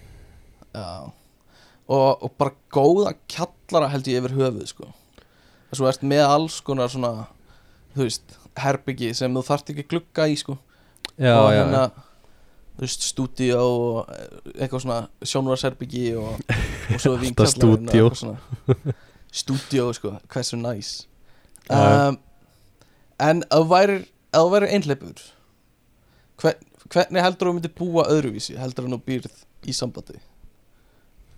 [1.87, 4.89] og, og bara góða kjallara held ég yfir höfuð sko.
[5.69, 7.13] Þess að þú ert með alls konar svona
[7.97, 10.53] Þú veist, herbyggi sem þú þarft ekki að glugga í sko.
[11.17, 11.81] Já, Og já, hérna
[12.77, 14.27] Þú veist, stúdíó og eh,
[14.61, 16.43] eitthvað svona sjónvarsherbyggi og,
[16.93, 17.49] og svo eitthvað
[18.21, 18.93] svona.
[19.33, 20.91] Stúdíó sko, hversu næs
[21.67, 22.07] Já, já.
[22.11, 22.19] um,
[23.19, 25.23] En þú værir ef þú værir einhleipur
[26.37, 26.59] hver,
[26.93, 29.33] hvernig heldur þú myndir búa öðruvísi heldur þú nú býrð
[29.65, 30.19] í sambandi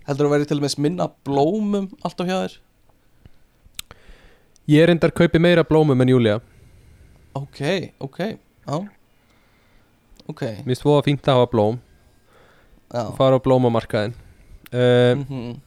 [0.08, 2.56] heldur þú væri til og með minna blómum alltaf hjá þér?
[4.70, 6.40] Ég er endar kaupi meira blómum en Júlia
[7.34, 7.60] ok,
[7.98, 8.18] ok,
[8.66, 8.76] já.
[10.30, 11.78] Ok, mér finnst það fínt að hafa blóm.
[12.90, 13.02] Já.
[13.18, 14.14] Fara á blómamarkaðin
[14.74, 15.58] uh, mm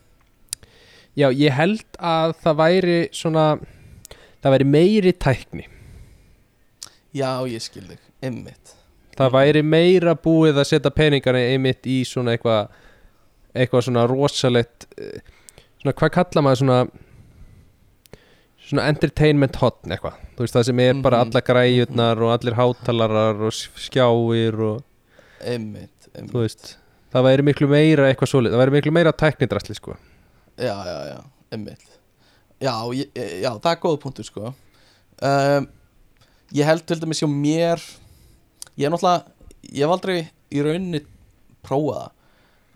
[1.14, 3.46] já, ég held að það væri svona
[4.44, 5.68] það væri meiri tækni.
[7.14, 8.74] Já, ég skil þig, einmitt.
[9.14, 12.74] Það væri meira búið að setja peningana einmitt í svona eitthvað
[13.56, 15.20] eitthvað svona rosalegt eh,
[15.82, 16.80] svona hvað kalla maður svona
[18.64, 20.20] svona entertainment hotn eitthvað?
[20.38, 21.28] Þú veist það sem er bara Mhm.
[21.28, 24.84] alla græjurnar og allir hátalarar og skjáir og
[25.42, 26.32] einmitt, einmitt.
[26.32, 26.78] þú veist
[27.14, 29.98] það væri miklu meira eitthvað svolít það væri miklu meira tæknidrasli sko.
[30.58, 31.84] Já, já, já, einmitt.
[32.62, 33.10] Já, ég,
[33.44, 34.54] já, það er góða punktur sko.
[35.22, 35.68] Um,
[36.54, 37.80] ég held til dæmis hjá mér
[38.78, 39.24] ég er náttúrulega
[39.74, 41.02] ég hef aldrei í rauninni
[41.64, 42.12] prófað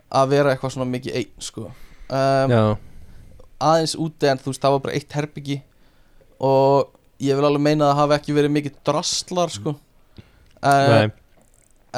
[0.08, 1.66] að vera eitthvað svona mikið einn sko.
[2.08, 2.54] Um,
[3.58, 5.58] aðeins úti en þú veist það var bara eitt herbyggi.
[6.44, 6.94] Og
[7.24, 9.74] ég vil alveg meina að það hafi ekki verið mikið drastlar sko.
[10.58, 11.08] Uh,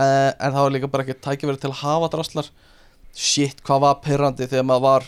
[0.00, 2.50] en það var líka bara ekki tækifæri til að hafa drastlar
[3.16, 5.06] shit hvað var perrandi þegar maður var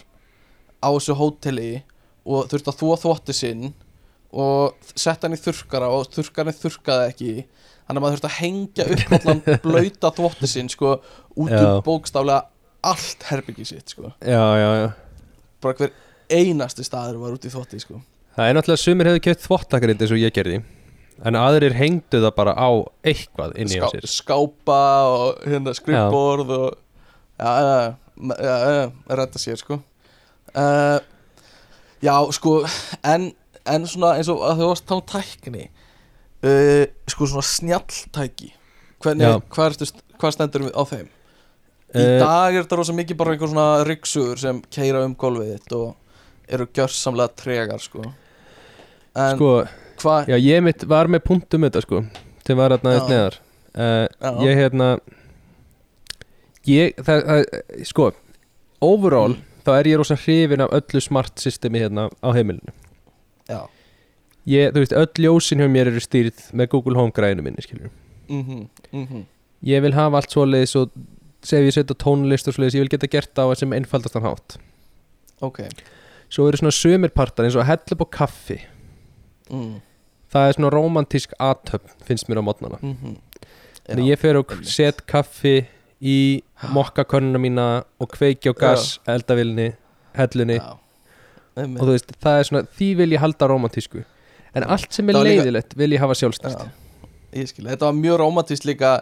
[0.82, 1.72] á þessu hóteli
[2.26, 3.68] og þurfti að þúa þvótti sinn
[4.32, 7.34] og setta hann í þurrkara og þurrkarinn þurrkaði ekki.
[7.82, 12.40] Þannig að maður þurfti að hengja upp allan blauta þvótti sinn sko út um bókstaflega
[12.82, 14.12] allt herbyggi sitt sko.
[14.20, 14.88] Já, já, já.
[15.62, 15.92] Bara hver
[16.32, 18.00] einasti staður var út í þvótti sko.
[18.36, 20.62] Það er náttúrulega sumir hefur kjöpt þvottakarind eins og ég gerði
[21.22, 22.70] en aðrir hengdu það bara á
[23.06, 24.06] eitthvað inni á Ská, sér.
[24.10, 24.78] skápa
[25.12, 26.68] og hérna skrifborð og
[27.38, 29.78] já, já, já, já, já redda sér sko.
[30.56, 30.98] Uh,
[32.02, 32.56] já sko
[33.06, 33.28] en,
[33.68, 38.50] en svona eins og að þú varst þá tækni uh, sko svona snjalltæki
[39.02, 41.08] hvernig, hvað stendur við á þeim
[41.92, 45.54] í Eh, dag er þetta rosa mikið bara einhver svona ryksugur sem keira um golfið
[45.56, 45.94] þitt og
[46.48, 48.04] eru gjörsamlega tregar sko.
[49.16, 49.50] En sko,
[50.00, 52.04] hvað já ég mitt var með punktum þetta sko
[52.46, 53.36] sem var hérna aðeins neðar.
[53.72, 54.88] Uh, ég hérna
[56.68, 58.10] ég, það, það, sko
[58.82, 59.48] overall Mm.
[59.62, 62.72] þá er ég rosa hrifin af öllu smart systemi hérna á heimilinu.
[63.46, 63.68] Já,
[64.46, 67.90] ég, þú veist, öll ljósin hjá mér eru stýrð með Google Home græðinu minni skilur
[68.28, 69.22] mhm, mhm.
[69.62, 70.90] Ég vil hafa allt svoleiðis og
[71.46, 74.58] segi ég setja tónlist og svoleiðis, ég vil geta gert það á sem einfaldastan hátt.
[75.42, 75.64] Ok,
[76.32, 78.60] svo eru svona sömirpartar eins og að hella upp á kaffi.
[79.52, 79.80] Mm.
[80.32, 83.16] það er svona romantísk aðtöfn finnst mér á mótnana Mm -hmm.
[83.82, 85.66] Þannig ég fer og set kaffi
[86.00, 89.72] í mokkakörnuna mína og kveiki á gas, eldavilni,
[90.14, 90.58] hellunni.
[90.58, 90.78] Já,
[91.56, 94.04] og þú veist, það er svona, því vil ég halda romantísku
[94.54, 96.58] en allt sem er Það leiðilegt vil ég hafa sjálfstætt.
[96.58, 96.70] Já,
[97.40, 98.92] ég skil, þetta var mjög romantist líka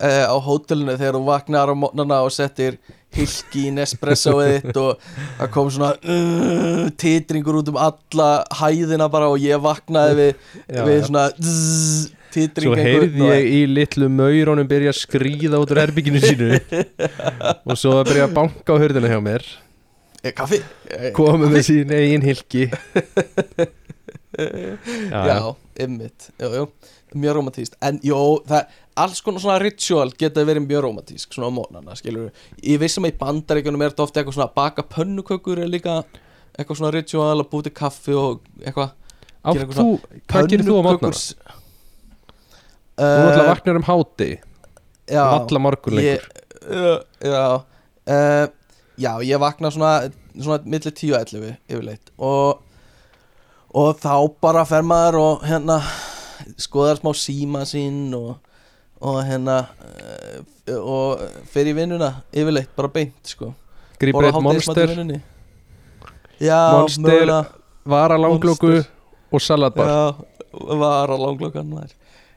[0.00, 2.78] uh, á hótelinu þegar þú vaknar á mótnana og settir
[3.16, 5.06] hilki í Nespressoið þitt og
[5.38, 8.28] það kom svona uh, titringur út um alla
[8.60, 10.32] hæðina bara og ég vaknaði við,
[10.68, 11.04] Já, við já.
[11.08, 16.20] svona zzz, titring Svo heyrði ég í litlu maurónum byrja að skríða út úr herbygginu
[16.20, 16.50] sínu.
[17.68, 19.46] Og svo að byrja að banka á hörðina hjá mér.
[20.20, 20.58] Eh, Kaffi?
[20.90, 22.66] Eh, komið með sín eigin hilki
[24.38, 25.36] Já, já,
[25.84, 26.64] ymmit Jú, jú,
[27.14, 28.18] mjög romantíst En jú,
[28.48, 32.30] það, alls konar svona ritual geta verið mjög romantísk Svona á mónana, skilur
[32.62, 35.98] Ég vissum að í bandaríkjunum er þetta ofta eitthvað svona að Baka pönnukökur er líka
[36.58, 38.90] Eitthvað svona ritual að búti kaffi og eitthvað.
[39.44, 40.82] Hvað gerir þú á?
[40.82, 41.18] Pönnukökur-
[42.98, 44.30] Þú náttúrulega Eh, vaknar um háti
[45.08, 46.20] Já, Alla morgun lengur ég,
[46.68, 47.44] uh, Já.
[48.08, 48.46] Uh,
[48.98, 52.10] Já, ég vakna svona Svona milli 10 og 11 yfirleitt.
[52.18, 52.60] Og
[53.74, 55.78] Og þá bara fer maður og hérna
[56.58, 58.36] Skoðar smá síma sín Og,
[59.00, 60.40] og hérna uh,
[60.78, 63.54] Og fer í vinnuna Yfirleitt, bara beint sko.
[63.98, 64.90] Borða eitt monster.
[66.38, 67.38] Já, Monster, mögulega.
[67.88, 68.90] vara langlóku Monster.
[69.32, 69.88] og salatbar.
[69.88, 70.02] Já,
[70.78, 71.94] var á langlokan maður.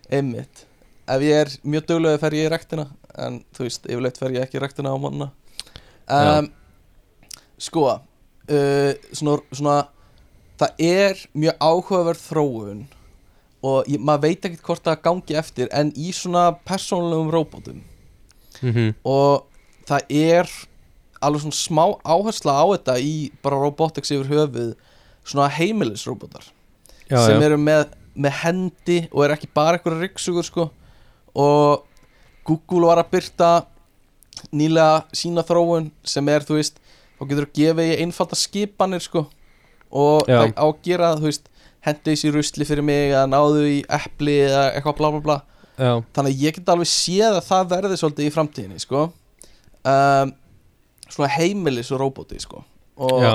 [0.10, 0.66] Einmitt.
[1.12, 2.86] Ef ég er mjög duglega fer ég í rektina
[3.20, 5.32] En þú veist, yfirleitt fer ég ekki í rektina á manna
[6.08, 6.48] um,
[7.60, 9.78] Sko uh, svona, svona
[10.62, 12.84] Það er mjög áhugaverð þróun
[13.64, 17.82] Og ég, maður veit ekkert hvort það gangi eftir En í svona persónulegum róbótum
[18.62, 18.94] Mhm.
[19.06, 19.46] Og
[19.90, 20.50] það er
[21.22, 24.76] alveg svona smá áhersla á þetta Í bara robotics yfir höfuð
[25.26, 26.44] Svona heimilisróbótar
[27.12, 27.44] sem já.
[27.44, 30.70] eru með, með hendi og er ekki bara eitthvað ryggsugur sko
[31.36, 31.84] og
[32.48, 33.50] Google var að byrta
[34.56, 36.80] nýlega sína þróun sem er þú veist
[37.20, 39.26] þá getur þú gefið í einfalda skipanir sko
[39.92, 41.51] og á að gera þú veist
[41.86, 45.38] hendi þessi rusli fyrir mig eða náðu í epli eða eitthvað bla bla bla.
[45.82, 49.06] Já, þannig að ég get alveg séð að það verði svolítið í framtíðinni sko.
[49.82, 50.34] Um,
[51.08, 52.62] svona heimilis og roboti sko.
[53.02, 53.34] Og já,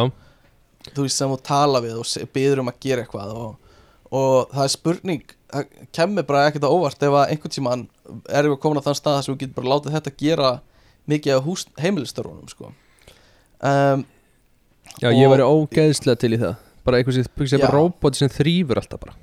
[0.92, 3.72] þú veist sem þú tala við og biður um að gera eitthvað og,
[4.14, 7.84] og það er spurning það kemur bara ekkert á óvart ef að einhvern tímann
[8.28, 10.50] erum við komin á þann stað þar sem við getum bara látið þetta gera
[11.06, 12.72] mikið hús, heimilistörunum sko.
[13.62, 14.04] Um,
[15.00, 16.56] já, ég væri ógeðslega til í það
[16.86, 17.66] bara eitthvað sem, sem Já.
[17.66, 19.16] bara robot sem þrýfur alltaf bara.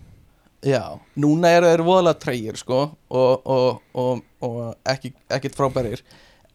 [0.63, 0.83] Já,
[1.19, 2.77] núna eru þeir voðalega treyir sko
[3.11, 6.03] og, og, og, og ekki, ekkert frábærir.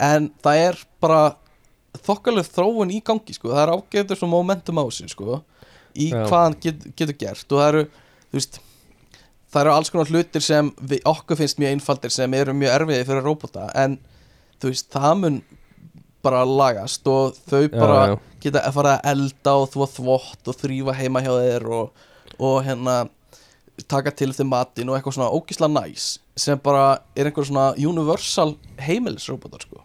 [0.00, 1.22] En það er bara
[2.06, 3.52] þokkalega þróun í gangi sko.
[3.52, 5.42] Það er ágæður svo momentum á sig sko
[5.98, 6.22] í Já.
[6.28, 7.44] hvað hann get, getur gert.
[7.52, 7.84] Og það eru,
[8.30, 8.60] þú veist
[9.48, 13.08] það eru alls konar hlutir sem við, okkur finnst mjög einfaldir sem eru mjög erfiði
[13.10, 13.68] fyrir robota.
[13.76, 13.98] En
[14.60, 15.40] þú veist, það mun
[16.22, 18.14] bara lagast og þau bara já.
[18.42, 22.04] geta að fara að elda og þvó þvott og þrýfa heima hjá þeir og,
[22.38, 22.96] og hérna
[23.88, 26.08] taka til þeim matinn og eitthvað svona ógisla næs
[26.38, 29.80] sem bara er einhver svona universal heimilisrobotar sko.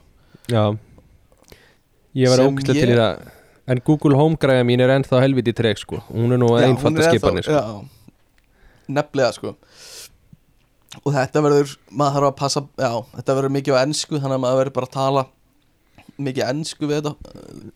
[0.49, 0.73] Já.
[2.13, 3.31] Ég Sem ógeðslega ég- til það.
[3.73, 6.01] En Google Home græða mín er ennþá helviti treg sko.
[6.11, 7.53] Hún er nú Já, einfalda skipanir sko.
[7.53, 7.87] já,
[8.89, 9.53] nefnilega sko.
[11.05, 14.43] Og þetta verður maður þarf að passa, já, þetta verður mikið á ennsku þannig að
[14.43, 15.23] maður verður bara að tala
[16.17, 17.15] mikið ennsku við þetta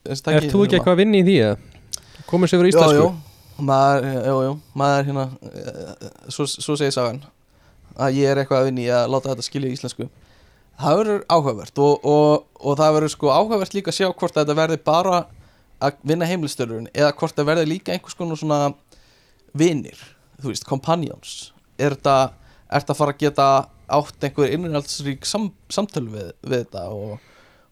[0.05, 1.57] eh, er þú ekki eitthvað að vinna í því að
[2.27, 3.07] komur sér fyrir Jú, íslensku?
[3.07, 7.23] jú, maður, jú, jú, maður hérna eh, svo, svo segir sagan
[7.97, 10.09] að ég er eitthvað að vinna í að láta þetta skilja í íslensku.
[10.77, 14.43] Það verður áhugavert og, og, og það verður sko áhugavert líka að sjá hvort að
[14.43, 15.21] þetta verði bara
[15.81, 18.59] að vinna heimilistörun eða hvort það verði líka einhvers konar svona
[19.57, 19.97] vinir,
[20.41, 21.33] þú veist, companions.
[21.81, 22.17] Er þetta,
[22.69, 23.47] að fara að geta
[23.97, 27.17] átt einhver innhaldsrík sam, samtölu við, við þetta og,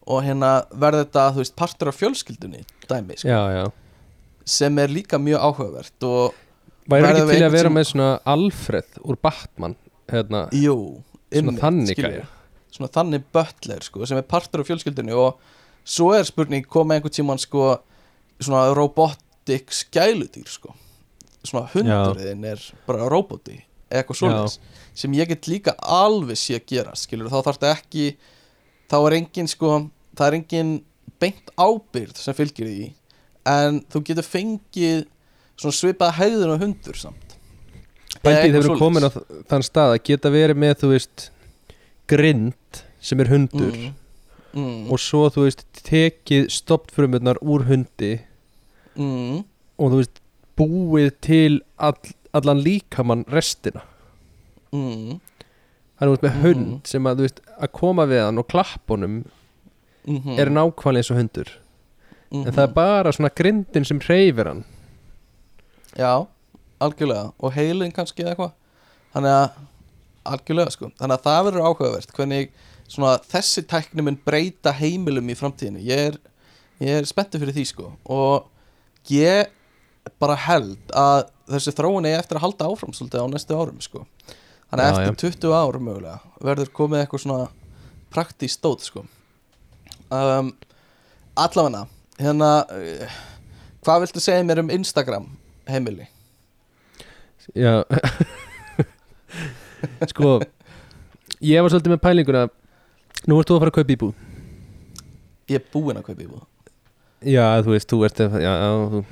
[0.06, 3.28] og hérna verði þetta, þú veist, partur af fjölskyldunni dæmi, sko.
[3.28, 3.64] Já, já.
[4.46, 6.34] Sem er líka mjög áhugavert og
[6.88, 9.76] væri ekki til að vera tíma- með svona Alfred úr Batman
[10.08, 11.02] hérna, jú,
[11.32, 12.26] svona þannig
[12.70, 15.40] svona þannig butler sko, sem er partur af fjölskyldunni og
[15.84, 17.78] svo er spurning koma einhvern tímann sko,
[18.38, 20.74] svona robotic skæludýr sko.
[21.46, 23.60] svona hundurinn er bara roboti
[23.90, 24.58] eitthvað svoleiðis
[24.94, 28.16] sem ég get líka alveg sé að gera skilur þá þarf þetta ekki
[28.90, 30.72] þá er engin sko það er engin
[31.22, 32.88] beint ábyrgð sem fylgir því
[33.46, 35.04] en þú getur fengið
[35.56, 37.22] svona svipað hegðun og hundur samt
[38.24, 38.80] Bændið hefur svoleiðis.
[38.80, 39.10] komin á
[39.52, 41.26] þann stað að geta verið með, þú veist,
[42.10, 43.92] grind sem er hundur mm.
[44.56, 44.86] Mm.
[44.90, 48.14] og svo, þú veist, tekið stoppfrumurnar úr hundi
[48.96, 49.42] Mm.
[49.76, 50.20] og þú veist
[50.56, 51.98] búið til all,
[52.32, 53.82] allan líkamann restina
[54.72, 55.18] mm,
[56.00, 56.42] hann er út með Mhm.
[56.46, 58.96] hund sem að þú veist að koma við hann og klappa
[60.06, 61.50] mm er nákvæmlega eins og hundur.
[62.30, 64.64] En það er bara svona grindin sem hreyfir hann.
[65.96, 66.26] Já,
[66.82, 67.32] algjörlega.
[67.38, 68.54] Og heilin kannski eða eitthvað.
[69.14, 69.60] Þannig að,
[70.32, 70.90] algjörlega sko.
[70.98, 72.50] Þannig að það verður áhugavert hvernig
[72.86, 76.18] svona þessi tækni mun breyta heimilum í framtíðinu Ég er,
[76.82, 77.92] ég er spenntið fyrir því sko.
[78.04, 78.46] Og
[79.10, 79.52] ég
[80.22, 84.06] bara held að þessi þróun eigi eftir að halda áfram svolítið á næstu árum sko.
[84.70, 87.44] Þannig að Já, eftir 20 ár mögulega verður komið eitthvað svona
[88.10, 89.04] praktískt stóð sko
[90.10, 90.52] um,
[91.36, 91.86] Allavega
[92.20, 93.16] hérna uh,
[93.84, 95.28] hvað viltu segja mér um Instagram
[95.70, 96.08] heimili?
[97.54, 97.84] já.
[100.10, 100.38] Sko
[101.44, 102.44] ég var svolítið með pælinguna
[103.26, 104.14] nú ert þú að fara að kaupa íbúð.
[105.50, 106.44] Ég er búinn að kaupa íbúð.
[107.26, 109.02] Já þú veist, þú ert já, já, þú,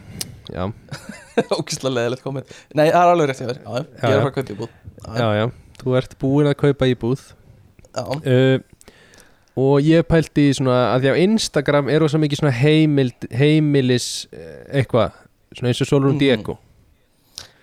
[0.55, 0.65] já,
[1.57, 3.61] Ógislega leðilegt komið Nei, það er alveg rétt þér.
[3.61, 4.19] Já, ég er já.
[4.19, 4.75] að fara að kaupa íbúð.
[5.05, 5.45] Já, já.
[5.81, 7.25] Þú ert búin að kaupa íbúð.
[7.95, 8.05] Já.
[8.05, 8.57] uh,
[9.57, 14.81] og ég pælti svona að því á Instagram er rosa mikið svona heimild, heimilis eh,
[14.81, 15.13] eitthvað,
[15.55, 16.19] svona eins og Solrún Mhm.
[16.19, 16.59] Diego.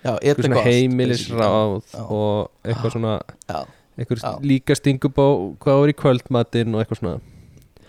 [0.04, 3.12] Já eitthvað svona heimilisráð og eitthvað svona
[3.48, 3.60] Já,
[3.98, 4.32] eitthvað Já.
[4.42, 5.28] líka stingub á
[5.62, 7.20] hvað er í kvöldmatinn og eitthvað svona.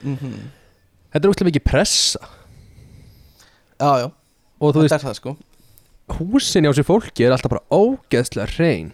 [0.04, 0.18] Mm
[1.14, 2.20] þetta er útlega mikið pressa.
[3.80, 4.12] Já, já.
[4.62, 5.36] Þetta er það sko.
[6.20, 8.92] húsin hjá sér fólki er alltaf bara ógeðslega hrein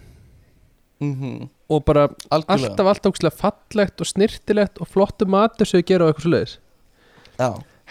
[1.00, 2.72] mm og bara Algjörlega.
[2.74, 6.32] alltaf alltaf ógeðslega fallegt og snirtilegt og flottu matur sem þau gera og eitthvað svo
[6.34, 6.56] leiðis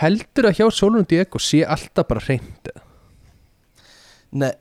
[0.02, 2.82] heldur að hjá Solrún Diego sé alltaf bara eða?
[4.32, 4.52] nei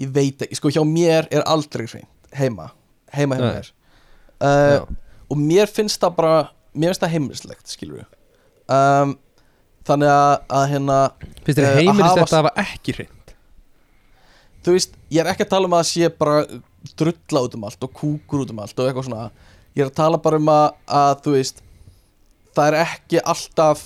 [0.00, 2.70] Ég veit ekki, sko hjá mér er aldrei hreint Heima,
[3.12, 3.52] heima hjá Nei.
[3.58, 3.70] mér.
[4.40, 4.94] Uh.
[5.30, 6.34] Og mér finnst það bara
[6.74, 9.14] Mér finnst það heimilislegt, skilur við um,
[9.86, 10.98] Þannig að, að hérna
[11.44, 13.34] finnst þér Eh, að heimilist hafa- þetta að hafa ekki hreint?
[14.64, 16.40] Þú veist, ég er ekki að tala um að það sé bara
[17.00, 19.26] drulla út um allt og kúkur út um allt og eitthvað svona.
[19.76, 20.66] Ég er að tala bara um að,
[21.00, 21.62] að þú veist
[22.56, 23.84] það er ekki alltaf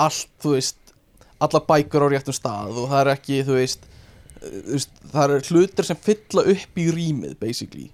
[0.00, 0.94] allt, þú veist
[1.44, 5.24] allar bækur á réttum stað og það er ekki, þú veist, uh, þú veist það
[5.26, 7.90] eru hlutir sem fylla upp í rýmið basically.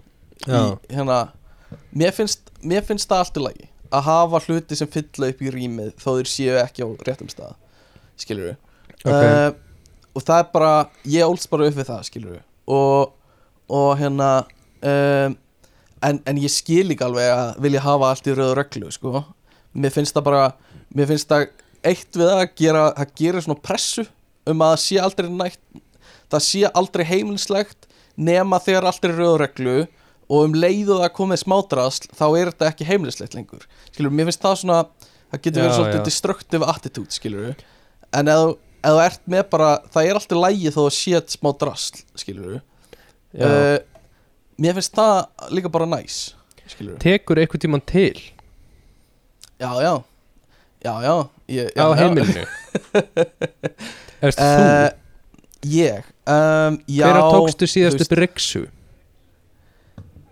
[0.46, 1.18] Í, hérna,
[1.92, 5.50] mér finnst, mér finnst það allt í lagi að hafa hluti sem fylla upp í
[5.52, 7.56] rýmið þó þeir séu ekki á réttum stað
[8.20, 8.56] skilur við
[9.00, 9.56] Ok.
[10.14, 10.72] og það er bara
[11.08, 13.12] ég ólst bara upp við það skilur við og,
[13.70, 14.30] og hérna
[14.82, 15.36] um,
[16.02, 19.24] en, en ég skil líka alveg að vilja hafa allt í rauðu reglu sko.
[19.76, 20.44] mér finnst það bara
[20.96, 21.46] mér finnst það
[21.86, 24.06] eitt við að gera það gerir svona pressu
[24.50, 25.60] um að það sé aldrei nætt
[26.30, 27.86] það sé aldrei heimilslegt
[28.20, 29.76] nema þegar allt er í rauðu reglu
[30.30, 34.42] og um leiðu það komið smádrasl þá er þetta ekki heimilislegt lengur skilur, mér finnst
[34.44, 34.80] það svona
[35.30, 36.04] það getur Já, verið svolítið já.
[36.10, 37.48] destructive attitude skilur
[38.10, 38.58] en ef, þú-
[39.04, 42.60] ert með bara það er alltaf lægi þó að sé smá drasl skilur.
[43.38, 43.78] Uh,
[44.60, 46.20] mér finnst það líka bara næs
[46.70, 48.16] skilur tekur eitthvað tíman til?
[49.60, 49.94] Já já.
[50.80, 51.14] Já já,
[51.48, 51.96] ég, já á já.
[52.00, 52.44] heimilinu?
[54.24, 54.44] Erst þú?
[54.46, 54.90] Eh,
[55.68, 56.06] ég.
[56.24, 58.62] Um, já, Hver að tókstu þú síðast veist, upp riksu?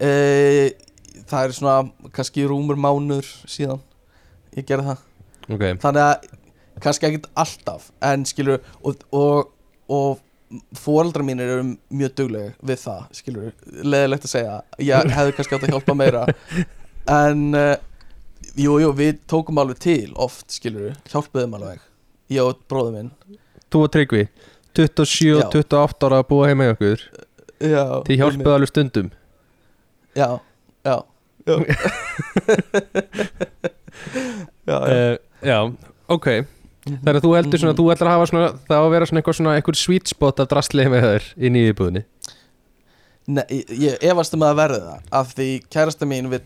[0.01, 0.70] eh,
[1.29, 1.77] það er svona
[2.16, 3.83] kannski rúmur mánur síðan
[4.57, 5.05] ég gerði það.
[5.49, 6.31] Ok, þannig að
[6.85, 9.53] kannski ekkert alltaf en skilur og, og,
[9.93, 10.25] og
[10.77, 13.51] fóreldrar mínir eru mjög dugleg við það skilur,
[13.85, 16.25] leðilegt að segja ég hefði kannski átt að hjálpa meira.
[17.09, 17.79] En uh,
[18.53, 21.79] jú, jú, við tókum alveg til oft skilur, hjálpuðum alveg.
[22.29, 23.39] Ég og bróður minn.
[23.73, 24.27] Þú og Tryggvi
[24.77, 25.62] 27 og Já.
[25.62, 27.07] 28 ára að búa heima í okkur.
[27.65, 29.09] Já, Þið hjálpuðu alveg stundum.
[30.19, 30.29] Já,
[30.85, 30.97] já,
[31.49, 31.57] já.
[34.69, 34.77] já, já.
[35.09, 35.16] uh,
[35.49, 35.59] Já,
[36.12, 36.29] ok
[36.89, 39.20] Þannig að þú heldur svona, þú heldur að hafa svona það á að vera svona
[39.23, 42.05] eitthvað svona eitthvað sweet spot af drastli heima þér í nýju búðinni
[43.28, 46.44] Nei, ég- efast um að það verði það af því kærasta mín vill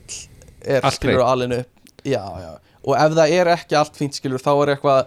[0.67, 1.31] er Allt skilur hreint.
[1.31, 1.61] alinu
[2.03, 2.51] já, já.
[2.83, 5.07] og ef það er ekki allt fínt skilur þá er eitthvað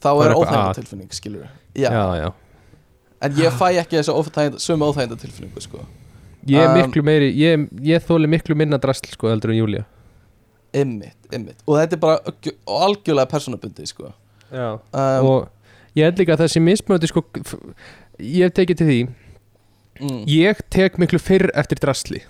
[0.00, 0.78] þá er er eitthvað óþægenda að.
[0.80, 1.44] tilfinning skilur
[1.76, 1.90] já.
[1.92, 2.32] Já, já
[3.26, 5.78] en ég fæ ekki þessu óþægenda, sömu óþægenda tilfinningu sko.
[6.46, 9.84] Ég er Um, miklu meiri, ég, ég þóli miklu minna drastl sko heldur en Júlia
[10.76, 14.12] ymmit, ymmit og þetta er bara og algjörlega persónabundi sko.
[14.52, 14.68] Já.
[14.92, 15.48] Um, Og
[15.98, 17.24] ég held líka að þessi mismöndi sko
[18.20, 19.00] Ég hef tekið til því.
[20.00, 22.22] Mm, Ég tek miklu fyrr eftir drastli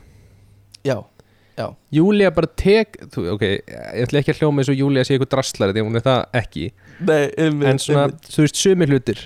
[1.56, 5.16] já, Júlia bara tek þú, Ok, ég ætla ekki að hljóma eins og Júlia sé
[5.16, 6.66] eitthvað drastlari því hún er það ekki.
[7.08, 9.22] Nei, ymmit En svona, þú veist, sumi hlutir.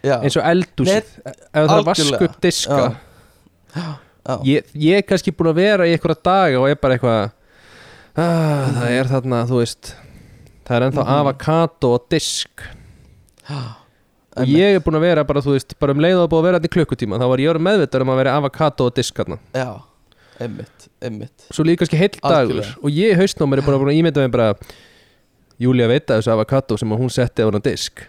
[0.00, 2.28] Já, eins og eldúsið ef það er algjörlega.
[2.28, 2.78] upp diska.
[3.74, 3.88] Já.
[4.30, 7.20] já, ég, ég er kannski búin að vera í einhverja daga og er bara eitthvað
[8.16, 9.92] ah, það er þarna, þú veist
[10.70, 11.14] það er ennþá Mhm.
[11.18, 12.62] avokado og disk.
[14.38, 16.46] Og ég er búin að vera bara, þú veist, bara um leið og búin að
[16.46, 19.18] vera þetta í klukkutíma þá var ég orðið meðvitað um að vera avokado og disk
[19.18, 19.38] þarna.
[19.58, 19.66] Já,
[20.46, 21.46] einmitt, einmitt.
[21.50, 22.60] Svo líka kannski heill dagur.
[22.60, 22.76] Algjörlega.
[22.86, 24.54] og ég haustnámar er búin að, að ímynda mig bara
[25.60, 28.04] Júlia veit að þessu avokado sem hún setti á hana disk.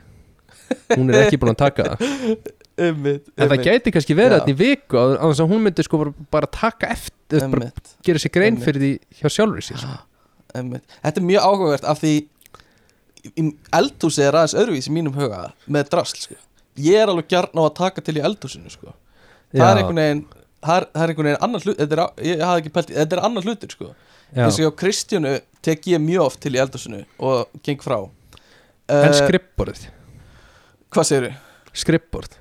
[0.93, 1.97] Hún er ekki búin að taka það.
[2.81, 5.83] Einmitt, en það einmitt, gæti kannski verið þetta í viku á þess að hún myndi
[5.83, 5.97] sko
[6.31, 8.63] bara, taka eftir bara einmitt, gera sér grein Einmitt.
[8.65, 9.97] fyrir því hjá sjálfur sér sko.
[10.55, 10.85] einmitt.
[11.03, 12.13] Þetta er mjög áhugavert af því
[13.77, 16.37] eldhúsi er aðeins öðruvís í mínum huga með drasl sko.
[16.81, 18.93] Ég er alveg gjarn á að taka til í eldhúsinu sko.
[19.53, 20.23] Það er einhvern veginn
[20.61, 23.87] Það er, er einhvern veginn annar hlut þetta er, er annar hlutur sko.
[24.37, 25.31] Eins og Kristjánu
[25.65, 29.87] tek ég mjög oft til í eldhúsinu og geng frá en Eh, skrippborð
[30.91, 31.31] Hvað segirðu?
[31.73, 32.37] skrippborð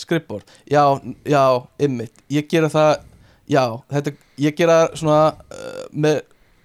[0.00, 0.82] skrippbord já,
[1.24, 1.44] já,
[1.78, 3.04] ymmit ég gera það,
[3.50, 6.22] já, þetta ég gera svona uh, með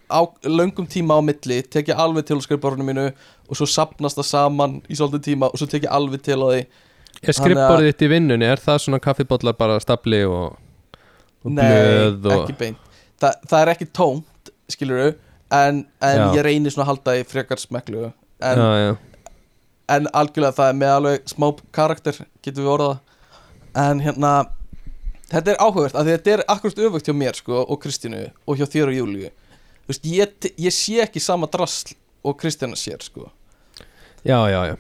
[0.10, 3.06] á, löngum tíma á milli tek ég alveg til á skrippbordinu mínu
[3.50, 6.48] og svo sapnast það saman í svolítið tíma og svo tek ég alveg til á
[6.50, 6.62] því.
[7.26, 10.58] Er skrippborðið þitt í vinnunni, er það svona kaffibóllar bara stapli og,
[11.46, 13.00] og blöð og ekki beint.
[13.22, 15.16] Þa, það er ekki tómt, skilur
[15.54, 18.10] en, en ég reynir svona að halda í frekar smeklu.
[18.44, 18.92] En, já, já.
[19.96, 23.02] en algjörlega það er með alveg smá karakter getum við orðað.
[23.86, 24.34] En hérna
[25.32, 28.68] þetta er áhugavert að þetta er akkurat öfugt hjá mér sko, og Kristínu og hjá
[28.68, 29.32] þér og Júlíu.
[29.32, 29.45] Þú
[29.90, 31.94] veist, ég, ég sé ekki sama drasl
[32.26, 33.30] og Kristína sér sko.
[34.26, 34.76] já, já, já.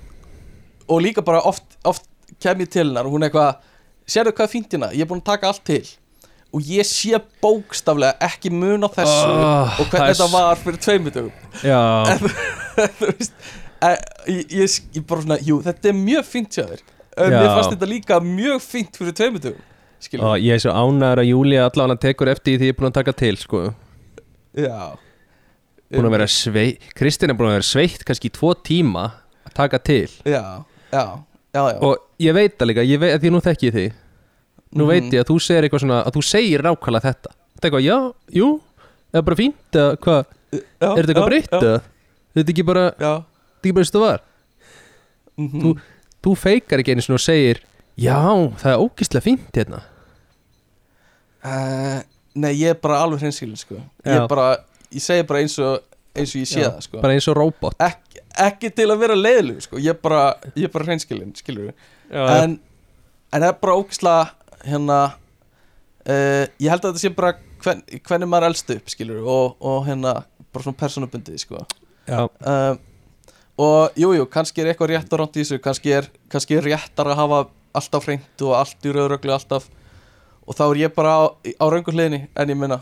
[0.87, 2.05] Og líka bara oft, oft
[2.41, 3.61] kem ég til hennar og hún er eitthvað
[4.07, 5.85] sérðu hvað er fínt hérna, ég er búin að taka allt til.
[6.55, 10.81] Og ég sé bókstaflega ekki mun á þessu Oh, og hvernig er þetta var fyrir
[10.85, 11.31] tveimutugum
[11.65, 11.81] já,
[12.99, 13.33] þú veist
[13.83, 13.97] eh,
[14.31, 16.59] ég, ég, ég bara svona, jú, þetta er mjög fínt
[17.15, 17.39] En Já.
[17.39, 19.63] mér fannst þetta líka mjög fínt fyrir tveimutugum
[20.03, 22.89] skilur og ég er svo ánæður að Júlia allavega tekur eftir því ég er búin
[22.91, 23.61] að taka til sko.
[24.55, 24.97] Já.
[25.91, 29.03] Búin að vera sveitt Kristinn er búin að vera sveitt kannski í tvo tíma
[29.45, 30.07] að taka til.
[30.25, 31.03] Já, já,
[31.53, 31.77] já, já.
[31.81, 33.85] og ég veit það líka, ég veit að því nú þekki ég því
[34.75, 34.89] nú Mhm.
[34.91, 37.29] veit ég að þú segir eitthvað svona að þú segir nákvæmlega þetta.
[37.55, 38.47] Þetta er eitthvað, já, jú,
[39.13, 40.59] það er bara fínt eða hvað, já,
[40.89, 41.81] er þetta eitthvað breytt já, eða?
[42.35, 44.21] Þetta er ekki bara, já, þetta er ekki bara eins og það var?
[45.37, 45.61] Mhm.
[45.61, 45.79] Þú-
[46.25, 47.59] þú feikar ekki einu svona og segir
[47.95, 48.17] já,
[48.59, 49.81] það er ógislega fínt hérna.
[51.45, 52.01] Uh,
[52.35, 53.79] nei, ég er bara alveg hreinskilin sko.
[54.05, 54.63] ég, er
[54.95, 55.83] ég segi bara eins og
[56.15, 57.01] eins og ég sé Já, það sko.
[57.03, 59.81] bara eins og robot Ek, ekki til að vera leiðilug sko.
[59.81, 60.23] ég er bara,
[60.55, 61.33] ég er bara hreinskilin
[62.11, 64.25] en, en það er bara ógislega
[64.65, 64.99] hérna
[66.09, 69.85] uh, ég held að þetta sé bara hvern, hvernig maður elst upp skilur og, og
[69.89, 70.17] hérna
[70.55, 71.63] bara svona persónubundið sko.
[72.07, 72.75] já, uh,
[73.59, 76.69] og jújú, jú, kannski er eitthvað rétt og ránt í þessu kannski er, kannski er
[76.69, 77.41] réttar að hafa
[77.75, 79.67] alltaf hreint og allt í rauðröglu alltaf
[80.45, 82.79] og þá er ég bara á, á röngu hliðinni en ég minna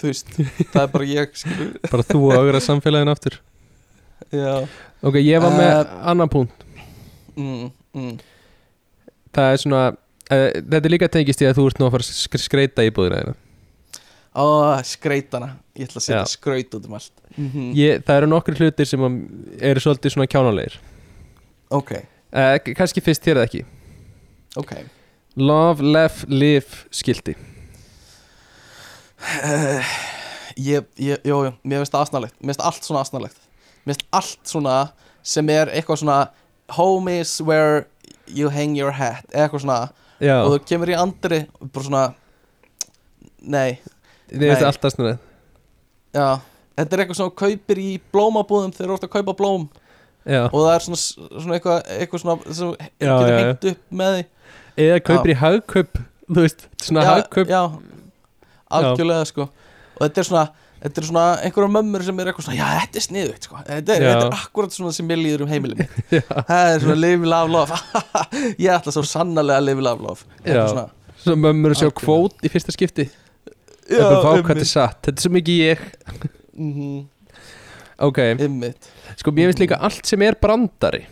[0.00, 0.30] þú veist,
[0.72, 3.36] það er bara ég skilur bara þú og augra samfélagin aftur.
[4.32, 4.66] Já,
[5.02, 6.64] ok, ég var með Eh, annan punkt.
[7.36, 8.14] mm, mm,
[9.34, 9.82] það er svona,
[10.30, 12.84] uh, þetta er líka tengist í að þú ert nú að fara að sk- skreita
[12.88, 13.34] íbúðina
[14.30, 14.44] á
[14.86, 16.30] skreitana ég ætla að setja Já.
[16.36, 17.12] skraut út um allt.
[17.36, 19.02] Mm ég, það eru nokkri hlutir sem
[19.58, 20.76] eru svolítið svona kjánulegir
[21.70, 21.90] ok,
[22.34, 23.64] uh, kannski fyrst þér eða ekki.
[24.58, 24.72] Ok
[25.40, 27.34] love, laugh, live skildi
[29.20, 29.92] uh,
[30.56, 32.36] ég, ég, jú, jú, mér finnst það asnalegt.
[32.40, 33.40] Mér finnst allt svona asnalegt.
[33.84, 34.76] Mér finnst allt svona
[35.26, 36.18] sem er eitthvað svona
[36.76, 37.86] home is where
[38.26, 39.80] you hang your hat eitthvað svona.
[40.20, 42.04] Já, og þú kemur í andri og bara svona
[43.40, 43.78] nei,
[44.28, 44.68] þið veist nei.
[44.68, 45.14] alltaf svona
[46.12, 46.26] já.
[46.80, 49.64] Þetta er eitthvað svona þú kaupir í blómabúðum þegar þú ert að kaupa blóm.
[50.28, 53.38] Já, og það er svona, svona eitthvað, eitthvað svona sem Já, getur já, já.
[53.40, 54.24] hengt upp með því
[54.86, 56.00] eða kaupir í hagkaup
[56.30, 57.50] þú veist, svona já, hagkaup.
[57.50, 57.62] já,
[58.70, 59.48] algjörlega sko.
[59.98, 60.48] Og þetta er svona
[60.80, 63.58] Þetta er svona einhverja mömmur sem er eitthvað svona Já, þetta er sniðugt sko.
[63.66, 64.12] Þetta er, Já.
[64.14, 65.98] þetta er akkurat svona sem mér líður um heimilið mitt.
[66.48, 67.80] Það er svona live, love, love.
[68.64, 70.24] Ég ætla svo sannarlega love, love.
[70.40, 70.54] Já.
[70.54, 70.86] Eitthvað svona
[71.20, 73.10] svo mömmur að sjá kvót í fyrsta skipti.
[73.90, 75.84] Já, er þetta er þetta er svo mikið ég.
[76.56, 76.98] Mhm,
[78.08, 78.90] ok, Einmitt.
[79.20, 81.02] Sko mér finnst líka allt sem er brandari.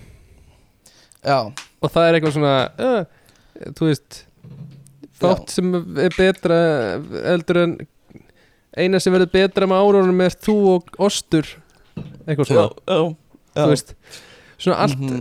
[1.21, 3.01] Já, og það er eitthvað svona uh,
[3.79, 4.25] þú veist
[5.19, 6.59] fátt sem er betra
[7.35, 7.77] eldur en
[8.79, 11.49] eina sem verður betra með árunum er þú og ostur
[12.29, 13.63] eitthvað svona, já, já.
[13.63, 13.95] þú veist
[14.59, 15.21] svona allt, Mhm.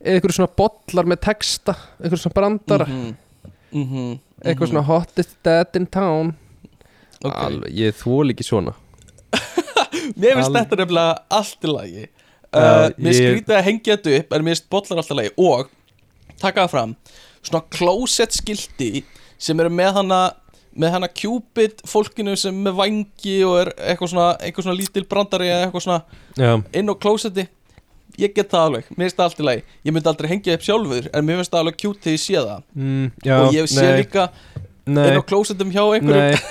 [0.00, 2.86] eða eitthvað svona bollar með texta, eitthvað svona brandara.
[2.86, 3.16] Mhm,
[3.72, 4.70] mhm, eitthvað mhm.
[4.72, 6.34] svona hottest dad in town.
[7.22, 7.34] Ok.
[7.36, 8.72] alveg, ég þól ekki svona.
[10.20, 12.06] Mér finnst þetta nefnilega allt í lagi.
[12.50, 15.16] Já, uh, Mér ég- skrítið að hengja þetta upp En mér finnst bollar allt í
[15.18, 15.30] lagi.
[15.38, 15.68] Og
[16.40, 16.96] taka það fram
[17.46, 19.04] Svona closet skilti
[19.40, 20.20] Sem eru með hana
[20.80, 25.48] Með hana Cupid fólkinu sem með vangi Og er eitthvað svona, eitthvað svona lítil brandari
[25.50, 26.02] Eða eitthvað svona
[26.38, 27.46] já, inn á closeti.
[28.20, 29.60] Ég get það alveg, mér finnst það allt í lagi.
[29.86, 32.34] Ég myndi aldrei hengja upp sjálfur En mér finnst það alveg cute þegar ég sé
[32.36, 32.64] það.
[32.76, 34.24] Mm, já, Og ég sé nei, líka,
[34.90, 36.42] nei, er á klósetum hjá einhverjum.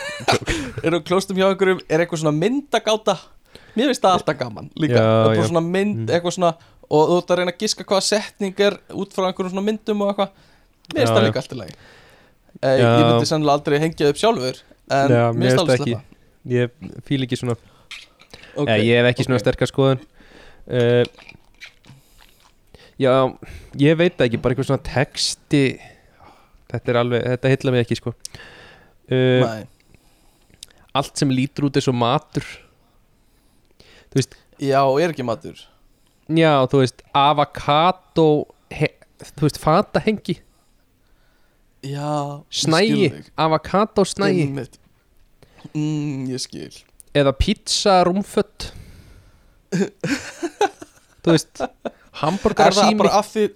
[0.87, 3.17] Er á klósetum hjá einhverjum Er eitthvað svona myndagáta.
[3.77, 4.99] Mér finnst það alltaf gaman líka.
[5.03, 5.47] Já, já.
[5.51, 6.31] svona mynd, Mm.
[6.33, 6.53] svona
[6.89, 10.01] Og þú ert að reyna að giska hvaða setning er Út frá einhverjum svona myndum
[10.01, 10.47] og eitthvað
[10.89, 12.93] Mér finnst það líka allt í lagi eh, Ég Já.
[13.05, 15.97] myndi sennilega aldrei hengja upp sjálfur En Já, mér finnst það ekki.
[15.97, 16.09] sleppa
[16.49, 19.43] ég fíl ekki svona Ok, okay, Ég hef ekki svona ok.
[19.43, 21.03] sterkar skoðun uh,
[22.99, 23.13] Já,
[23.79, 25.63] ég veit ekki Bara eitthvað svona texti
[26.69, 29.59] Þetta er alveg, þetta heilla mig ekki sko uh.
[30.99, 32.45] Allt sem lítur út er svo matur
[34.09, 35.59] Þú veist, Já, er ekki matur
[36.29, 38.27] já, þú veist Avocado
[38.73, 38.91] he,
[39.37, 40.39] Þú veist, fatahengi
[41.85, 43.07] Já, Snægi,
[43.39, 44.49] avocado snægi
[45.73, 46.75] mm, Ég skil.
[47.15, 48.71] Eða pizza rúmfött
[51.23, 51.61] Þú veist
[52.19, 53.47] Hamburger Er sími.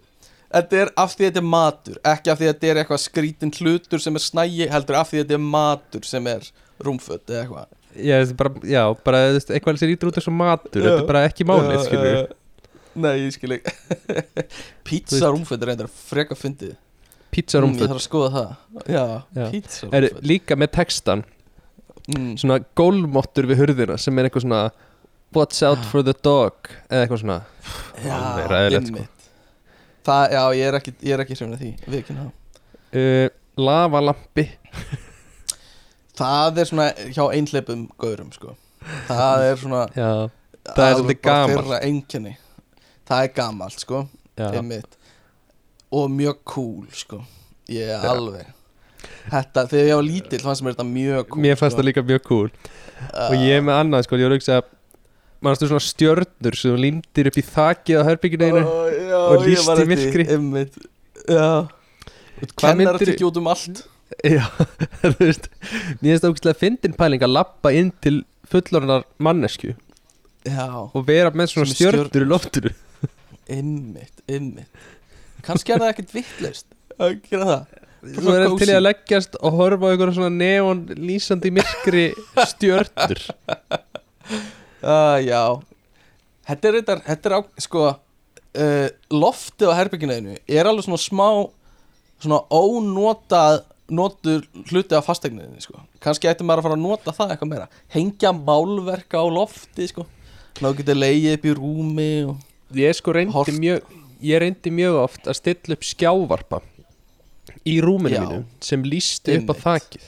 [0.54, 4.04] Þetta er af því þetta er matur Ekki af því þetta er eitthvað skrítin hlutur
[4.04, 6.48] sem er snægi Heldur af því þetta er matur sem er
[6.84, 7.68] rúmföt eða eitthvað.
[7.94, 11.45] Já, er bara, já, bara eitthvað sem lítur út og matur Þetta er bara ekki
[11.48, 12.32] málið, skilur.
[12.94, 13.74] Nei, ég skil ekki.
[14.88, 16.74] Pizza veist- rúmföt er reyndar freka fyndið
[17.34, 18.50] Pizza Mm, Ég þarf að skoða það.
[18.94, 19.04] Já,
[19.38, 19.46] Já.
[19.52, 21.24] pizza er rúmföt líka með textan.
[22.14, 22.34] Mm.
[22.38, 24.64] Svona gólmottur við hurðina Sem er eitthvað svona
[25.34, 27.38] What's out for the dog Eða eitthvað svona.
[28.04, 28.18] Já,
[28.52, 29.06] ræðilegt, sko.
[30.04, 34.48] Það, já, ég er ekki, ég er ekki af því Við ekki ná uh, Lavalampi.
[36.18, 38.56] Það er svona hjá einhleipum gaurum, sko.
[39.08, 40.10] Það er svona Já,
[40.64, 42.38] Það er svolítið gamalt.
[43.08, 44.04] Það er gamalt sko.
[44.40, 44.98] Einmitt.
[45.94, 47.22] Og mjög cool sko.
[47.72, 48.11] Ég er Já.
[48.14, 48.48] alveg.
[49.24, 52.24] Þetta, þegar ég var lítill fannst mér þetta mjög cool Mér fannst það líka mjög
[52.28, 52.49] cool.
[53.28, 54.61] Og ég er með annað, sko, ég var að hugsa
[55.44, 59.82] Manstu svona stjörnur sem þú límdir upp í þakið á herbygginu einu og og lýst
[59.84, 60.26] í myrkri.
[61.28, 61.49] Já.
[62.60, 63.84] Kennar þetta ekki út um allt.
[64.24, 64.45] Já,
[65.02, 65.49] þú veist
[65.99, 68.22] Mér finnst það ógæslega fyndin pæling að lappa inn til
[68.52, 69.74] fullorðnar mannesku
[70.44, 72.74] Já, og vera með svona stjörnur í loftinu.
[73.52, 74.68] Einmitt, einmitt
[75.44, 77.82] Kannski er það ekkert vittlaust að gera það.
[78.03, 82.06] Þú er til í að leggjast og horfa á einhverja svona neon lýsandi myrkri
[82.52, 83.22] stjörnur.
[84.84, 85.44] Uh, Já.
[86.44, 91.28] Þetta er, þetta, þetta er á, sko uh, Loftið á herbygginaðinu Er alveg svona smá
[92.20, 93.61] Svona ónotað
[93.94, 95.82] Notur hluti af fastegniðinu sko.
[96.02, 97.65] Kannski ætti maður að fara að nota það eitthvað meira.
[97.91, 100.06] Hengja málverka á lofti sko.
[100.64, 102.40] Ná getur leiðið upp í rúmi og...
[102.74, 103.91] Ég sko reyndi mjög
[104.24, 106.62] Ég reyndi mjög oft að stilla upp skjávarpa
[107.68, 108.22] í rúminu Já.
[108.24, 109.64] mínu sem lýsti upp á Einmitt.
[109.66, 110.06] þakið.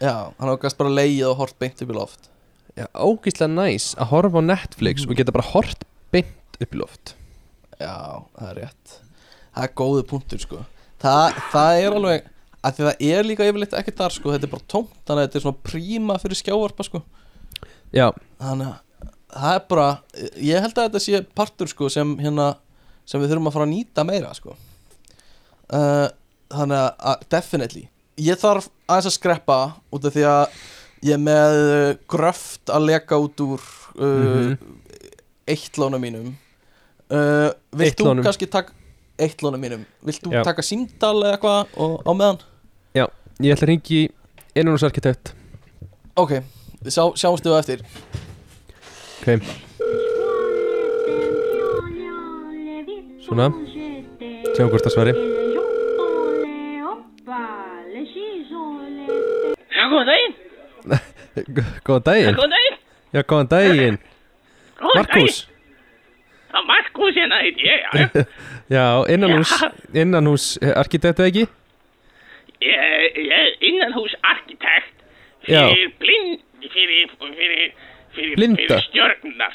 [0.00, 2.28] Já, hann ákast bara leiðið og hort beint upp í loft.
[2.78, 5.84] Já, ógíslega næs að horfa á Netflix og geta bara hort
[6.14, 7.14] beint upp í loft.
[7.80, 8.94] Já, það er rétt.
[9.54, 10.60] Það er góðu punktur sko.
[11.00, 11.14] Þa,
[11.52, 12.26] Það er alveg
[12.60, 14.32] að því það er líka yfirleitt ekki þar sko.
[14.34, 17.00] Þetta er bara tómt Þannig að þetta er svona príma fyrir skjávarpa sko.
[17.96, 18.06] Já,
[18.40, 19.86] Þannig að það er bara
[20.50, 22.50] Ég held að þetta sé partur sko sem hérna
[23.10, 24.56] sem við þurfum að fara að nýta meira sko.
[25.70, 26.08] Uh,
[26.50, 27.84] Þannig að, definitely.
[28.18, 29.58] Ég þarf aðeins að skreppa
[29.94, 30.56] út af því að
[31.06, 31.58] ég er með
[32.10, 33.62] gröft að leka út úr
[34.02, 34.56] uh,
[35.50, 36.32] eittlónum mínum.
[37.10, 38.74] Uh, Vilt þú kannski taka
[39.20, 39.86] eittlónum mínum?
[40.06, 42.42] Vilt þú taka símdal eða eitthvað á meðan?
[42.98, 43.06] já,
[43.38, 44.00] ég ætla að ringi
[44.58, 45.34] innanúsarkitekt
[46.18, 46.32] Ok,
[46.82, 47.82] við sjá, sjáumst við á eftir.
[49.20, 49.60] Ok,
[53.30, 53.46] Svona.
[54.56, 55.12] Sjáum hvort það svari.
[59.70, 60.34] Já, góðan daginn.
[61.86, 62.34] Góðan daginn.
[62.40, 62.80] Góðan daginn.
[63.14, 64.00] Já, góðan daginn.
[64.80, 65.38] Markus
[66.50, 68.16] Já, Markus hérna heit ég,
[68.74, 68.84] já,
[69.14, 69.52] innanhús.
[70.02, 71.44] Innanhús eh, arkitekt eða ekki?
[72.66, 75.04] Ég er innanhús arkitekt.
[75.46, 77.70] Fyrir blind Fyrir, fyrir,
[78.12, 79.54] fyrir stjörnunar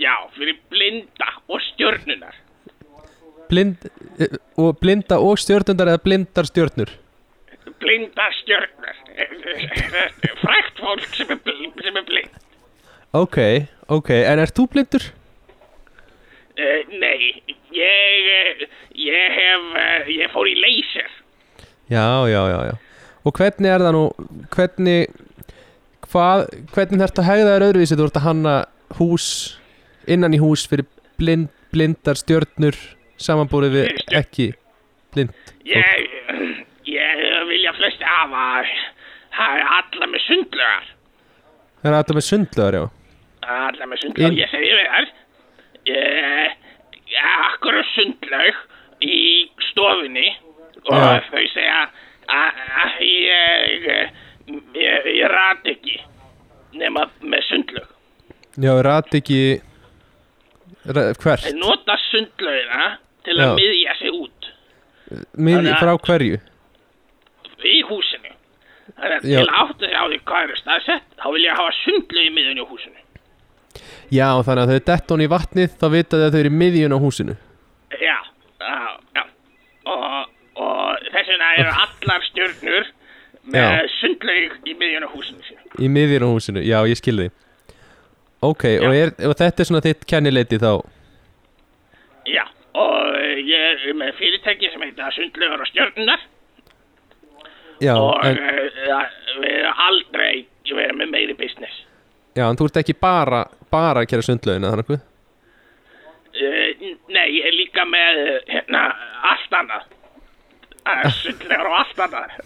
[0.00, 2.34] Já, fyrir blinda og stjörnunar
[3.52, 3.88] Blind,
[4.18, 6.92] eh, og blinda og stjörnundar eða blindar stjörnur?
[7.82, 9.00] Blinda stjörnunar
[10.42, 11.40] Frækt fólk sem er,
[11.84, 12.38] sem er blind.
[13.12, 13.38] Ok,
[13.92, 15.04] ok, en ert þú blindur?
[16.52, 17.42] Uh, nei,
[17.76, 18.64] ég, eh,
[18.96, 19.68] ég hef,
[20.08, 21.12] ég fór í laser.
[21.92, 22.74] Já, já, já, já.
[23.22, 24.06] Og hvernig er það nú,
[24.56, 25.12] hvernig
[26.08, 27.98] hvað, hvernig þarftu að hegða þér öðruvísi?
[27.98, 28.56] Þú ert að hanna
[28.98, 29.28] hús
[30.10, 30.88] innan í hús fyrir
[31.20, 32.78] blind, blindar stjörnur
[33.26, 34.48] samanbúrið við ekki
[35.14, 36.10] blind Ég,
[36.88, 38.44] ég vilja flesti hafa,
[39.38, 40.88] hafa alla með sundlögar
[41.82, 42.84] Það er alltaf með sundlöðar, já
[43.52, 45.10] Alla með sundlögar, Inn- ég segi við þær
[45.92, 46.56] ég,
[47.48, 48.60] akkur sundlaug
[49.02, 49.18] í
[49.72, 50.28] stofunni
[50.82, 51.18] og Já.
[51.30, 53.88] þau segja að að ég,
[54.78, 55.96] ég, ég rat ekki
[56.78, 57.88] nema með sundlaug.
[58.62, 59.40] Já, rat ekki
[60.82, 61.44] Hvert?
[61.58, 62.86] Nota sundlaugina
[63.24, 63.44] til Já.
[63.48, 64.48] að miðja sig út
[65.36, 66.38] Mið, Þannig að- frá hverju?
[67.62, 68.30] í húsinu.
[68.96, 69.38] Þannig að Já.
[69.38, 69.46] til
[69.86, 72.98] sig á því hvað er staðsett, þá vil ég hafa sundlaug í miðjunni á húsinu.
[74.12, 76.56] Já, þannig að þau dett hún í vatnið þá vita þau að þau eru í
[76.62, 77.36] miðjun á húsinu
[77.92, 78.16] Já,
[78.60, 78.80] já,
[79.16, 79.22] já.
[79.86, 80.26] Og,
[80.56, 82.90] og þess vegna eru allar stjörnur
[83.52, 85.62] með sundlaug í miðjunni á húsinu sínu.
[85.80, 87.32] Í miðjun á húsinu, já, ég skil þig
[88.42, 90.72] Ok, og, er, og þetta er svona þitt kennileiti þá
[92.28, 92.44] Já,
[92.74, 96.28] og ég er með fyrirtæki sem heita Sundlaugar og Stjörnunar
[97.82, 98.58] Já, og en, en,
[99.42, 101.82] við erum aldrei verið með meiri business.
[102.36, 103.42] já, en þú ert ekki bara
[103.72, 105.08] bara að gera sundlaugina þannig að
[106.32, 108.18] Uh, nei, ég er líka með
[108.48, 108.86] hérna
[109.28, 109.82] allt annað.
[110.80, 112.38] Uh, sundlaugar og allt annað.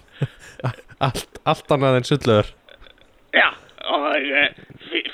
[1.06, 2.50] allt, allt annað en sundlaugar
[3.36, 3.46] Já,
[3.86, 4.16] og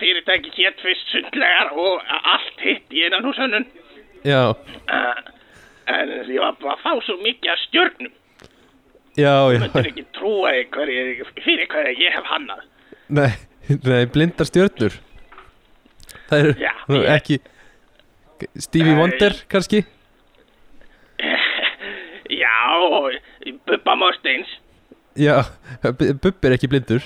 [0.00, 2.00] fyrirtæki hétt fyrst sundlaugar og
[2.32, 3.68] allt hitt í einan húsönnun.
[4.24, 4.54] Já,
[4.92, 5.20] Uh,
[5.92, 8.12] en ég var bara að fá svo mikið af stjörnum.
[9.18, 12.60] já, já Þetta er ekki trúa hverju, fyrir hverju ég hef hannað.
[13.08, 13.32] Nei,
[13.84, 14.94] nei, blindar stjörnur
[16.30, 17.38] Það eru Já, ég- ekki
[18.58, 19.00] Stevie Nei.
[19.00, 19.82] Wonder kannski
[22.42, 22.54] Já,
[23.66, 24.48] Bubba Morsteins.
[25.16, 25.42] Já,
[25.82, 27.02] B- Bubbi er ekki blindur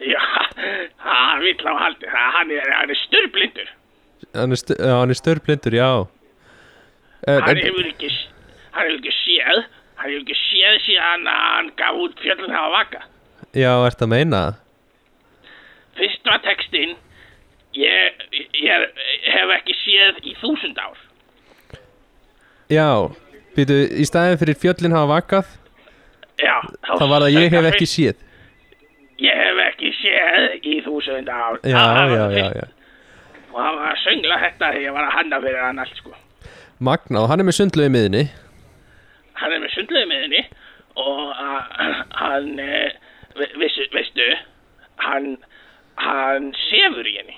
[0.00, 0.22] Já,
[1.04, 3.68] hann vill á haldi hann er, er störblindur.
[4.34, 5.90] Hann er, er störblindur, já
[7.26, 8.08] Hann en, hefur ekki,
[8.76, 9.64] hann hefur ekki séð,
[9.98, 13.02] hann hefur ekki séð síðan að hann gaf út fjöllun hafa vaka.
[13.56, 14.64] Já, ert að meina það?
[15.98, 16.94] Fyrst var textinn,
[17.74, 18.22] ég,
[18.62, 18.84] ég
[19.34, 21.00] hef ekki séð í þúsund ár.
[22.70, 22.86] Já,
[23.56, 25.54] býtu, í staðin fyrir fjöllin hafa vakað
[26.38, 28.18] Já, Það var að ég hef ekki séð
[29.24, 31.56] Ég hef ekki séð í þúsund ár.
[31.64, 32.66] Já, Það já, það já, já
[33.48, 36.12] Og hann var að söngla þetta þegar ég var að hanna fyrir hann allt, sko.
[36.80, 38.24] Magna, og hann er með sundlegu í miðinni
[39.38, 40.42] hann er með sundlega með henni
[40.98, 44.26] og að hann ve- veistu, veistu
[45.02, 45.28] hann
[45.98, 47.36] hann sefur í henni.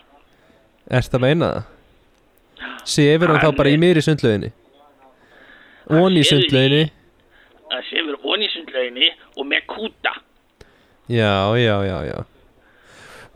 [0.91, 2.73] Ert að meina það?
[2.85, 4.51] Sefur hann þá Hann bara í er- miðri sundleginni
[5.91, 6.83] Onni í sundleginni
[7.71, 10.13] hann sefur onni í sundleginni og með kúta.
[11.11, 12.19] Já, já, já, já.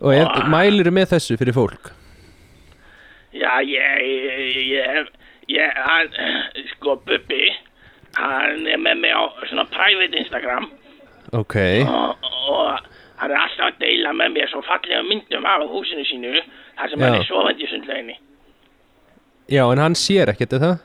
[0.05, 1.93] Og er, Og- mæliru með þessu fyrir fólk?
[3.35, 5.09] já ég ég, ég hef
[5.49, 6.11] ég, hann,
[6.75, 7.49] sko Bubbi
[8.19, 10.71] hann er með mig á svona private Instagram
[11.35, 11.57] Ok,
[11.89, 12.79] og, og
[13.19, 16.35] hann er alltaf að deila með mér svo fallega myndum af húsinu sínu
[16.79, 17.07] þar sem Já.
[17.07, 18.17] hann er sofandi í sundleginni
[19.51, 20.77] já, en hann sér ekkert, er það?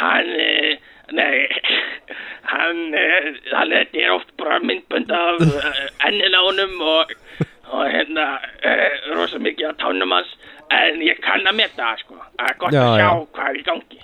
[0.00, 0.78] hann, eh,
[1.12, 1.48] nei,
[2.52, 7.12] hann, eh, hann, þetta er oft bara myndbönd af eh, honum og,
[7.70, 8.26] og hérna,
[9.14, 10.32] rosa mikið af tánum hans,
[10.70, 13.26] en ég kann að meta það, sko, það er gott Já, að sjá já.
[13.36, 14.00] hvað er í gangi.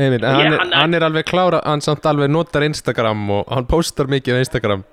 [0.00, 2.62] Einmitt, en Ég- hann, er, hann er- hann er alveg klára Hann samt alveg notar
[2.62, 4.84] Instagram og hann postar mikið á Instagram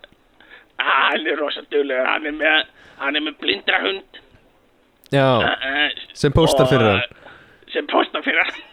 [0.82, 2.64] Hann er rosa duglegur, hann er með,
[2.98, 4.20] hann er með blindra hund.
[5.14, 7.02] Já, eh, sem postar fyrir hann
[7.72, 8.64] Sem postar fyrir hann.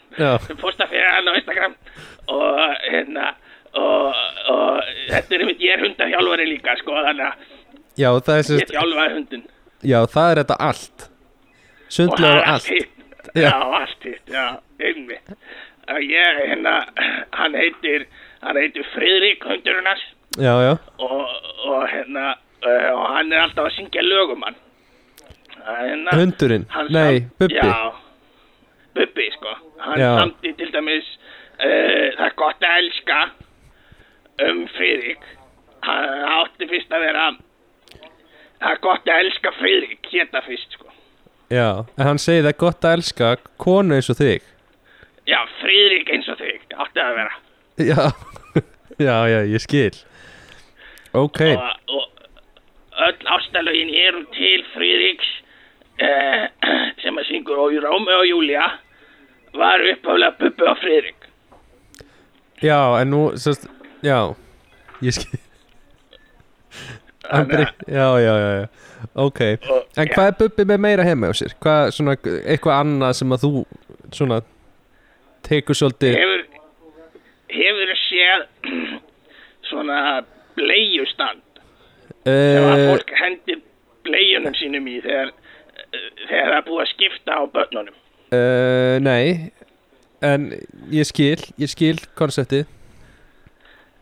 [0.48, 1.74] Sem postar fyrir hann á Instagram
[2.28, 3.34] og hérna,
[3.76, 4.14] og,
[4.48, 4.80] og
[5.10, 7.34] þetta er mitt, ég er hundaþjálfari líka, sko, þannig að
[8.00, 9.42] já, það er ég sérst þjálfaði hundin.
[9.84, 11.08] Já, það er þetta allt
[11.94, 12.70] Sundlegar og allt
[13.34, 13.50] Já.
[13.50, 15.30] allt hitt, já, einmitt.
[16.00, 16.74] Ég, hérna,
[17.32, 18.06] hann heitir
[18.40, 20.04] hann heitir Friðrik hundurinn hans
[20.38, 21.28] Já, já, og,
[21.66, 22.34] og hérna
[22.64, 24.56] uh, og hann er alltaf að syngja lögum hann.
[25.66, 26.66] Hérna, hundurinn?
[26.94, 27.58] Nei, Bubbi.
[27.58, 27.92] Já,
[28.96, 29.54] Bubbi, sko.
[29.84, 30.10] Hann Já.
[30.18, 31.10] samti til dæmis
[31.58, 33.20] uh, það er gott að elska
[34.48, 35.30] um Friðrik.
[35.84, 37.30] Hann átti fyrst að vera
[38.62, 40.93] það er gott að elska Friðrik hétta fyrst, sko
[41.54, 41.68] Já,
[41.98, 43.30] en hann segir það er gott að elska
[43.62, 44.46] konu eins og þig.
[45.28, 47.36] Já, Friðrik eins og þig, átti að vera.
[47.84, 48.00] Já,
[49.06, 49.94] já, já, ég skil.
[51.14, 55.30] Ok, Og, og öll ástalögin eru til Friðriks
[56.02, 56.48] eh,
[57.04, 58.66] sem að syngur og Rómi og Júlia
[59.54, 61.30] var upphaflega Bubbi og Friðrik.
[62.62, 63.68] já, en nú sérst,
[64.02, 64.34] Já,
[65.00, 65.38] ég skil
[67.30, 68.68] já, já, já,
[69.20, 69.40] Ok,
[69.70, 71.52] Og, en hvað er Bubbi með meira heima á sér?
[71.60, 72.14] Hvað, svona,
[72.44, 73.50] eitthvað annað sem að þú
[74.16, 74.38] svona
[75.44, 76.44] tekur svolítið Hefur,
[77.52, 78.46] hefur séð
[79.70, 79.98] svona
[80.56, 81.42] bleiustand?
[82.24, 83.60] Sem að uh, fólk hendir
[84.04, 85.32] bleiunum sínum í þegar,
[86.28, 87.96] þegar það er búið að skipta á börnunum.
[88.32, 89.50] uh, Nei.
[90.24, 90.48] En
[90.92, 92.64] ég skil, ég skil konseptið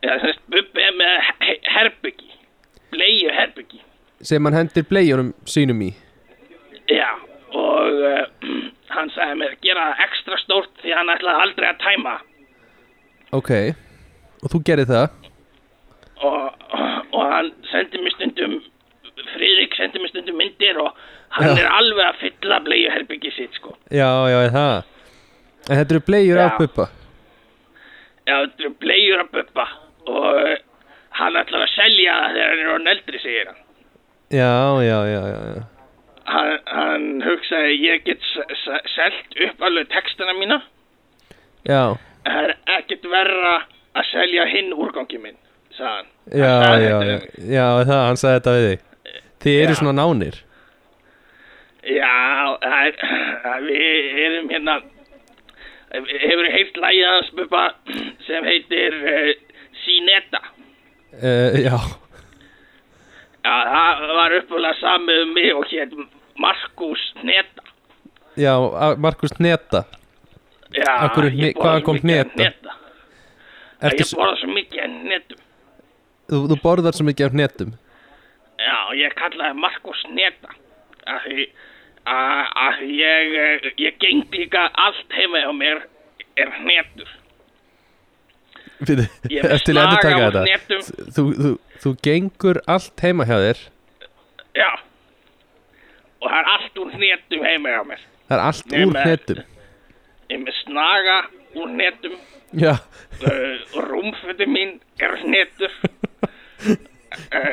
[0.02, 1.16] Já, þess Bubbi er með
[1.46, 2.30] he- herbyggi
[2.92, 3.80] Bleiu herbyggi
[4.22, 5.90] sem hann hendir bleiunum sínum í.
[6.90, 7.08] Já,
[7.58, 8.50] og uh,
[8.94, 12.14] hann sagði mér að gera ekstra stórt því hann ætlaði aldrei að tæma.
[13.34, 13.50] Ok,
[14.42, 15.08] og þú gerir það?
[16.22, 16.68] Og,
[17.16, 18.60] og hann sendi mér stundum
[19.32, 20.96] Friðrik sendi mér stundum myndir og
[21.36, 21.64] hann Já.
[21.64, 23.74] er alveg að fylla bleiu herbyggi sitt sko.
[23.92, 24.76] Já, já, það?
[25.68, 26.44] En þetta eru bleiur Já.
[26.46, 26.88] af buppa
[28.22, 29.66] Já, þetta eru bleiur að bubba
[30.12, 30.38] og
[31.18, 33.60] hann ætlar að selja það þegar hann er orðinn eldri, segir hann.
[34.32, 34.52] Já,
[34.86, 35.62] já, já, já, já.
[36.32, 40.60] Hann, hann hugsaði, ég get s- s- selt upp alveg textana mína,
[41.68, 41.94] Já,
[42.26, 43.50] það er ekkert verra
[43.94, 45.36] að selja hinn úrgangi minn,
[45.76, 46.08] sagði hann.
[46.32, 47.18] já, sagði já, já,
[47.56, 48.88] já, það, hann sagði þetta við þig
[49.42, 49.78] Þið eru Já.
[49.82, 50.36] svona nánir
[51.82, 52.96] Já, það er,
[53.42, 54.74] það- við erum hérna,
[56.22, 57.62] hefur heilt lægið hans bubba
[58.26, 59.32] sem heitir uh,
[59.84, 60.40] Sineta.
[61.22, 61.76] Uh, Já,
[63.42, 65.94] Já, það var uppfæðlega samið um mig og hétt
[66.38, 67.62] Markus Neta.
[68.36, 68.52] já,
[68.98, 69.84] Markus Neta
[70.72, 72.76] Já, hverju ég borða svo kom mikið af neta.
[73.82, 75.40] Ég borða svo mikið af netum.
[76.30, 77.74] þú, þú borðar svo mikið af netum
[78.62, 80.54] Já, ég kallaði Markus Neta.
[81.06, 81.48] Af því
[82.06, 85.82] að ég, eh, ég geng líka allt heima hjá mér
[86.36, 87.08] er hnetur.
[87.08, 90.82] Fyrir, Ég er með Eftir að snaga taka þetta hnetum.
[91.16, 91.50] þú, þú,
[91.84, 93.62] þú gengur allt heima hjá þér
[94.58, 94.70] Já.
[96.22, 98.02] Og það er allt úr hnetum heima hjá mér.
[98.28, 99.40] Það er allt úr með- netum
[100.32, 101.16] Ég er með snaga
[101.60, 102.14] úr hnetum.
[102.62, 102.74] Já,
[103.22, 105.72] Uh, rúmföti mín er hnetur.
[107.32, 107.52] Uh,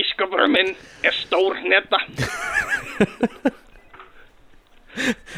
[0.00, 0.70] Ískapurum minn
[1.04, 1.98] er stór hneta.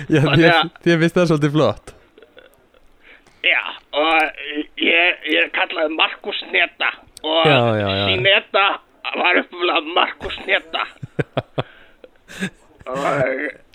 [0.09, 1.93] já að- þér finnst það svolítið flott
[3.47, 3.63] Já,
[3.95, 4.41] og
[4.83, 6.91] ég, ég kallaði Markus Neta
[7.23, 7.59] og já.
[8.09, 8.67] Sineta
[9.19, 10.87] var uppfylgað Markus Neta.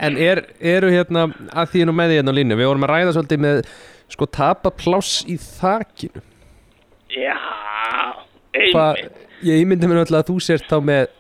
[0.01, 2.91] En er, eru hérna að því nú með því hérna á línu Við vorum að
[2.95, 3.59] ræða svolítið með
[4.09, 6.23] sko tapa pláss í þakinu.
[7.13, 7.37] Já,
[8.73, 8.87] Hva,
[9.45, 11.13] Ég ímyndi mér náttúrulega að þú sért þá með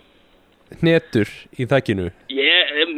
[0.79, 1.29] hnetur
[1.59, 2.07] í þakinu.
[2.33, 2.93] Ég, em,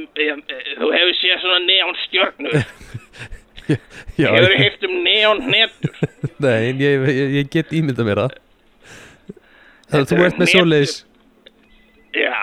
[0.79, 2.63] þú hefur séð svona neon stjörnur Já,
[3.69, 5.95] hefur ég, heift um neon hnetur.
[6.45, 8.35] Nei, ég, ég, ég get ímyndað mér það.
[9.85, 10.93] Það Þetta þú ert með svoleiðis
[12.15, 12.37] já,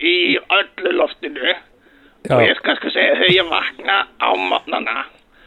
[0.00, 0.14] í
[0.58, 1.52] öllu loftinu.
[2.26, 4.96] Já, og ég skal sko segja þegar ég vakna á mótnana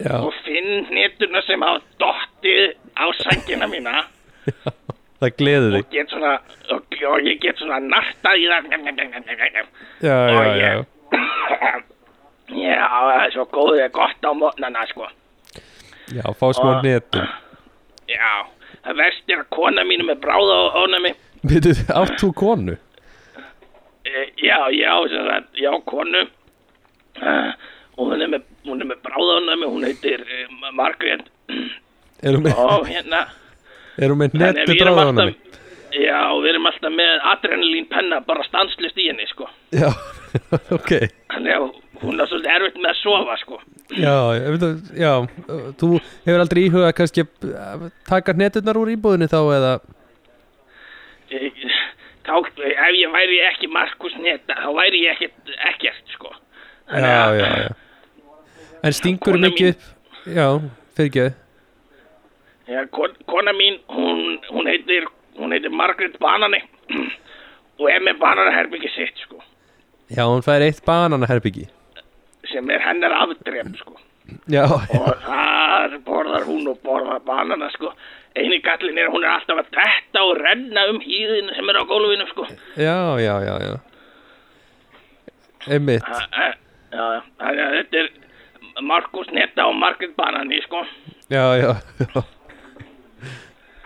[0.01, 3.99] já, og finn hnetuna sem hafa dottið á sængina mína
[5.21, 5.83] það gleður þig.
[5.85, 6.31] og get svona
[6.73, 8.71] og, og ég get svona nartað í það.
[10.01, 11.83] Já, já, Og já, ég-
[12.53, 15.07] já, það er svo góðið gott á mótnana sko.
[16.13, 17.27] Já, fá smá Og- hnetur
[18.11, 18.31] já,
[18.83, 21.13] það verst er að kona mínu með bráða og ónami
[21.43, 22.75] Veitu, átt þú konu?
[24.05, 26.21] e, já, já, sagt, já, konu.
[27.21, 27.51] Uh,
[27.97, 31.27] og hún er með, hún er með bráða ónami hún heitir uh, Margrét.
[32.23, 33.25] Erum við, og hérna
[33.97, 35.33] þannig að hnetu við erum bráðanami?
[35.35, 39.47] alltaf já, við erum alltaf með adrenalín penna bara stanslist í henni sko.
[39.75, 39.91] Já,
[40.77, 40.91] ok
[42.03, 43.59] hún er svolítið erfitt með að sofa sko.
[43.93, 45.11] Já, ég veit að, já,
[45.81, 45.89] þú
[46.25, 49.73] hefur aldrei íhugað kannski að taka hneturnar úr íbúðinni þá eða?
[51.33, 51.63] Ég-
[52.27, 56.33] þá, ef ég væri ekki Markus Neta þá væri ég ekkert, ekkert sko.
[56.91, 57.71] Þannig Já, já, já.
[58.83, 59.83] En stingur mikið upp?
[60.27, 60.47] Já,
[60.97, 61.27] fyrir ekki.
[62.73, 65.07] Já, kon, kona mín, hún, hún heitir,
[65.39, 66.61] hún heitir Margaret Banani
[67.79, 69.39] og er með bananaherbyggi sitt, sko,
[70.13, 71.65] Já, hún fær eitt bananaherbyggi
[72.51, 73.95] sem er hennar afdref, sko,
[74.47, 77.91] Já, og þar borðar hún og borðar banana, sko,
[78.39, 81.79] eini gallin er að hún er alltaf að detta og renna um hýðinu sem er
[81.79, 82.47] á gólfinu, sko,
[82.79, 83.73] já, já, já, já.
[85.71, 86.03] Einmitt.
[86.03, 86.53] Ha- eh,
[86.91, 87.05] já,
[87.55, 88.09] já, þetta er
[88.81, 90.85] Markus Netta og Margaret Banani, sko,
[91.31, 92.23] Já, já, já.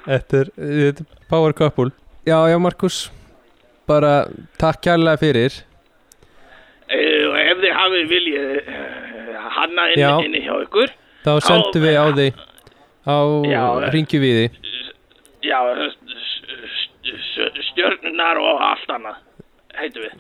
[0.07, 1.91] Þetta er, þetta er power couple.
[2.27, 3.11] Já, já, Markus.
[3.87, 4.25] Bara
[4.59, 5.57] takk kærlega fyrir.
[6.87, 10.93] E, og ef þið hafið viljið uh, hanna inni, inni hjá ykkur,
[11.27, 12.39] Þá sendum við á þig
[13.07, 13.17] Á
[13.49, 14.63] Já, ringjum við þig
[15.47, 15.59] já,
[17.71, 19.19] stjörnunar og allt annað,
[19.77, 20.15] heitum við.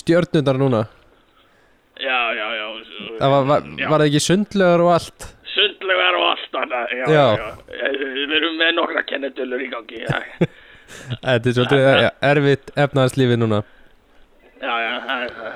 [0.00, 0.80] Stjörnundar núna
[2.00, 2.66] Já, já, já.
[3.20, 7.26] Það var, var, var það ekki sundlegar og allt Sundlegar og allt annað, já, Já.
[7.36, 7.50] já.
[7.74, 7.90] já.
[8.00, 10.00] Við erum með nokkra kennetölur í gangi,
[11.26, 11.90] Þetta er svolítið
[12.32, 13.60] erfitt efnaðarslífi núna
[14.60, 15.52] já, já, það er það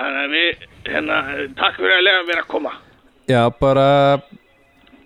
[0.00, 0.20] þannig.
[0.24, 1.16] Að við, hérna,
[1.60, 2.72] takk fyrir að lega mér að koma.
[3.30, 3.86] Já, bara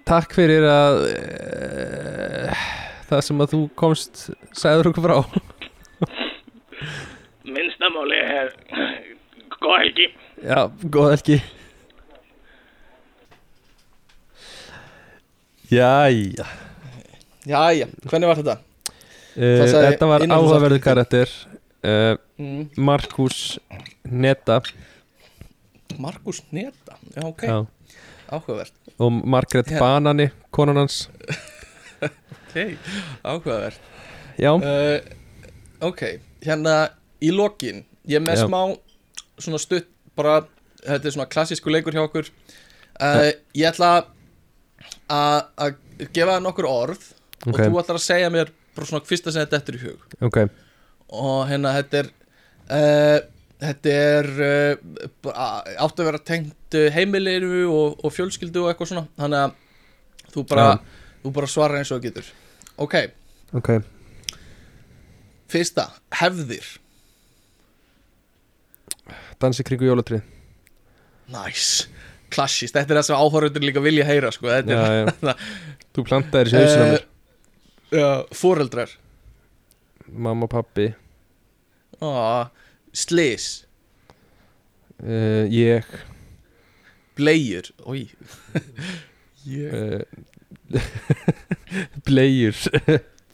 [0.08, 2.62] takk fyrir að uh,
[3.10, 4.22] það sem að þú komst
[4.56, 5.16] sagður okkur frá
[7.54, 8.52] Minnstamáli er
[9.60, 10.06] góð helgi.
[10.44, 10.60] Já,
[10.92, 11.38] góð helgi
[15.72, 16.46] Jæja
[17.48, 18.56] Jæja, hvernig var þetta?
[19.36, 21.32] uh, sagði Þetta var áhugaverðu karakter
[21.84, 22.64] uh, Mm.
[22.76, 23.60] Markus
[24.10, 24.56] Neta
[25.98, 27.66] Markus Neta, já ok, já.
[28.28, 28.72] áhugavert.
[28.98, 29.78] Og Margaret Já.
[29.78, 31.08] Banani konan hans.
[32.02, 32.76] Ok,
[33.24, 33.78] áhugavert.
[34.38, 34.98] Já, uh,
[35.80, 36.02] Ok,
[36.42, 36.90] hérna
[37.22, 38.46] í lokin Ég er með Já.
[38.48, 38.60] smá
[39.38, 39.86] svona stutt
[40.16, 40.40] bara,
[40.84, 42.28] þetta er svona klassísku leikur hjá okkur.
[43.00, 44.04] Uh, Ég ætla
[45.10, 45.74] að
[46.12, 47.12] gefa þér nokkur orð
[47.46, 47.54] Ok.
[47.54, 50.04] og þú ætlar að segja mér bara svona fyrsta sem þetta eftir í hug.
[50.20, 50.38] Ok
[51.12, 52.08] og hérna þetta er
[52.70, 53.18] uh,
[53.64, 58.92] þetta er uh, bara- áttu að vera tengt uh, heimilinu og, og fjölskyldu og eitthvað
[58.92, 59.06] svona.
[59.20, 61.02] Þannig að þú bara, Já.
[61.24, 62.32] þú bara svarar eins og þú getur.
[62.82, 62.96] Ok,
[63.54, 63.68] Ok,
[65.52, 65.84] fyrsta,
[66.18, 66.64] hefðir.
[69.42, 70.22] Dansi kringu jólatrið
[71.30, 71.86] nice,
[72.32, 75.34] klassist, þetta er það sem áhörundur líka vilja heyra sko, þetta er já.
[75.94, 77.04] Þú plantaðir þessi hausinn á mér.
[77.94, 78.92] uh, foreldrar
[80.08, 80.88] Mamma og pappi
[82.00, 82.46] oh,
[82.92, 83.66] slis,
[85.02, 85.84] uh, Ég.
[87.16, 88.04] Blegjur oi
[89.46, 89.72] ég,
[90.74, 90.80] uh,
[92.04, 92.56] Blegjur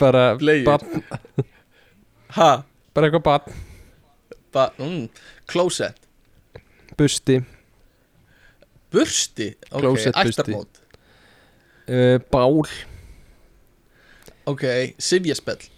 [0.01, 0.81] Bara Bleiur.
[2.37, 2.51] ha,
[2.95, 3.59] Bara eitthvað barn.
[4.51, 5.03] Ba, mm,
[5.47, 5.99] closet.
[6.97, 7.37] Busti.
[8.91, 10.41] Bursti, ok, Klósettbursti.
[10.41, 10.81] ættarmót.
[11.87, 12.65] Uh, Bál.
[14.51, 14.65] Ok,
[14.99, 15.69] sifjaspell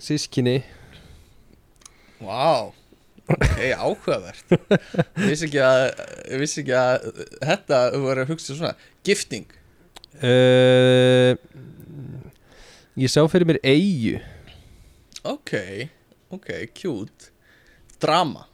[0.00, 0.62] Sískinni
[2.22, 2.70] Vá.
[3.32, 4.44] Ok, áhugavert.
[4.52, 5.82] Ég vissi ekki að
[6.38, 7.06] vissi ekki að
[7.42, 8.74] Þetta var að hugsa svona.
[9.06, 9.48] Gifting.
[10.22, 11.34] Uh,
[12.98, 14.18] Ég sá fyrir mér eigu
[15.24, 15.54] Ok
[16.34, 17.30] Ok, cute.
[18.02, 18.46] Drama.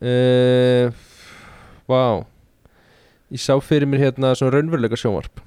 [0.00, 0.90] Uh,
[1.90, 2.24] Vá.
[3.30, 5.40] Ég sá fyrir mér hérna svona raunveruleika sjónvarp.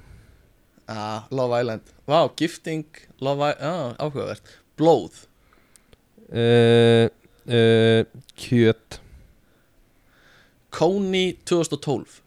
[0.88, 1.92] Ah, Love Island.
[2.08, 2.84] Vá, gifting
[3.24, 5.24] Love Island ah, Áhugavert Blóð?
[6.32, 7.06] Uh,
[7.46, 8.02] uh,
[8.34, 9.00] Kjöt.
[10.74, 12.22] Kóni 2012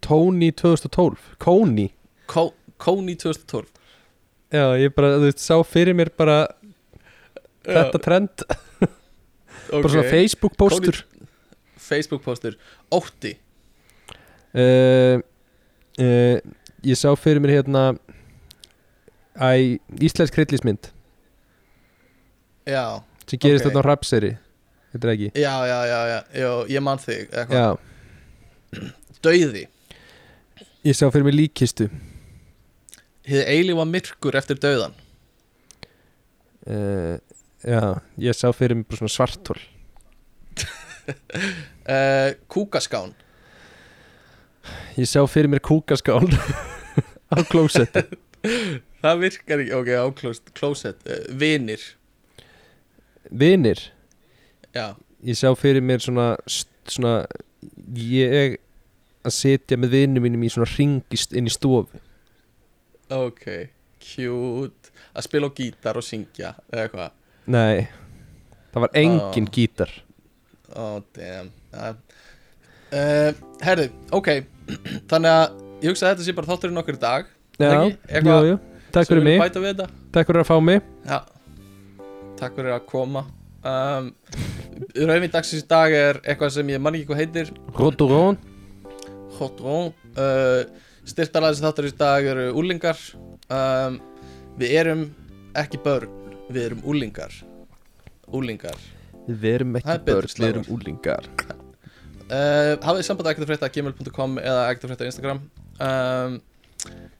[0.00, 1.92] Tony 2012 Kóni
[2.26, 3.68] Kó, Kóni 2012
[4.50, 6.40] Já, ég bara, þú veist, sá fyrir mér bara
[7.66, 8.42] þetta trend.
[9.70, 9.84] Okay.
[9.84, 10.96] bara svona Facebook póstur.
[11.78, 12.56] Facebook postur
[12.90, 13.36] Ótti.
[14.50, 15.20] Uh,
[16.02, 16.40] uh,
[16.82, 17.84] Ég sá fyrir mér hérna
[19.40, 20.90] Æ, íslensk hryllismynd
[22.68, 23.00] Já.
[23.26, 23.70] Sem gerist Ok.
[23.72, 24.32] þetta á Rapseri
[24.92, 25.28] Þetta er ekki?
[25.38, 26.18] Já, já, já, já.
[26.42, 27.28] Jó, Ég man þig.
[27.30, 27.76] Já,
[29.22, 29.62] Dauði.
[30.82, 31.86] Ég sá fyrir mér líkistu.
[33.28, 34.94] Hið eilífa myrkur eftir dauðan
[36.66, 37.16] uh,
[37.62, 37.82] Já,
[38.18, 39.60] ég sá fyrir mér bara svona svartól
[41.86, 43.14] uh, Kúkaskán.
[44.98, 46.26] Ég sá fyrir mér kúkaskál
[47.34, 48.02] á klósetti
[49.00, 51.06] Það virkar ekki, ok, á closet, closet.
[51.08, 51.84] Uh, Vinir.
[53.30, 53.86] Vinir?
[54.74, 56.32] Já, Ég sá fyrir mér svona,
[56.88, 57.26] svona
[58.00, 58.54] Ég
[59.20, 61.98] að sitja með vinum mínum í svona ringist inn í stofu.
[63.12, 63.44] Ok,
[64.00, 64.92] cute.
[65.12, 67.18] Að spila á gítar og syngja eða eitthvað.
[67.50, 67.88] Nei,
[68.72, 69.52] það var engin Ó.
[69.52, 69.92] gítar.
[70.70, 71.96] Oh, damn uh,
[72.94, 74.28] uh, Herðu, ok.
[75.10, 77.32] Þannig að ég hugsa að þetta sé bara þátturinn okkur í dag.
[77.60, 77.72] Já,
[78.08, 78.58] Eitthvað jú,
[78.94, 79.40] takk fyrir mig.
[80.14, 80.84] Takk fyrir að fá mig.
[81.06, 81.18] Já,
[82.40, 83.24] takk fyrir að koma.
[83.60, 84.14] Um,
[84.96, 87.50] Rauðvinn dagsins í dag er eitthvað sem ég man ekki hvað heitir.
[87.76, 88.38] Rodorón
[89.40, 90.62] Hotron uh,
[91.08, 92.98] Styrtalæðis þáttur í dag eru úlingar
[93.48, 93.98] um,
[94.60, 95.06] Við erum
[95.58, 96.12] ekki börn
[96.50, 97.34] Við erum úlingar
[98.36, 98.76] Úlingar
[99.30, 101.28] Við erum ekki er börn, við erum úlingar
[102.28, 105.42] uh, Hafið samband að frétta gmail.com eða ekkert að frétta Instagram.
[105.80, 106.38] Um,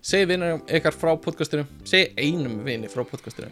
[0.00, 1.66] Segja vinnum ykkar frá podcastinu.
[1.84, 3.50] Segja einum vini frá podcastinu.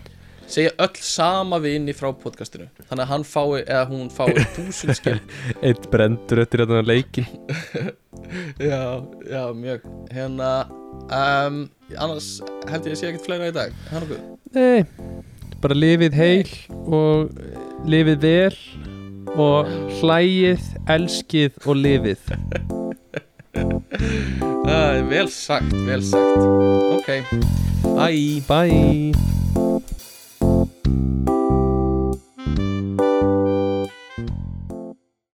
[0.49, 2.71] Segja öll sama vini frá podcastinu.
[2.89, 5.19] Þannig að hann fái eða hún fái þúsund skil
[5.61, 7.29] Eitt brendur eftir þetta leikin
[8.71, 8.81] Já,
[9.29, 9.85] já, mjög.
[10.13, 10.51] Hérna
[11.13, 11.61] um,
[11.97, 13.77] Annars held ég að sé ekkert fleira í dag.
[13.93, 14.25] Nokkuð
[14.57, 14.85] Nei,
[15.61, 16.55] bara lifið heil
[16.89, 17.37] og
[17.89, 18.59] lifið vel
[19.37, 19.69] og
[20.01, 22.31] hlægið, elskið og lifið
[23.63, 26.39] uh, vel sagt, vel sagt.
[26.93, 27.25] Ok,
[27.97, 28.43] bye.
[28.47, 29.13] Bye.